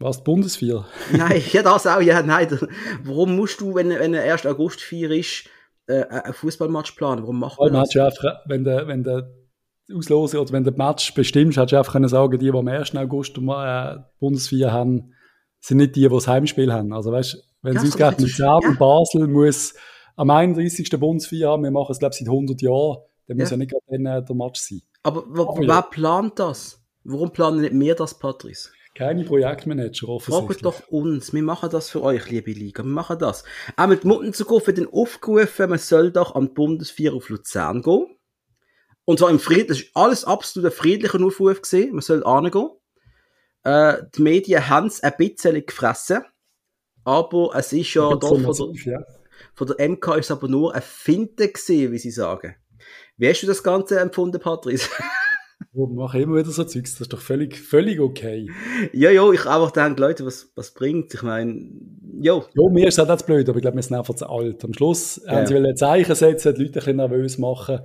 Was, 0.00 0.22
Bundesvier? 0.22 0.84
Nein, 1.12 1.42
ja, 1.52 1.62
das 1.62 1.86
auch, 1.86 2.00
ja, 2.00 2.22
nein. 2.22 2.46
Warum 3.02 3.34
musst 3.34 3.60
du, 3.60 3.74
wenn, 3.74 3.90
wenn 3.90 4.14
1. 4.14 4.46
August 4.46 4.80
4 4.80 5.10
ist, 5.10 5.44
äh, 5.88 6.04
einen 6.04 6.34
Fußballmatch 6.34 6.92
planen? 6.92 7.22
Warum 7.22 7.40
macht 7.40 7.58
man 7.58 7.72
das? 7.72 7.96
einfach, 7.96 8.40
wenn 8.46 8.62
der, 8.62 8.86
wenn 8.86 9.02
der 9.02 9.28
Auslose 9.92 10.40
oder 10.40 10.52
wenn 10.52 10.62
der 10.64 10.76
Match 10.76 11.14
bestimmst, 11.14 11.56
hättest 11.56 11.72
du 11.72 11.78
einfach 11.78 11.92
können 11.94 12.08
sagen, 12.08 12.38
die, 12.38 12.50
die 12.50 12.56
am 12.56 12.68
1. 12.68 12.94
August 12.94 13.36
äh, 13.38 13.40
die 13.40 14.02
Bundesvier 14.20 14.70
haben, 14.70 15.14
sind 15.60 15.78
nicht 15.78 15.96
die, 15.96 16.02
die 16.02 16.08
das 16.08 16.28
Heimspiel 16.28 16.72
haben. 16.72 16.92
Also 16.92 17.10
weißt, 17.10 17.42
wenn 17.62 17.74
Ja, 17.74 17.80
es 17.82 17.88
ausgerechnet 17.88 18.28
jetzt- 18.28 18.38
Luzern 18.38 18.60
ja. 18.62 18.76
Basel 18.78 19.26
muss 19.26 19.74
am 20.14 20.30
31. 20.30 20.90
Bundesvier 21.00 21.48
haben, 21.48 21.64
wir 21.64 21.70
machen 21.72 21.90
es 21.90 21.98
glaube 21.98 22.12
ich 22.12 22.18
seit 22.20 22.28
100 22.28 22.60
Jahren, 22.62 22.98
dann 23.26 23.36
muss 23.38 23.50
Ja. 23.50 23.56
ja 23.56 23.58
nicht 23.58 23.72
gerade 23.72 24.18
äh, 24.18 24.24
der 24.24 24.36
Match 24.36 24.60
sein. 24.60 24.82
Aber 25.02 25.24
Aber 25.26 25.60
ja. 25.62 25.68
wer 25.76 25.82
plant 25.82 26.38
das? 26.38 26.80
Warum 27.02 27.32
planen 27.32 27.62
nicht 27.62 27.72
wir 27.74 27.94
das, 27.96 28.16
Patrice? 28.16 28.70
Keine 28.98 29.22
Projektmanager 29.22 30.18
Fragt 30.18 30.28
offensichtlich. 30.28 30.62
doch 30.62 30.88
uns. 30.88 31.32
Wir 31.32 31.44
machen 31.44 31.70
das 31.70 31.88
für 31.88 32.02
euch, 32.02 32.28
liebe 32.30 32.50
Liga. 32.50 32.82
Wir 32.82 32.90
machen 32.90 33.20
das. 33.20 33.44
Auch 33.76 33.86
mit 33.86 34.04
Mutten 34.04 34.32
zu 34.32 34.44
gehen, 34.44 34.66
wird 34.66 34.78
dann 34.78 34.88
aufgerufen, 34.88 35.70
man 35.70 35.78
soll 35.78 36.10
doch 36.10 36.34
am 36.34 36.52
Bundesvier 36.52 37.14
auf 37.14 37.28
Luzern 37.28 37.82
gehen. 37.82 38.18
Und 39.04 39.20
zwar 39.20 39.30
im 39.30 39.38
Frieden, 39.38 39.68
das 39.68 39.82
ist 39.82 39.90
alles 39.94 40.24
absolut 40.24 40.72
ein 40.72 40.76
friedlicher 40.76 41.24
Aufruf 41.24 41.62
gesehen. 41.62 41.92
Man 41.92 42.00
soll 42.00 42.24
hingehen. 42.24 42.70
Äh, 43.62 43.98
die 44.16 44.22
Medien 44.22 44.68
haben 44.68 44.88
es 44.88 45.00
ein 45.00 45.14
bisschen 45.16 45.64
gefressen. 45.64 46.24
Aber 47.04 47.52
es 47.54 47.72
ist 47.72 47.94
ja 47.94 48.16
doch 48.16 48.36
von 48.40 48.74
der, 48.74 48.94
ja. 48.94 49.04
von 49.54 49.68
der 49.68 49.88
MK 49.90 50.16
ist 50.16 50.32
aber 50.32 50.48
nur 50.48 50.74
ein 50.74 50.82
Finte 50.82 51.52
gesehen, 51.52 51.92
wie 51.92 51.98
sie 51.98 52.10
sagen. 52.10 52.56
Wie 53.16 53.28
hast 53.28 53.44
du 53.44 53.46
das 53.46 53.62
Ganze 53.62 54.00
empfunden, 54.00 54.40
Patrice? 54.40 54.90
Wir 55.72 55.86
machen 55.86 56.20
immer 56.22 56.36
wieder 56.36 56.50
so 56.50 56.64
Zeugs, 56.64 56.92
das 56.92 57.02
ist 57.02 57.12
doch 57.12 57.20
völlig, 57.20 57.56
völlig 57.58 58.00
okay. 58.00 58.50
ja, 58.92 59.10
ja, 59.10 59.30
ich 59.30 59.46
einfach 59.46 59.70
denke, 59.70 60.00
Leute, 60.00 60.24
was, 60.24 60.50
was 60.54 60.72
bringt's? 60.72 61.14
Ich 61.14 61.22
meine, 61.22 61.70
jo, 62.20 62.44
Ja, 62.54 62.70
mir 62.70 62.88
ist 62.88 62.98
das 62.98 63.08
nicht 63.08 63.26
blöd, 63.26 63.48
aber 63.48 63.58
ich 63.58 63.62
glaube, 63.62 63.76
wir 63.76 63.82
sind 63.82 63.96
einfach 63.96 64.14
zu 64.14 64.28
alt. 64.28 64.64
Am 64.64 64.72
Schluss 64.72 65.20
Ja. 65.26 65.32
haben 65.32 65.46
sie 65.46 65.54
wollen 65.54 65.66
ein 65.66 65.76
Zeichen 65.76 66.14
setzen, 66.14 66.54
die 66.54 66.62
Leute 66.62 66.70
ein 66.70 66.84
bisschen 66.84 66.96
nervös 66.96 67.38
machen. 67.38 67.80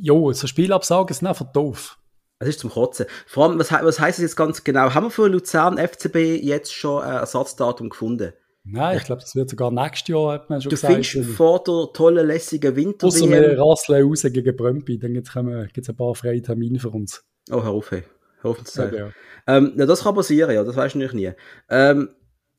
Jo, 0.00 0.32
so 0.32 0.46
Spielabsagen 0.46 1.14
sind 1.14 1.28
einfach 1.28 1.52
doof. 1.52 1.98
es 2.38 2.48
ist 2.48 2.60
zum 2.60 2.70
Kotzen. 2.70 3.06
Vor 3.26 3.44
allem, 3.44 3.58
was, 3.58 3.70
was 3.70 4.00
heisst 4.00 4.18
das 4.18 4.22
jetzt 4.22 4.36
ganz 4.36 4.64
genau? 4.64 4.92
Haben 4.94 5.06
wir 5.06 5.10
für 5.10 5.28
Luzern 5.28 5.76
FCB 5.78 6.42
jetzt 6.42 6.72
schon 6.72 7.02
ein 7.02 7.12
Ersatzdatum 7.16 7.90
gefunden? 7.90 8.32
Nein, 8.66 8.96
ich 8.96 9.04
glaube, 9.04 9.20
das 9.20 9.36
wird 9.36 9.50
sogar 9.50 9.70
nächstes 9.70 10.08
Jahr, 10.08 10.32
hat 10.32 10.48
man 10.48 10.60
schon 10.60 10.70
Du 10.70 10.76
gesagt. 10.76 11.04
findest 11.06 11.30
vor 11.36 11.62
der 11.62 11.92
tollen, 11.92 12.26
lässigen 12.26 12.74
winter 12.74 13.06
Außer 13.06 13.28
wir 13.28 13.58
rasseln 13.58 14.06
raus 14.08 14.22
gegen 14.22 14.56
Brömpi, 14.56 14.98
dann 14.98 15.12
gibt 15.12 15.28
es 15.28 15.88
ein 15.88 15.96
paar 15.96 16.14
freie 16.14 16.40
Termine 16.40 16.78
für 16.78 16.88
uns. 16.90 17.22
Oh, 17.50 17.62
hör 17.62 17.70
auf, 17.72 17.90
hey. 17.90 18.04
Hör 18.40 18.52
auf 18.52 18.64
zu 18.64 18.80
Ja, 18.80 18.84
sagen. 18.86 18.96
ja. 18.96 19.10
Ähm, 19.56 19.74
ja, 19.76 19.84
das 19.84 20.02
kann 20.02 20.14
passieren, 20.14 20.50
ja, 20.54 20.64
das 20.64 20.76
weißt 20.76 20.94
du 20.94 20.98
natürlich 21.00 21.14
nie. 21.14 21.32
Ähm, 21.68 22.08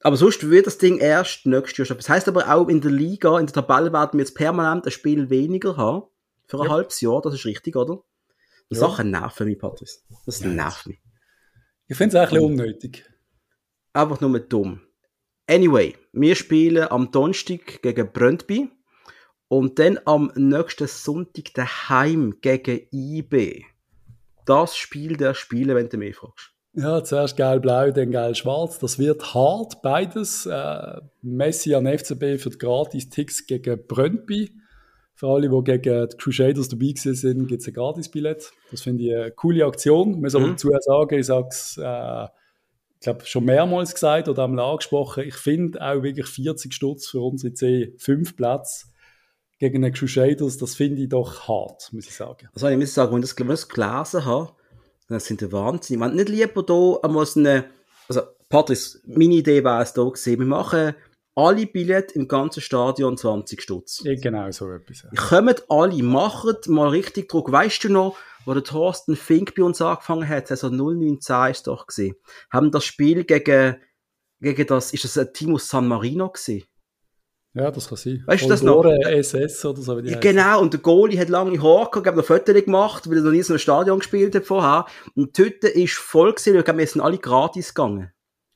aber 0.02 0.18
sonst 0.18 0.48
wird 0.48 0.68
das 0.68 0.78
Ding 0.78 1.00
erst 1.00 1.48
nächstes 1.48 1.78
Jahr 1.80 1.86
statt. 1.86 1.98
Das 1.98 2.10
heisst 2.10 2.28
aber 2.28 2.54
auch 2.54 2.68
in 2.68 2.82
der 2.82 2.92
Liga, 2.92 3.40
in 3.40 3.48
der 3.48 3.54
Tabelle 3.54 3.92
werden 3.92 4.12
wir 4.14 4.20
jetzt 4.20 4.36
permanent 4.36 4.86
ein 4.86 4.92
Spiel 4.92 5.32
weniger 5.32 5.76
haben. 5.78 6.04
Für 6.48 6.60
ein 6.60 6.66
Ja. 6.66 6.70
halbes 6.72 7.02
Jahr, 7.02 7.22
das 7.24 7.34
ist 7.34 7.46
richtig, 7.46 7.76
oder? 7.76 8.04
Die 8.70 8.76
Ja. 8.76 8.82
Sachen 8.82 9.10
nerven 9.10 9.48
mich, 9.48 9.58
Patrice. 9.58 10.02
Das 10.28 10.42
nervt 10.42 10.86
mich. 10.86 11.00
Ich 11.88 11.98
finde 11.98 12.16
es 12.18 12.22
auch 12.24 12.28
ein 12.32 12.34
bisschen 12.40 12.46
unnötig. 12.46 13.06
Einfach 13.94 14.22
nur 14.22 14.40
dumm. 14.40 14.82
Anyway, 15.48 15.96
wir 16.12 16.36
spielen 16.36 16.88
am 16.90 17.12
Donnerstag 17.12 17.82
gegen 17.82 18.12
Brøndby 18.12 18.70
und 19.48 19.78
dann 19.80 20.00
am 20.06 20.32
nächsten 20.36 20.88
Sonntag 20.88 21.54
daheim 21.54 22.38
gegen 22.42 22.82
IB. 22.92 23.64
Das 24.46 24.76
Spiel 24.76 25.18
der 25.18 25.34
Spiele, 25.34 25.76
wenn 25.76 25.90
du 25.90 25.98
mich 25.98 26.16
fragst. 26.16 26.52
Ja, 26.74 27.04
zuerst 27.04 27.38
geil-blau, 27.38 27.92
dann 27.92 28.12
geil-schwarz. 28.12 28.80
Das 28.80 29.00
wird 29.00 29.34
hart, 29.34 29.82
beides. 29.82 30.46
Äh, 30.46 31.00
Messi 31.22 31.74
an 31.74 31.86
FCB 31.88 32.38
für 32.38 32.50
die 32.50 32.58
Gratis-Ticks 32.58 33.48
gegen 33.48 33.88
Brøndby. 33.88 34.52
Für 35.14 35.28
alle, 35.30 35.48
die 35.48 35.64
gegen 35.64 36.10
die 36.10 36.18
Crusaders 36.18 36.68
dabei 36.68 36.88
gewesen 36.88 37.16
sind, 37.16 37.48
gibt 37.48 37.62
es 37.62 37.68
ein 37.68 37.74
Gratis-Billett. 37.74 38.52
Das 38.72 38.82
finde 38.82 39.04
ich 39.06 39.16
eine 39.16 39.32
coole 39.32 39.66
Aktion. 39.66 40.16
Ich 40.16 40.18
muss 40.18 40.36
aber 40.36 40.48
Mhm. 40.48 40.52
dazu 40.52 40.72
sagen, 40.82 41.18
ich 41.20 41.26
sage 41.26 41.48
es, 41.50 41.78
äh, 41.78 42.28
glaube, 43.06 43.26
schon 43.26 43.46
mehrmals 43.46 43.94
gesagt 43.94 44.28
oder 44.28 44.44
einmal 44.44 44.66
angesprochen, 44.66 45.24
ich 45.26 45.36
finde 45.36 45.82
auch 45.82 46.04
wirklich 46.04 46.26
40 46.26 46.74
Stutz 46.74 47.08
für 47.08 47.22
unsere 47.22 47.54
C5-Plätze 47.54 48.88
gegen 49.60 49.84
die 49.84 49.92
Crusaders, 49.92 50.58
das 50.58 50.76
finde 50.76 51.04
ich 51.04 51.10
doch 51.10 51.48
hart, 51.48 51.94
muss 51.94 52.08
ich 52.08 52.16
sagen. 52.16 52.50
Also 52.54 52.68
ich 52.68 52.78
muss 52.78 52.94
sagen, 52.94 53.14
wenn 53.14 53.24
ich 53.24 53.30
das, 53.30 53.40
wenn 53.40 53.48
ich 53.48 53.54
das 53.54 53.70
gelesen 53.70 54.26
habe, 54.26 54.52
dann 55.08 55.20
sind 55.20 55.42
der 55.42 55.52
Wahnsinn. 55.52 56.00
Man 56.00 56.16
nicht 56.16 56.30
lieber 56.30 56.64
da 56.64 56.98
einmal 57.08 57.26
so 57.26 57.40
eine, 57.40 57.66
also 58.10 58.22
Patrice, 58.50 59.00
meine 59.06 59.36
Idee 59.36 59.64
war 59.64 59.82
es 59.82 59.94
da 59.94 60.04
gewesen, 60.04 60.40
wir 60.40 60.46
machen 60.46 60.96
alle 61.36 61.68
Billette 61.68 62.16
im 62.16 62.28
ganzen 62.28 62.62
Stadion 62.62 63.18
20 63.18 63.62
Stutz. 63.62 64.02
Ja, 64.04 64.16
genau 64.16 64.50
so 64.52 64.72
etwas. 64.72 65.04
ja. 65.04 65.10
Kommen 65.16 65.56
alle, 65.70 66.02
machen 66.02 66.56
mal 66.68 66.90
richtig 66.90 67.30
Druck. 67.30 67.52
Weißt 67.52 67.84
du 67.84 67.90
noch, 67.90 68.18
wo 68.46 68.54
der 68.54 68.64
Thorsten 68.64 69.16
Fink 69.16 69.56
bei 69.56 69.64
uns 69.64 69.82
angefangen 69.82 70.28
hat, 70.28 70.52
also 70.52 70.70
0910 70.70 71.52
ist 71.52 71.68
doch 71.68 71.88
gesehen, 71.88 72.16
haben 72.52 72.72
das 72.72 72.86
Spiel 72.86 73.24
gegen, 73.24 73.78
gegen 74.40 74.68
das, 74.68 74.94
ist 74.94 75.04
das 75.04 75.18
ein 75.18 75.34
Team 75.34 75.56
aus 75.56 75.68
San 75.68 75.88
Marino 75.88 76.30
gewesen? 76.30 76.64
Ja, 77.56 77.72
das 77.72 77.88
kann 77.88 77.98
sein. 77.98 78.22
Weißt 78.26 78.44
du 78.44 78.50
das 78.50 78.64
noch? 78.64 78.84
SS 78.84 79.64
oder 79.64 79.82
so, 79.82 79.98
wie 79.98 80.02
die 80.02 80.10
Ja, 80.10 80.20
genau, 80.20 80.62
und 80.62 80.74
der 80.74 80.82
Goalie 80.82 81.18
hat 81.18 81.30
lange 81.30 81.62
Haare 81.62 81.90
gehabt, 81.90 82.08
hat 82.08 82.16
noch 82.18 82.26
Fotos 82.26 82.54
gemacht, 82.54 83.10
weil 83.10 83.18
er 83.18 83.24
noch 83.24 83.32
nie 83.32 83.44
so 83.44 83.54
ein 83.54 83.60
Stadion 83.60 84.00
gespielt 84.00 84.36
hat 84.36 84.46
vorher. 84.46 84.86
Und 85.16 85.38
die 85.38 85.44
Hütte 85.44 85.70
ist 85.70 85.94
voll 85.94 86.34
gewesen, 86.34 86.58
ich 86.58 86.66
glaube, 86.66 86.80
wir 86.80 86.88
sind 86.88 87.00
alle 87.00 87.18
gratis 87.18 87.74
gegangen. 87.74 88.12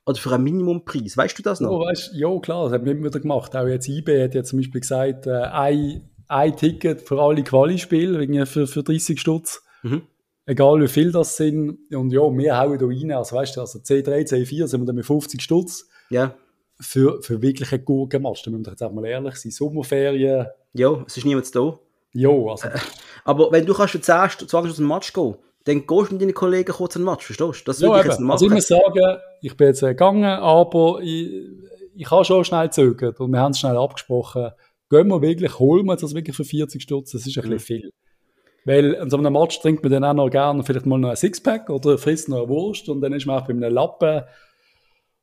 Oder 0.06 0.20
für 0.20 0.34
einen 0.34 0.44
Minimumpreis. 0.44 1.16
Weißt 1.16 1.40
du 1.40 1.44
das 1.44 1.62
noch? 1.62 1.72
Oh, 1.72 1.86
weißt, 1.86 2.12
ja, 2.14 2.40
klar, 2.40 2.66
das 2.66 2.74
haben 2.74 2.86
wir 2.86 2.92
immer 2.92 3.06
wieder 3.06 3.22
gemacht. 3.22 3.56
Auch 3.56 3.68
jetzt 3.68 3.88
IB 3.88 4.22
hat 4.22 4.36
ja 4.36 4.44
zum 4.44 4.60
Beispiel 4.60 4.82
gesagt, 4.82 5.28
äh, 5.28 5.44
ein, 5.44 6.10
ein 6.28 6.58
Ticket 6.58 7.00
für 7.00 7.22
alle 7.22 7.44
Quali-Spiele 7.44 8.46
für, 8.46 8.68
für 8.68 8.84
30 8.84 9.22
Stutz. 9.22 9.64
Mhm. 9.84 10.02
Egal 10.46 10.82
wie 10.82 10.88
viel 10.88 11.12
das 11.12 11.38
sind. 11.38 11.78
Und 11.94 12.12
ja, 12.12 12.22
wir 12.22 12.58
hauen 12.58 12.78
da 12.80 12.86
rein. 12.86 13.12
Also 13.12 13.36
weißt 13.36 13.56
du, 13.56 13.62
also 13.62 13.80
C3, 13.80 14.28
C4 14.28 14.68
sind 14.68 14.82
wir 14.82 14.86
dann 14.86 14.96
mit 14.96 15.06
50 15.06 15.42
Stutz 15.42 15.88
Ja. 16.10 16.34
für, 16.80 17.22
für 17.22 17.42
wirklich 17.42 17.72
einen 17.72 17.86
guten 17.86 18.22
Match. 18.24 18.42
Da 18.44 18.50
müssen 18.52 18.66
wir 18.66 18.72
jetzt 18.72 18.82
auch 18.84 18.92
mal 18.92 19.06
ehrlich 19.06 19.36
sein. 19.36 19.52
Sommerferien, 19.52 20.48
Ja, 20.74 21.04
es 21.06 21.18
ist 21.18 21.26
niemand 21.26 21.54
da. 21.56 21.78
ja, 22.14 22.30
also 22.30 22.68
Aber 23.26 23.52
wenn 23.52 23.66
du 23.66 23.74
kannst 23.74 23.92
für 23.92 24.02
10 24.02 24.30
Stu- 24.32 24.46
20 24.48 24.74
Stunden 24.74 24.88
Match 24.92 25.14
gehen, 25.14 25.36
dann 25.66 25.86
gehst 25.86 26.10
du 26.10 26.14
mit 26.14 26.22
deinen 26.22 26.34
Kollegen 26.34 26.72
kurz 26.74 26.94
den 26.94 27.04
Match, 27.04 27.26
verstehst 27.26 27.62
du? 27.62 27.66
Das 27.66 27.82
würde 27.82 27.94
Ja, 27.96 28.00
ich 28.00 28.06
jetzt 28.08 28.20
machen. 28.20 28.32
Also 28.32 28.46
ich 28.48 28.52
muss 28.52 28.68
sagen, 28.68 29.18
ich 29.42 29.56
bin 29.56 29.68
jetzt 29.68 29.84
äh, 29.84 29.90
gegangen, 29.90 30.24
aber 30.24 31.00
ich, 31.04 31.32
ich 31.96 32.10
habe 32.10 32.26
schon 32.26 32.44
schnell 32.46 32.68
gezögert 32.68 33.20
und 33.20 33.32
wir 33.32 33.40
haben 33.40 33.52
es 33.52 33.60
schnell 33.60 33.78
abgesprochen. 33.78 34.50
Gehen 34.90 35.08
wir 35.10 35.22
wirklich, 35.22 35.60
holen 35.60 35.86
wir 35.86 35.96
das 35.96 36.16
wirklich 36.16 36.36
für 36.36 36.46
40 36.46 36.82
Stutz, 36.82 37.12
das 37.12 37.28
ist 37.28 37.38
ein 37.38 37.46
Mhm. 37.46 37.50
bisschen 37.52 37.60
viel. 37.82 37.92
Weil 38.66 38.96
an 39.00 39.10
so 39.10 39.18
einem 39.18 39.34
Match 39.34 39.60
trinkt 39.62 39.84
man 39.84 39.92
dann 39.92 40.04
auch 40.04 40.14
noch 40.14 40.30
gerne 40.30 40.64
vielleicht 40.64 40.86
mal 40.86 41.00
noch 41.00 41.10
ein 41.10 41.16
Sixpack 41.16 41.70
oder 41.70 41.98
frisst 41.98 42.30
noch 42.30 42.40
eine 42.40 42.50
Wurst 42.50 42.90
und 42.90 43.02
dann 43.02 43.14
ist 43.14 43.26
man 43.26 43.40
auch 43.42 43.46
bei 43.48 43.54
einem 43.54 43.74
Lappen 43.74 44.24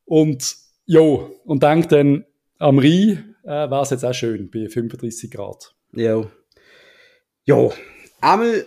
Und 0.05 0.57
jo, 0.87 1.31
und 1.45 1.63
denke 1.63 1.89
dann, 1.89 2.25
am 2.59 2.79
Rhein 2.79 3.37
äh, 3.45 3.49
wäre 3.71 3.83
es 3.83 3.91
jetzt 3.91 4.05
auch 4.05 4.15
schön 4.15 4.51
bei 4.51 4.69
35 4.69 5.31
Grad. 5.31 5.75
Ja. 5.93 6.25
Ja. 7.45 7.69
Einmal, 8.21 8.67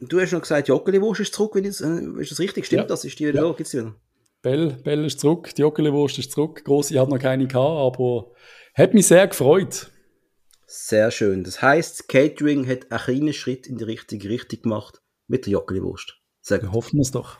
du 0.00 0.20
hast 0.20 0.32
noch 0.32 0.40
gesagt, 0.42 0.68
Joggeli-Wurst 0.68 1.20
ist 1.20 1.34
zurück, 1.34 1.54
wenn 1.54 1.64
ich, 1.64 1.80
äh, 1.80 2.20
ist 2.20 2.30
das 2.32 2.40
richtig? 2.40 2.66
Stimmt 2.66 2.82
Ja. 2.82 2.86
das? 2.88 3.04
Ist 3.04 3.18
die 3.18 3.28
wieder 3.28 3.42
Ja. 3.42 3.48
da? 3.48 3.54
Gibt's 3.54 3.70
die 3.72 3.78
wieder? 3.78 3.94
Bell, 4.42 4.70
Bell 4.82 5.04
ist 5.04 5.20
zurück, 5.20 5.54
die 5.54 5.62
Joggeli-Wurst 5.62 6.18
ist 6.18 6.32
zurück. 6.32 6.64
Grosse 6.64 6.98
hat 6.98 7.08
noch 7.08 7.18
keine 7.18 7.46
gehabt, 7.46 7.96
aber 7.96 8.32
hat 8.74 8.94
mich 8.94 9.06
sehr 9.06 9.26
gefreut. 9.28 9.90
Sehr 10.72 11.10
schön. 11.10 11.42
Das 11.42 11.62
heisst, 11.62 12.06
Catering 12.06 12.64
hat 12.68 12.92
einen 12.92 13.00
kleinen 13.00 13.32
Schritt 13.32 13.66
in 13.66 13.76
die 13.76 13.82
richtige 13.82 14.28
Richtung 14.28 14.62
gemacht 14.62 15.02
mit 15.26 15.46
der 15.46 15.54
Joggeli-Wurst. 15.54 16.20
Sehr 16.42 16.60
gut. 16.60 16.70
Hoffen 16.70 16.98
wir 16.98 17.02
es 17.02 17.10
doch. 17.10 17.38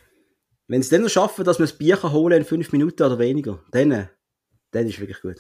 Wenn 0.67 0.83
sie 0.83 0.91
dann 0.91 1.03
noch 1.03 1.11
schaffen, 1.11 1.45
dass 1.45 1.61
wir 1.61 1.67
das 1.67 1.79
Bier 1.79 1.97
kann 1.97 2.11
holen 2.11 2.39
in 2.39 2.45
fünf 2.45 2.73
Minuten 2.73 3.05
oder 3.05 3.21
weniger, 3.21 3.63
dann, 3.71 4.09
dann 4.73 4.87
ist 4.89 4.99
wirklich 4.99 5.21
gut. 5.21 5.37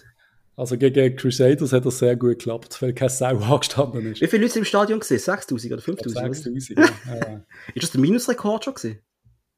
Also 0.55 0.79
gegen 0.79 1.16
Crusaders 1.16 1.72
hat 1.72 1.85
das 1.85 1.98
sehr 1.98 2.14
gut 2.14 2.38
geklappt, 2.38 2.81
weil 2.81 2.92
keine 2.92 3.11
Sau 3.11 3.37
angestanden 3.40 4.12
ist. 4.12 4.20
Wie 4.20 4.29
viele 4.29 4.42
Leute 4.42 4.53
sind 4.53 4.61
im 4.61 4.66
Stadion 4.66 5.00
gesehen? 5.00 5.18
6000 5.18 5.72
oder 5.72 5.83
5000? 5.83 6.37
6000. 6.37 6.79
Ja. 6.79 6.85
ja. 7.16 7.44
Ist 7.74 7.83
das 7.83 7.90
der 7.90 8.00
Minusrekord 8.00 8.66
schon 8.66 8.74
gewesen? 8.74 9.00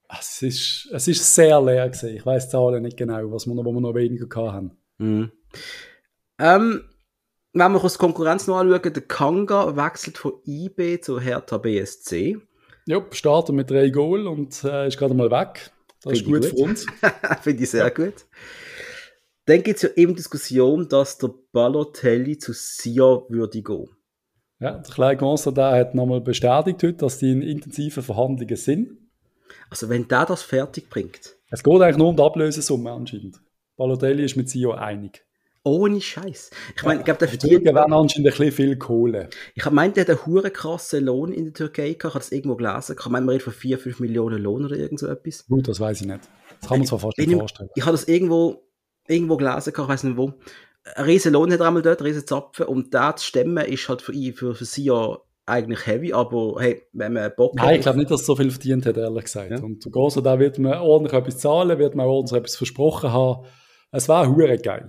Es 0.09 0.41
ist, 0.41 0.89
es 0.91 1.07
ist 1.07 1.35
sehr 1.35 1.61
leer 1.61 1.87
gewesen. 1.87 2.17
Ich 2.17 2.25
weiß 2.25 2.47
die 2.47 2.53
Zahlen 2.53 2.83
nicht 2.83 2.97
genau, 2.97 3.31
was 3.31 3.47
wir 3.47 3.55
noch, 3.55 3.67
wo 3.67 3.73
wir 3.73 3.81
noch 3.83 3.95
weniger 3.95 4.27
haben. 4.51 4.79
Mhm. 4.97 5.33
Ähm, 6.39 6.85
wenn 7.53 7.73
wir 7.73 7.83
uns 7.83 7.95
die 7.95 7.99
Konkurrenz 7.99 8.47
noch 8.47 8.59
anschauen, 8.59 8.93
der 8.93 9.03
Kanga 9.03 9.77
wechselt 9.77 10.19
von 10.19 10.35
IB 10.47 11.01
zu 11.01 11.21
Hertha 11.21 11.59
BSC. 11.59 12.39
Ja, 12.87 13.05
starten 13.11 13.55
mit 13.55 13.71
drei 13.71 13.91
Goal 13.91 14.27
und 14.27 14.65
äh, 14.65 14.89
ist 14.89 14.99
gerade 14.99 15.15
mal 15.15 15.31
weg. 15.31 15.71
Das 16.03 16.15
ist 16.15 16.25
Finde 16.25 16.41
gut, 16.41 16.45
ich 16.45 16.51
für 16.51 16.57
gut. 16.57 16.69
uns. 16.69 16.87
Finde 17.43 17.63
ich 17.63 17.71
sehr 17.71 17.91
gut. 17.91 18.27
Dann 19.47 19.63
gibt 19.63 19.77
es 19.77 19.83
ja 19.83 19.89
eben 19.97 20.15
Diskussion, 20.15 20.89
dass 20.89 21.19
der 21.19 21.31
Balotelli 21.53 22.39
zu 22.39 22.53
Sia 22.53 23.23
würde 23.29 23.63
gehen. 23.63 23.89
Ja, 24.61 24.79
der 24.79 24.95
kleine 24.95 25.17
Constantin 25.17 25.65
hat 25.65 25.95
nochmal 25.95 26.21
bestätigt 26.21 26.83
heute, 26.83 26.95
dass 26.95 27.19
die 27.19 27.33
in 27.33 27.43
intensiven 27.43 28.03
Verhandlungen 28.03 28.57
sind. 28.57 28.97
Also 29.71 29.89
wenn 29.89 30.07
der 30.07 30.27
das 30.27 30.43
fertig 30.43 30.89
bringt, 30.89 31.37
Es 31.51 31.63
geht 31.63 31.81
eigentlich 31.81 31.97
nur 31.97 32.09
um 32.09 32.17
die 32.17 32.23
Ablösesumme 32.23 32.93
anscheinend. 32.93 33.41
Balotelli 33.77 34.25
ist 34.25 34.37
mit 34.37 34.49
Sio 34.49 34.73
einig. 34.73 35.25
Ohne 35.65 36.01
Scheiß. 36.01 36.51
Ich 36.77 36.83
meine, 36.83 37.01
ich 37.01 37.05
glaube, 37.05 37.19
der 37.19 37.29
Die 37.29 37.39
verdient, 37.39 37.65
Türken 37.65 37.77
wollen 37.77 37.93
anscheinend 37.93 38.29
ein 38.29 38.37
bisschen 38.37 38.53
viel 38.53 38.77
Kohle. 38.77 39.29
ich 39.55 39.71
meine, 39.71 39.93
der 39.93 40.03
hat 40.03 40.11
einen 40.11 40.27
hure 40.27 40.51
krassen 40.51 41.05
Lohn 41.05 41.33
in 41.33 41.45
der 41.45 41.55
Türkei 41.55 41.95
gehabt, 41.95 41.99
ich 41.99 42.05
habe 42.05 42.19
das 42.19 42.33
irgendwo 42.33 42.57
gelesen. 42.57 42.97
Ich 42.99 43.07
meine, 43.07 43.25
man 43.25 43.33
redet 43.33 43.45
von 43.45 43.53
4, 43.53 43.79
5 43.79 44.01
Millionen 44.01 44.43
Lohn 44.43 44.65
oder 44.65 44.77
irgend 44.77 44.99
so 44.99 45.07
etwas. 45.07 45.47
Gut, 45.47 45.69
das 45.69 45.79
weiß 45.79 46.01
ich 46.01 46.07
nicht. 46.07 46.21
Das 46.61 46.69
kann 46.69 46.79
man 46.79 46.87
sich 46.87 47.01
fast 47.01 47.19
nicht 47.19 47.31
ich, 47.31 47.37
vorstellen. 47.37 47.71
ich 47.75 47.83
habe 47.83 47.93
das 47.93 48.05
irgendwo, 48.05 48.65
irgendwo 49.07 49.37
gelesen, 49.37 49.73
gehabt, 49.73 49.89
ich 49.89 49.95
weiß 49.95 50.05
nicht 50.05 50.17
wo. 50.17 50.33
Ein 50.97 51.05
riesen 51.05 51.33
Lohn 51.33 51.53
hat 51.53 51.61
er 51.61 51.67
einmal 51.69 51.83
dort, 51.83 52.01
ein 52.01 52.07
riesen 52.07 52.27
Zapfen 52.27 52.67
und 52.67 52.93
der 52.93 53.15
zu 53.17 53.27
stemmen 53.27 53.65
ist 53.65 53.89
halt 53.89 54.03
für 54.03 54.13
ihn, 54.13 54.35
für, 54.35 54.55
für 54.55 54.65
sie 54.65 54.85
ja 54.85 55.19
eigentlich 55.47 55.87
heavy, 55.87 56.13
aber 56.13 56.57
hey, 56.59 56.83
wenn 56.93 57.13
man 57.13 57.33
Bock 57.37 57.55
Nein, 57.55 57.77
ich 57.77 57.83
glaube 57.83 57.99
nicht, 57.99 58.11
dass 58.11 58.23
er 58.23 58.27
so 58.27 58.37
viel 58.37 58.51
verdient 58.51 58.87
hat, 58.87 58.97
ehrlich 58.97 59.25
gesagt. 59.25 59.51
Ja. 59.51 59.59
Und 59.59 59.85
Grosse, 59.91 60.23
da 60.23 60.39
wird 60.39 60.59
man 60.59 60.79
ordentlich 60.79 61.15
etwas 61.15 61.39
zahlen, 61.39 61.79
wird 61.79 61.95
man 61.95 62.07
ordentlich 62.07 62.39
etwas 62.39 62.57
versprochen 62.57 63.13
haben. 63.13 63.45
Es 63.91 64.09
war 64.09 64.29
hure 64.29 64.57
geil. 64.59 64.89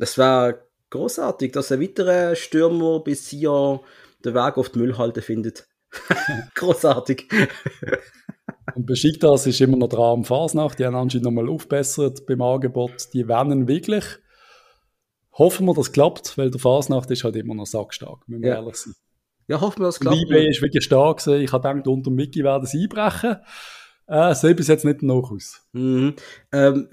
Das 0.00 0.18
wäre 0.18 0.66
großartig, 0.90 1.52
dass 1.52 1.70
ein 1.70 1.80
weiterer 1.80 2.34
Stürmer 2.34 3.00
bis 3.00 3.28
hier 3.28 3.80
den 4.24 4.34
Weg 4.34 4.58
auf 4.58 4.70
die 4.70 4.78
Müllhalde 4.78 5.22
findet. 5.22 5.68
großartig. 6.54 7.28
Und 8.74 8.86
Besiktas 8.86 9.46
ist 9.46 9.60
immer 9.60 9.76
noch 9.76 9.88
dran 9.88 10.18
am 10.20 10.24
Fasnacht. 10.24 10.78
Die 10.78 10.86
haben 10.86 10.94
anscheinend 10.94 11.24
nochmal 11.24 11.48
aufbessert 11.48 12.24
beim 12.26 12.40
Angebot. 12.40 13.08
Die 13.12 13.26
werden 13.28 13.66
wirklich. 13.68 14.04
Hoffen 15.32 15.66
wir, 15.66 15.74
das 15.74 15.92
klappt, 15.92 16.36
weil 16.38 16.50
der 16.50 16.60
Fasnacht 16.60 17.10
ist 17.10 17.24
halt 17.24 17.36
immer 17.36 17.54
noch 17.54 17.66
sackstark, 17.66 18.28
müssen 18.28 18.42
wir 18.42 18.50
Ja. 18.50 18.54
ehrlich 18.56 18.76
sein. 18.76 18.94
Ja, 19.48 19.60
hoffen 19.60 19.80
wir, 19.80 19.86
das 19.86 19.98
Die 19.98 20.04
klappt. 20.04 20.16
eBay 20.18 20.48
ist 20.50 20.62
wirklich 20.62 20.84
stark 20.84 21.18
gewesen. 21.24 21.42
Ich 21.42 21.52
habe 21.52 21.68
gedacht, 21.68 21.88
unter 21.88 22.10
Wiki 22.16 22.44
werden 22.44 22.66
sie 22.66 22.82
einbrechen. 22.84 23.36
Äh, 24.06 24.34
sieht 24.34 24.56
bis 24.56 24.68
jetzt 24.68 24.84
nicht 24.84 25.02
noch 25.02 25.30
aus. 25.32 25.60
Mhm. 25.72 26.14
Ähm, 26.52 26.88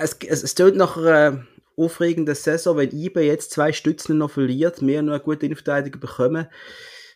es, 0.00 0.16
es, 0.26 0.42
es 0.42 0.54
tönt 0.54 0.76
nach 0.76 0.96
einer 0.96 1.44
aufregenden 1.76 2.34
Saison, 2.34 2.76
wenn 2.76 2.92
eBay 2.92 3.26
jetzt 3.26 3.50
zwei 3.50 3.72
Stützen 3.72 4.18
noch 4.18 4.30
verliert, 4.30 4.84
wir 4.84 5.02
noch 5.02 5.14
eine 5.14 5.22
gute 5.22 5.46
Innenverteidiger 5.46 5.98
bekommen. 5.98 6.46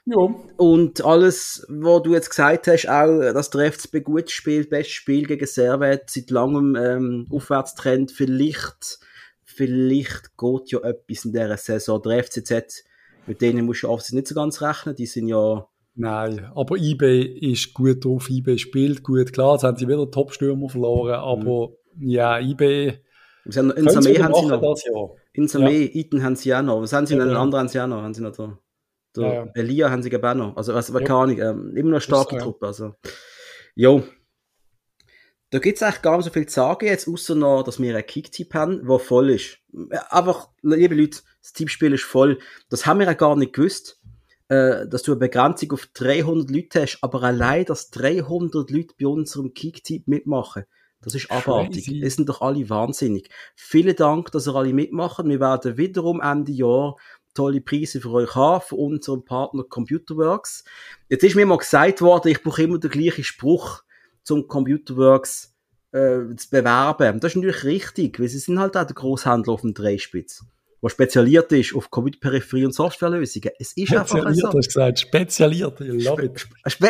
Ja. 0.06 0.16
Und 0.56 1.04
alles, 1.04 1.66
was 1.68 2.02
du 2.02 2.14
jetzt 2.14 2.30
gesagt 2.30 2.68
hast, 2.68 2.88
auch, 2.88 3.32
dass 3.32 3.50
der 3.50 3.72
FCB 3.72 4.04
gut 4.04 4.30
spielt, 4.30 4.70
bestes 4.70 4.94
Spiel 4.94 5.26
gegen 5.26 5.46
Servet, 5.46 6.08
seit 6.08 6.30
langem 6.30 6.76
ähm, 6.76 7.26
Aufwärtstrend, 7.30 8.12
vielleicht, 8.12 9.00
vielleicht 9.42 10.36
geht 10.36 10.70
ja 10.70 10.78
etwas 10.80 11.24
in 11.24 11.32
dieser 11.32 11.56
Saison. 11.56 12.00
Der 12.02 12.22
FCZ, 12.22 12.84
mit 13.26 13.40
denen 13.40 13.66
musst 13.66 13.82
du 13.82 13.88
oft 13.88 14.12
nicht 14.12 14.28
so 14.28 14.36
ganz 14.36 14.62
rechnen, 14.62 14.94
die 14.94 15.06
sind 15.06 15.26
ja, 15.26 15.66
Nein, 15.98 16.44
aber 16.54 16.76
eBay 16.76 17.22
ist 17.22 17.72
gut 17.72 18.04
drauf. 18.04 18.28
eBay 18.28 18.58
spielt 18.58 19.02
gut. 19.02 19.32
Klar, 19.32 19.54
jetzt 19.54 19.64
haben 19.64 19.78
sie 19.78 19.88
wieder 19.88 20.10
Top-Stürmer 20.10 20.68
verloren, 20.68 21.14
aber 21.14 21.70
ja, 21.98 22.38
eBay. 22.38 23.00
Sie 23.48 23.58
haben, 23.58 23.70
Insame 23.72 24.06
wieder 24.10 24.24
haben 24.24 24.34
sie 24.34 24.46
noch, 24.46 24.60
das 24.60 24.84
Jahr. 24.84 25.10
Insame, 25.32 25.72
Iten 25.72 26.22
haben 26.22 26.36
sie 26.36 26.54
auch 26.54 26.62
noch, 26.62 26.82
was 26.82 26.92
haben 26.92 27.06
sie 27.06 27.14
Ja, 27.16 27.22
einen 27.22 27.32
ja. 27.32 27.40
anderen 27.40 27.60
haben 27.62 27.68
sie 27.68 27.80
auch 27.80 27.86
noch, 27.86 28.02
haben 28.02 28.14
sie 28.14 28.22
noch 28.22 28.32
da. 28.36 28.58
Ja, 29.16 29.32
ja. 29.32 29.50
Elia 29.54 29.90
haben 29.90 30.02
sie 30.02 30.14
auch 30.14 30.34
noch, 30.34 30.56
also, 30.56 30.74
also 30.74 30.92
Ja. 30.98 31.04
keine 31.04 31.18
Ahnung, 31.18 31.38
ähm, 31.38 31.76
immer 31.76 31.90
noch 31.90 31.96
eine 31.96 32.00
starke 32.00 32.30
so, 32.30 32.36
ja. 32.36 32.42
Truppe, 32.42 32.66
also. 32.66 32.94
Jo. 33.74 34.02
Da 35.50 35.58
gibt 35.60 35.76
es 35.76 35.82
eigentlich 35.82 36.02
gar 36.02 36.16
nicht 36.16 36.26
so 36.26 36.32
viel 36.32 36.46
zu 36.46 36.54
sagen 36.54 36.86
jetzt, 36.86 37.08
außer 37.08 37.34
noch, 37.34 37.62
dass 37.62 37.80
wir 37.80 37.94
einen 37.94 38.06
Kicktipp 38.06 38.52
haben, 38.54 38.86
der 38.86 38.98
voll 38.98 39.30
ist. 39.30 39.58
Einfach, 40.10 40.48
liebe 40.62 40.94
Leute, 40.94 41.20
das 41.40 41.52
Tippspiel 41.52 41.94
ist 41.94 42.02
voll. 42.02 42.38
Das 42.68 42.84
haben 42.84 42.98
wir 42.98 43.06
ja 43.06 43.12
gar 43.12 43.36
nicht 43.36 43.52
gewusst, 43.52 44.00
äh, 44.48 44.86
dass 44.88 45.02
du 45.04 45.12
eine 45.12 45.20
Begrenzung 45.20 45.72
auf 45.72 45.86
300 45.94 46.50
Leute 46.50 46.82
hast, 46.82 46.98
aber 47.00 47.22
allein, 47.22 47.64
dass 47.64 47.90
300 47.90 48.70
Leute 48.70 48.94
bei 49.00 49.06
unserem 49.06 49.54
Kicktipp 49.54 50.08
mitmachen, 50.08 50.64
das 51.06 51.14
ist 51.14 51.30
abartig. 51.30 51.86
Crazy. 51.86 52.02
Es 52.04 52.16
sind 52.16 52.28
doch 52.28 52.40
alle 52.40 52.68
wahnsinnig. 52.68 53.30
Vielen 53.54 53.94
Dank, 53.94 54.32
dass 54.32 54.48
ihr 54.48 54.56
alle 54.56 54.72
mitmachen. 54.72 55.30
Wir 55.30 55.38
werden 55.38 55.76
wiederum 55.76 56.20
Ende 56.20 56.50
Jahr 56.50 56.96
tolle 57.32 57.60
Preise 57.60 58.00
für 58.00 58.10
euch 58.10 58.34
haben, 58.34 58.64
von 58.66 58.78
unserem 58.78 59.24
Partner 59.24 59.62
Computerworks. 59.62 60.64
Jetzt 61.08 61.22
ist 61.22 61.36
mir 61.36 61.46
mal 61.46 61.58
gesagt 61.58 62.02
worden, 62.02 62.32
ich 62.32 62.42
brauche 62.42 62.64
immer 62.64 62.78
den 62.78 62.90
gleichen 62.90 63.22
Spruch 63.22 63.84
zum 64.24 64.48
Computerworks 64.48 65.54
äh, 65.92 66.34
zu 66.34 66.50
bewerben. 66.50 67.20
Das 67.20 67.32
ist 67.32 67.36
natürlich 67.36 67.62
richtig, 67.62 68.18
weil 68.18 68.28
sie 68.28 68.40
sind 68.40 68.58
halt 68.58 68.76
auch 68.76 68.84
der 68.84 68.96
Großhändler 68.96 69.52
auf 69.52 69.60
dem 69.60 69.74
Dreispitz, 69.74 70.44
der 70.82 70.88
spezialisiert 70.90 71.52
ist 71.52 71.74
auf 71.74 71.90
Computerperipherie 71.90 72.64
und 72.66 72.72
Softwarelösungen. 72.72 73.50
Es 73.58 73.72
ist 73.76 73.92
einfach 73.92 74.08
Spezialisiert, 74.08 74.52
so. 74.52 74.58
hast 74.58 74.66
du 74.66 74.68
gesagt. 74.68 74.98
Spezialisiert. 75.00 75.80
I 75.80 75.84
love 76.04 76.24
it. 76.24 76.46
Spe 76.66 76.88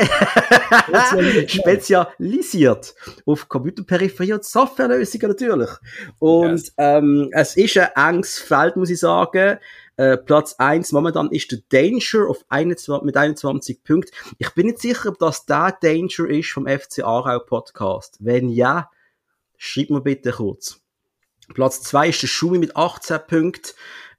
Spezialisiert, 0.89 1.53
ja. 1.55 1.61
spezialisiert 1.63 2.95
auf 3.25 3.49
Computerperipherie 3.49 4.33
und 4.35 4.45
Softwarelösungen 4.45 5.29
natürlich. 5.29 5.71
Und 6.19 6.53
Yes. 6.61 6.73
ähm, 6.79 7.31
es 7.33 7.57
ist 7.57 7.77
ein 7.79 8.15
enges 8.15 8.39
Feld, 8.39 8.77
muss 8.77 8.91
ich 8.91 8.99
sagen. 8.99 9.59
Äh, 9.99 10.19
Platz 10.19 10.55
1 10.59 10.93
momentan 10.93 11.31
ist 11.31 11.51
der 11.53 11.61
Danger 11.71 12.29
auf 12.29 12.45
21, 12.49 13.03
mit 13.03 13.17
21 13.17 13.83
Punkten. 13.83 14.13
Ich 14.39 14.51
bin 14.51 14.67
nicht 14.67 14.81
sicher, 14.81 15.09
ob 15.09 15.19
das 15.19 15.47
der 15.47 15.77
Danger 15.81 16.29
ist 16.29 16.51
vom 16.51 16.67
FC 16.67 17.03
Aarau 17.03 17.39
Podcast. 17.39 18.19
Wenn 18.21 18.51
ja, 18.51 18.91
schreibt 19.57 19.91
mir 19.91 20.03
bitte 20.03 20.33
kurz. 20.33 20.81
Platz 21.55 21.83
2 21.83 22.09
ist 22.09 22.23
der 22.23 22.29
Schumi 22.29 22.59
mit 22.59 22.77
18 22.77 23.19
Punkten. 23.27 23.73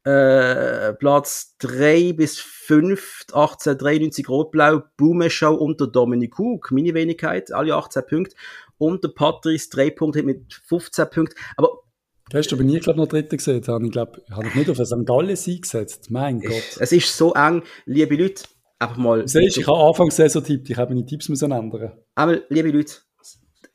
Äh, 0.04 0.94
Platz 0.94 1.56
3 1.60 2.14
bis 2.14 2.40
5, 2.40 3.26
1893 3.28 4.30
Rot-Blau, 4.30 4.84
Boomeschau 4.96 5.54
und 5.54 5.82
der 5.82 5.88
Dominik 5.88 6.38
Hug, 6.38 6.72
meine 6.72 6.94
Wenigkeit, 6.94 7.52
alle 7.52 7.76
18 7.76 8.04
Punkte. 8.08 8.36
Und 8.78 9.04
der 9.04 9.10
Patrice 9.10 9.70
3 9.70 9.90
Punkte 9.90 10.24
mit 10.24 10.54
15 10.68 11.10
Punkten. 11.10 11.36
Aber 11.58 11.84
Gestern 12.30 12.60
bin 12.60 12.70
ich, 12.70 12.82
glaube 12.82 13.00
noch 13.00 13.08
Dritter 13.08 13.38
gesehen. 13.38 13.66
Habe 13.68 13.86
ich, 13.86 13.92
glaube 13.92 14.22
habe 14.32 14.48
ich 14.48 14.56
nicht 14.56 14.70
auf 14.70 14.78
einen 14.78 14.86
St. 14.86 15.06
Gallen 15.06 15.36
Sieg 15.36 15.62
gesetzt. 15.62 16.12
Mein 16.12 16.42
Gott. 16.42 16.78
es 16.80 16.92
ist 16.92 17.16
so 17.18 17.34
eng, 17.34 17.64
liebe 17.86 18.16
Leute, 18.16 18.44
einfach 18.80 18.98
mal. 18.98 19.22
Du 19.22 19.28
siehst, 19.28 19.58
ich 19.58 19.68
habe 19.68 19.80
Anfangs 19.80 20.16
Saison 20.18 20.44
tippt. 20.44 20.70
Ich 20.70 20.78
habe 20.78 20.94
meine 20.94 21.06
Tipps 21.06 21.30
müssen 21.30 21.52
ändern. 21.52 21.94
Aber, 22.16 22.42
liebe 22.50 22.72
Leute, 22.72 22.96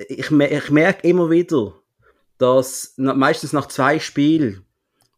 ich, 0.09 0.31
ich 0.31 0.71
merke 0.71 1.09
immer 1.09 1.31
wieder, 1.31 1.82
dass 2.43 2.95
meistens 2.97 3.53
nach 3.53 3.69
zwei 3.69 4.01
Spielen 4.01 4.67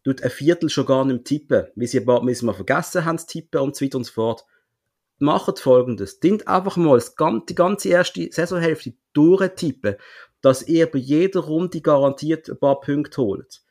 tut 0.05 0.23
ein 0.23 0.29
Viertel 0.31 0.69
schon 0.69 0.85
gar 0.85 1.07
nicht 1.07 1.25
tippen, 1.25 1.69
weil 1.75 1.87
sie 1.87 2.01
ein 2.01 2.05
paar 2.05 2.23
Mal 2.23 2.37
mal 2.43 2.53
vergessen 2.53 3.07
haben 3.07 3.17
zu 3.17 3.27
tippen 3.27 3.63
und 3.63 3.75
so 3.75 3.83
weiter 3.83 3.97
und 3.97 4.05
so 4.05 4.13
fort. 4.13 4.45
Macht 5.21 5.59
folgendes. 5.59 6.21
Dient 6.21 6.47
einfach 6.47 6.77
mal 6.77 7.03
die 7.49 7.55
ganze 7.55 7.89
erste 7.89 8.31
Saisonhälfte 8.31 8.93
durchtippen, 9.15 9.97
dass 10.43 10.69
ihr 10.69 10.85
bei 10.85 10.99
jeder 10.99 11.41
Runde 11.41 11.81
garantiert 11.81 12.51
ein 12.51 12.59
paar 12.59 12.81
Punkte 12.81 13.23
holt. 13.23 13.63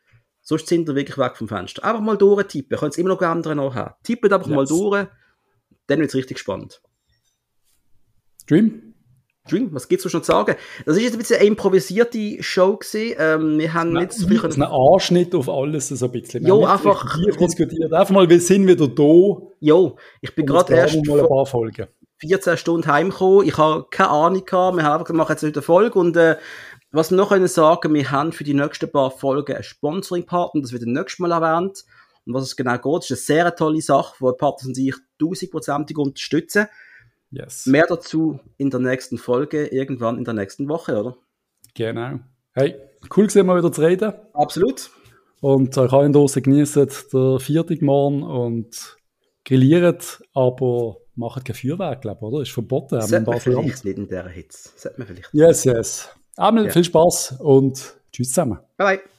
Sonst 0.42 0.66
sind 0.68 0.90
ihr 0.90 0.96
wirklich 0.96 1.20
weg 1.20 1.38
vom 1.38 1.48
Fenster. 1.48 1.84
Einfach 1.84 2.02
mal 2.02 2.18
durchtippen. 2.18 2.76
Könnt 2.80 2.94
es 2.94 2.98
immer 2.98 3.10
noch 3.10 3.22
ändern 3.22 3.58
nachher. 3.58 3.98
Tippet 4.02 4.34
einfach 4.34 4.48
mal 4.48 4.62
Yes. 4.62 4.70
durch, 4.70 5.08
dann 5.86 6.00
wird 6.00 6.10
es 6.10 6.16
richtig 6.16 6.40
spannend. 6.40 6.82
Stream? 8.42 8.93
Dream, 9.50 9.74
was 9.74 9.90
gibt's 9.90 10.10
schon 10.10 10.24
zu 10.24 10.32
sagen? 10.32 10.56
Das 10.86 10.96
ist 10.96 11.04
jetzt 11.04 11.14
ein 11.14 11.20
bisschen 11.20 11.38
eine 11.38 11.48
improvisierte 11.48 12.42
Show 12.42 12.78
gewesen. 12.78 13.16
Ähm, 13.20 13.60
wir 13.60 13.74
haben 13.74 13.92
Nein, 13.92 14.04
nicht 14.04 14.14
so 14.14 14.28
viel... 14.28 14.40
ein 14.42 14.64
Anschnitt 14.64 15.36
auf 15.36 15.50
alles 15.50 15.90
so 15.90 16.06
ein 16.06 16.12
bisschen. 16.14 16.46
Jo, 16.48 16.62
Wir 16.62 16.70
haben 16.70 16.84
nicht 16.86 16.96
einfach- 16.96 17.38
diskutiert. 17.40 17.92
Einfach 17.94 18.14
mal, 18.14 18.30
wir 18.30 18.40
sind 18.40 18.66
wieder 18.68 18.88
da. 18.88 19.46
Jo, 19.60 19.98
ich 20.22 20.34
bin 20.34 20.46
jetzt 20.46 20.54
gerade 20.54 20.76
erst 20.76 21.06
mal 21.06 21.20
ein 21.20 21.28
paar 21.28 21.46
Folgen. 21.46 21.88
14 22.20 22.56
Stunden 22.56 22.88
heimgekommen. 22.88 23.46
Ich 23.46 23.58
habe 23.58 23.86
keine 23.92 24.10
Ahnung 24.12 24.46
gehabt. 24.46 24.78
Wir 24.78 24.84
haben 24.84 25.02
einfach 25.02 25.14
machen 25.14 25.34
jetzt 25.34 25.44
heute 25.44 25.56
eine 25.60 25.62
Folge. 25.62 26.00
Und 26.00 26.16
äh, 26.16 26.38
was 26.92 27.12
wir 27.12 27.18
noch 27.18 27.30
können 27.30 27.48
sagen, 27.50 27.94
wir 27.94 28.12
haben 28.12 28.32
für 28.32 28.46
die 28.46 28.54
nächsten 28.54 28.90
paar 28.90 29.12
Folgen 29.12 29.56
einen 29.56 29.64
Sponsoring-Partner. 29.64 30.62
Das 30.62 30.72
wird 30.72 30.84
nächstes 30.84 31.20
Mal 31.20 31.32
erwähnt. 31.34 31.84
Und 32.26 32.34
was 32.34 32.44
es 32.44 32.56
genau 32.56 32.78
geht, 32.78 33.04
ist 33.04 33.12
eine 33.12 33.18
sehr 33.18 33.56
tolle 33.58 33.82
Sache, 33.82 34.16
wo 34.20 34.32
Partner 34.32 34.70
und 34.70 34.76
sich 34.76 34.96
tausendprozentig 35.20 35.98
unterstützen. 35.98 36.68
Yes. 37.34 37.66
Mehr 37.66 37.86
dazu 37.88 38.40
in 38.58 38.70
der 38.70 38.80
nächsten 38.80 39.18
Folge, 39.18 39.66
irgendwann 39.68 40.18
in 40.18 40.24
der 40.24 40.34
nächsten 40.36 40.68
Woche, 40.70 41.00
oder? 41.00 41.18
Genau. 41.74 42.20
Hey, 42.54 42.76
cool 43.16 43.26
gesehen, 43.26 43.48
mal 43.48 43.58
wieder 43.58 43.72
zu 43.72 43.82
reden. 43.82 44.14
Absolut. 44.34 44.92
Und 45.42 45.78
euch 45.78 45.92
allen 45.92 46.14
draussen 46.14 46.44
genießen 46.44 46.88
der 47.12 47.40
Viertag 47.40 47.82
morgen 47.82 48.24
und 48.24 48.98
grilliert, 49.44 50.22
aber 50.34 50.98
macht 51.16 51.44
kein 51.46 51.56
Feuerwerk, 51.56 52.02
glaube 52.02 52.20
ich, 52.22 52.24
oder? 52.24 52.42
Ist 52.44 52.52
verboten, 52.52 53.02
Sollte 53.02 53.26
man 53.30 53.40
vielleicht 53.40 53.86
nicht 53.86 53.98
in 53.98 54.08
dieser 54.08 54.30
Hitze. 54.30 54.70
Sollte 54.76 55.00
man 55.00 55.08
vielleicht. 55.08 55.30
Yes, 55.34 55.64
yes. 55.64 56.10
Einmal 56.38 56.66
Ja. 56.66 56.72
viel 56.72 56.84
Spaß 56.84 57.38
und 57.40 57.96
tschüss 58.12 58.30
zusammen. 58.30 58.60
Bye 58.78 58.98
bye. 58.98 59.13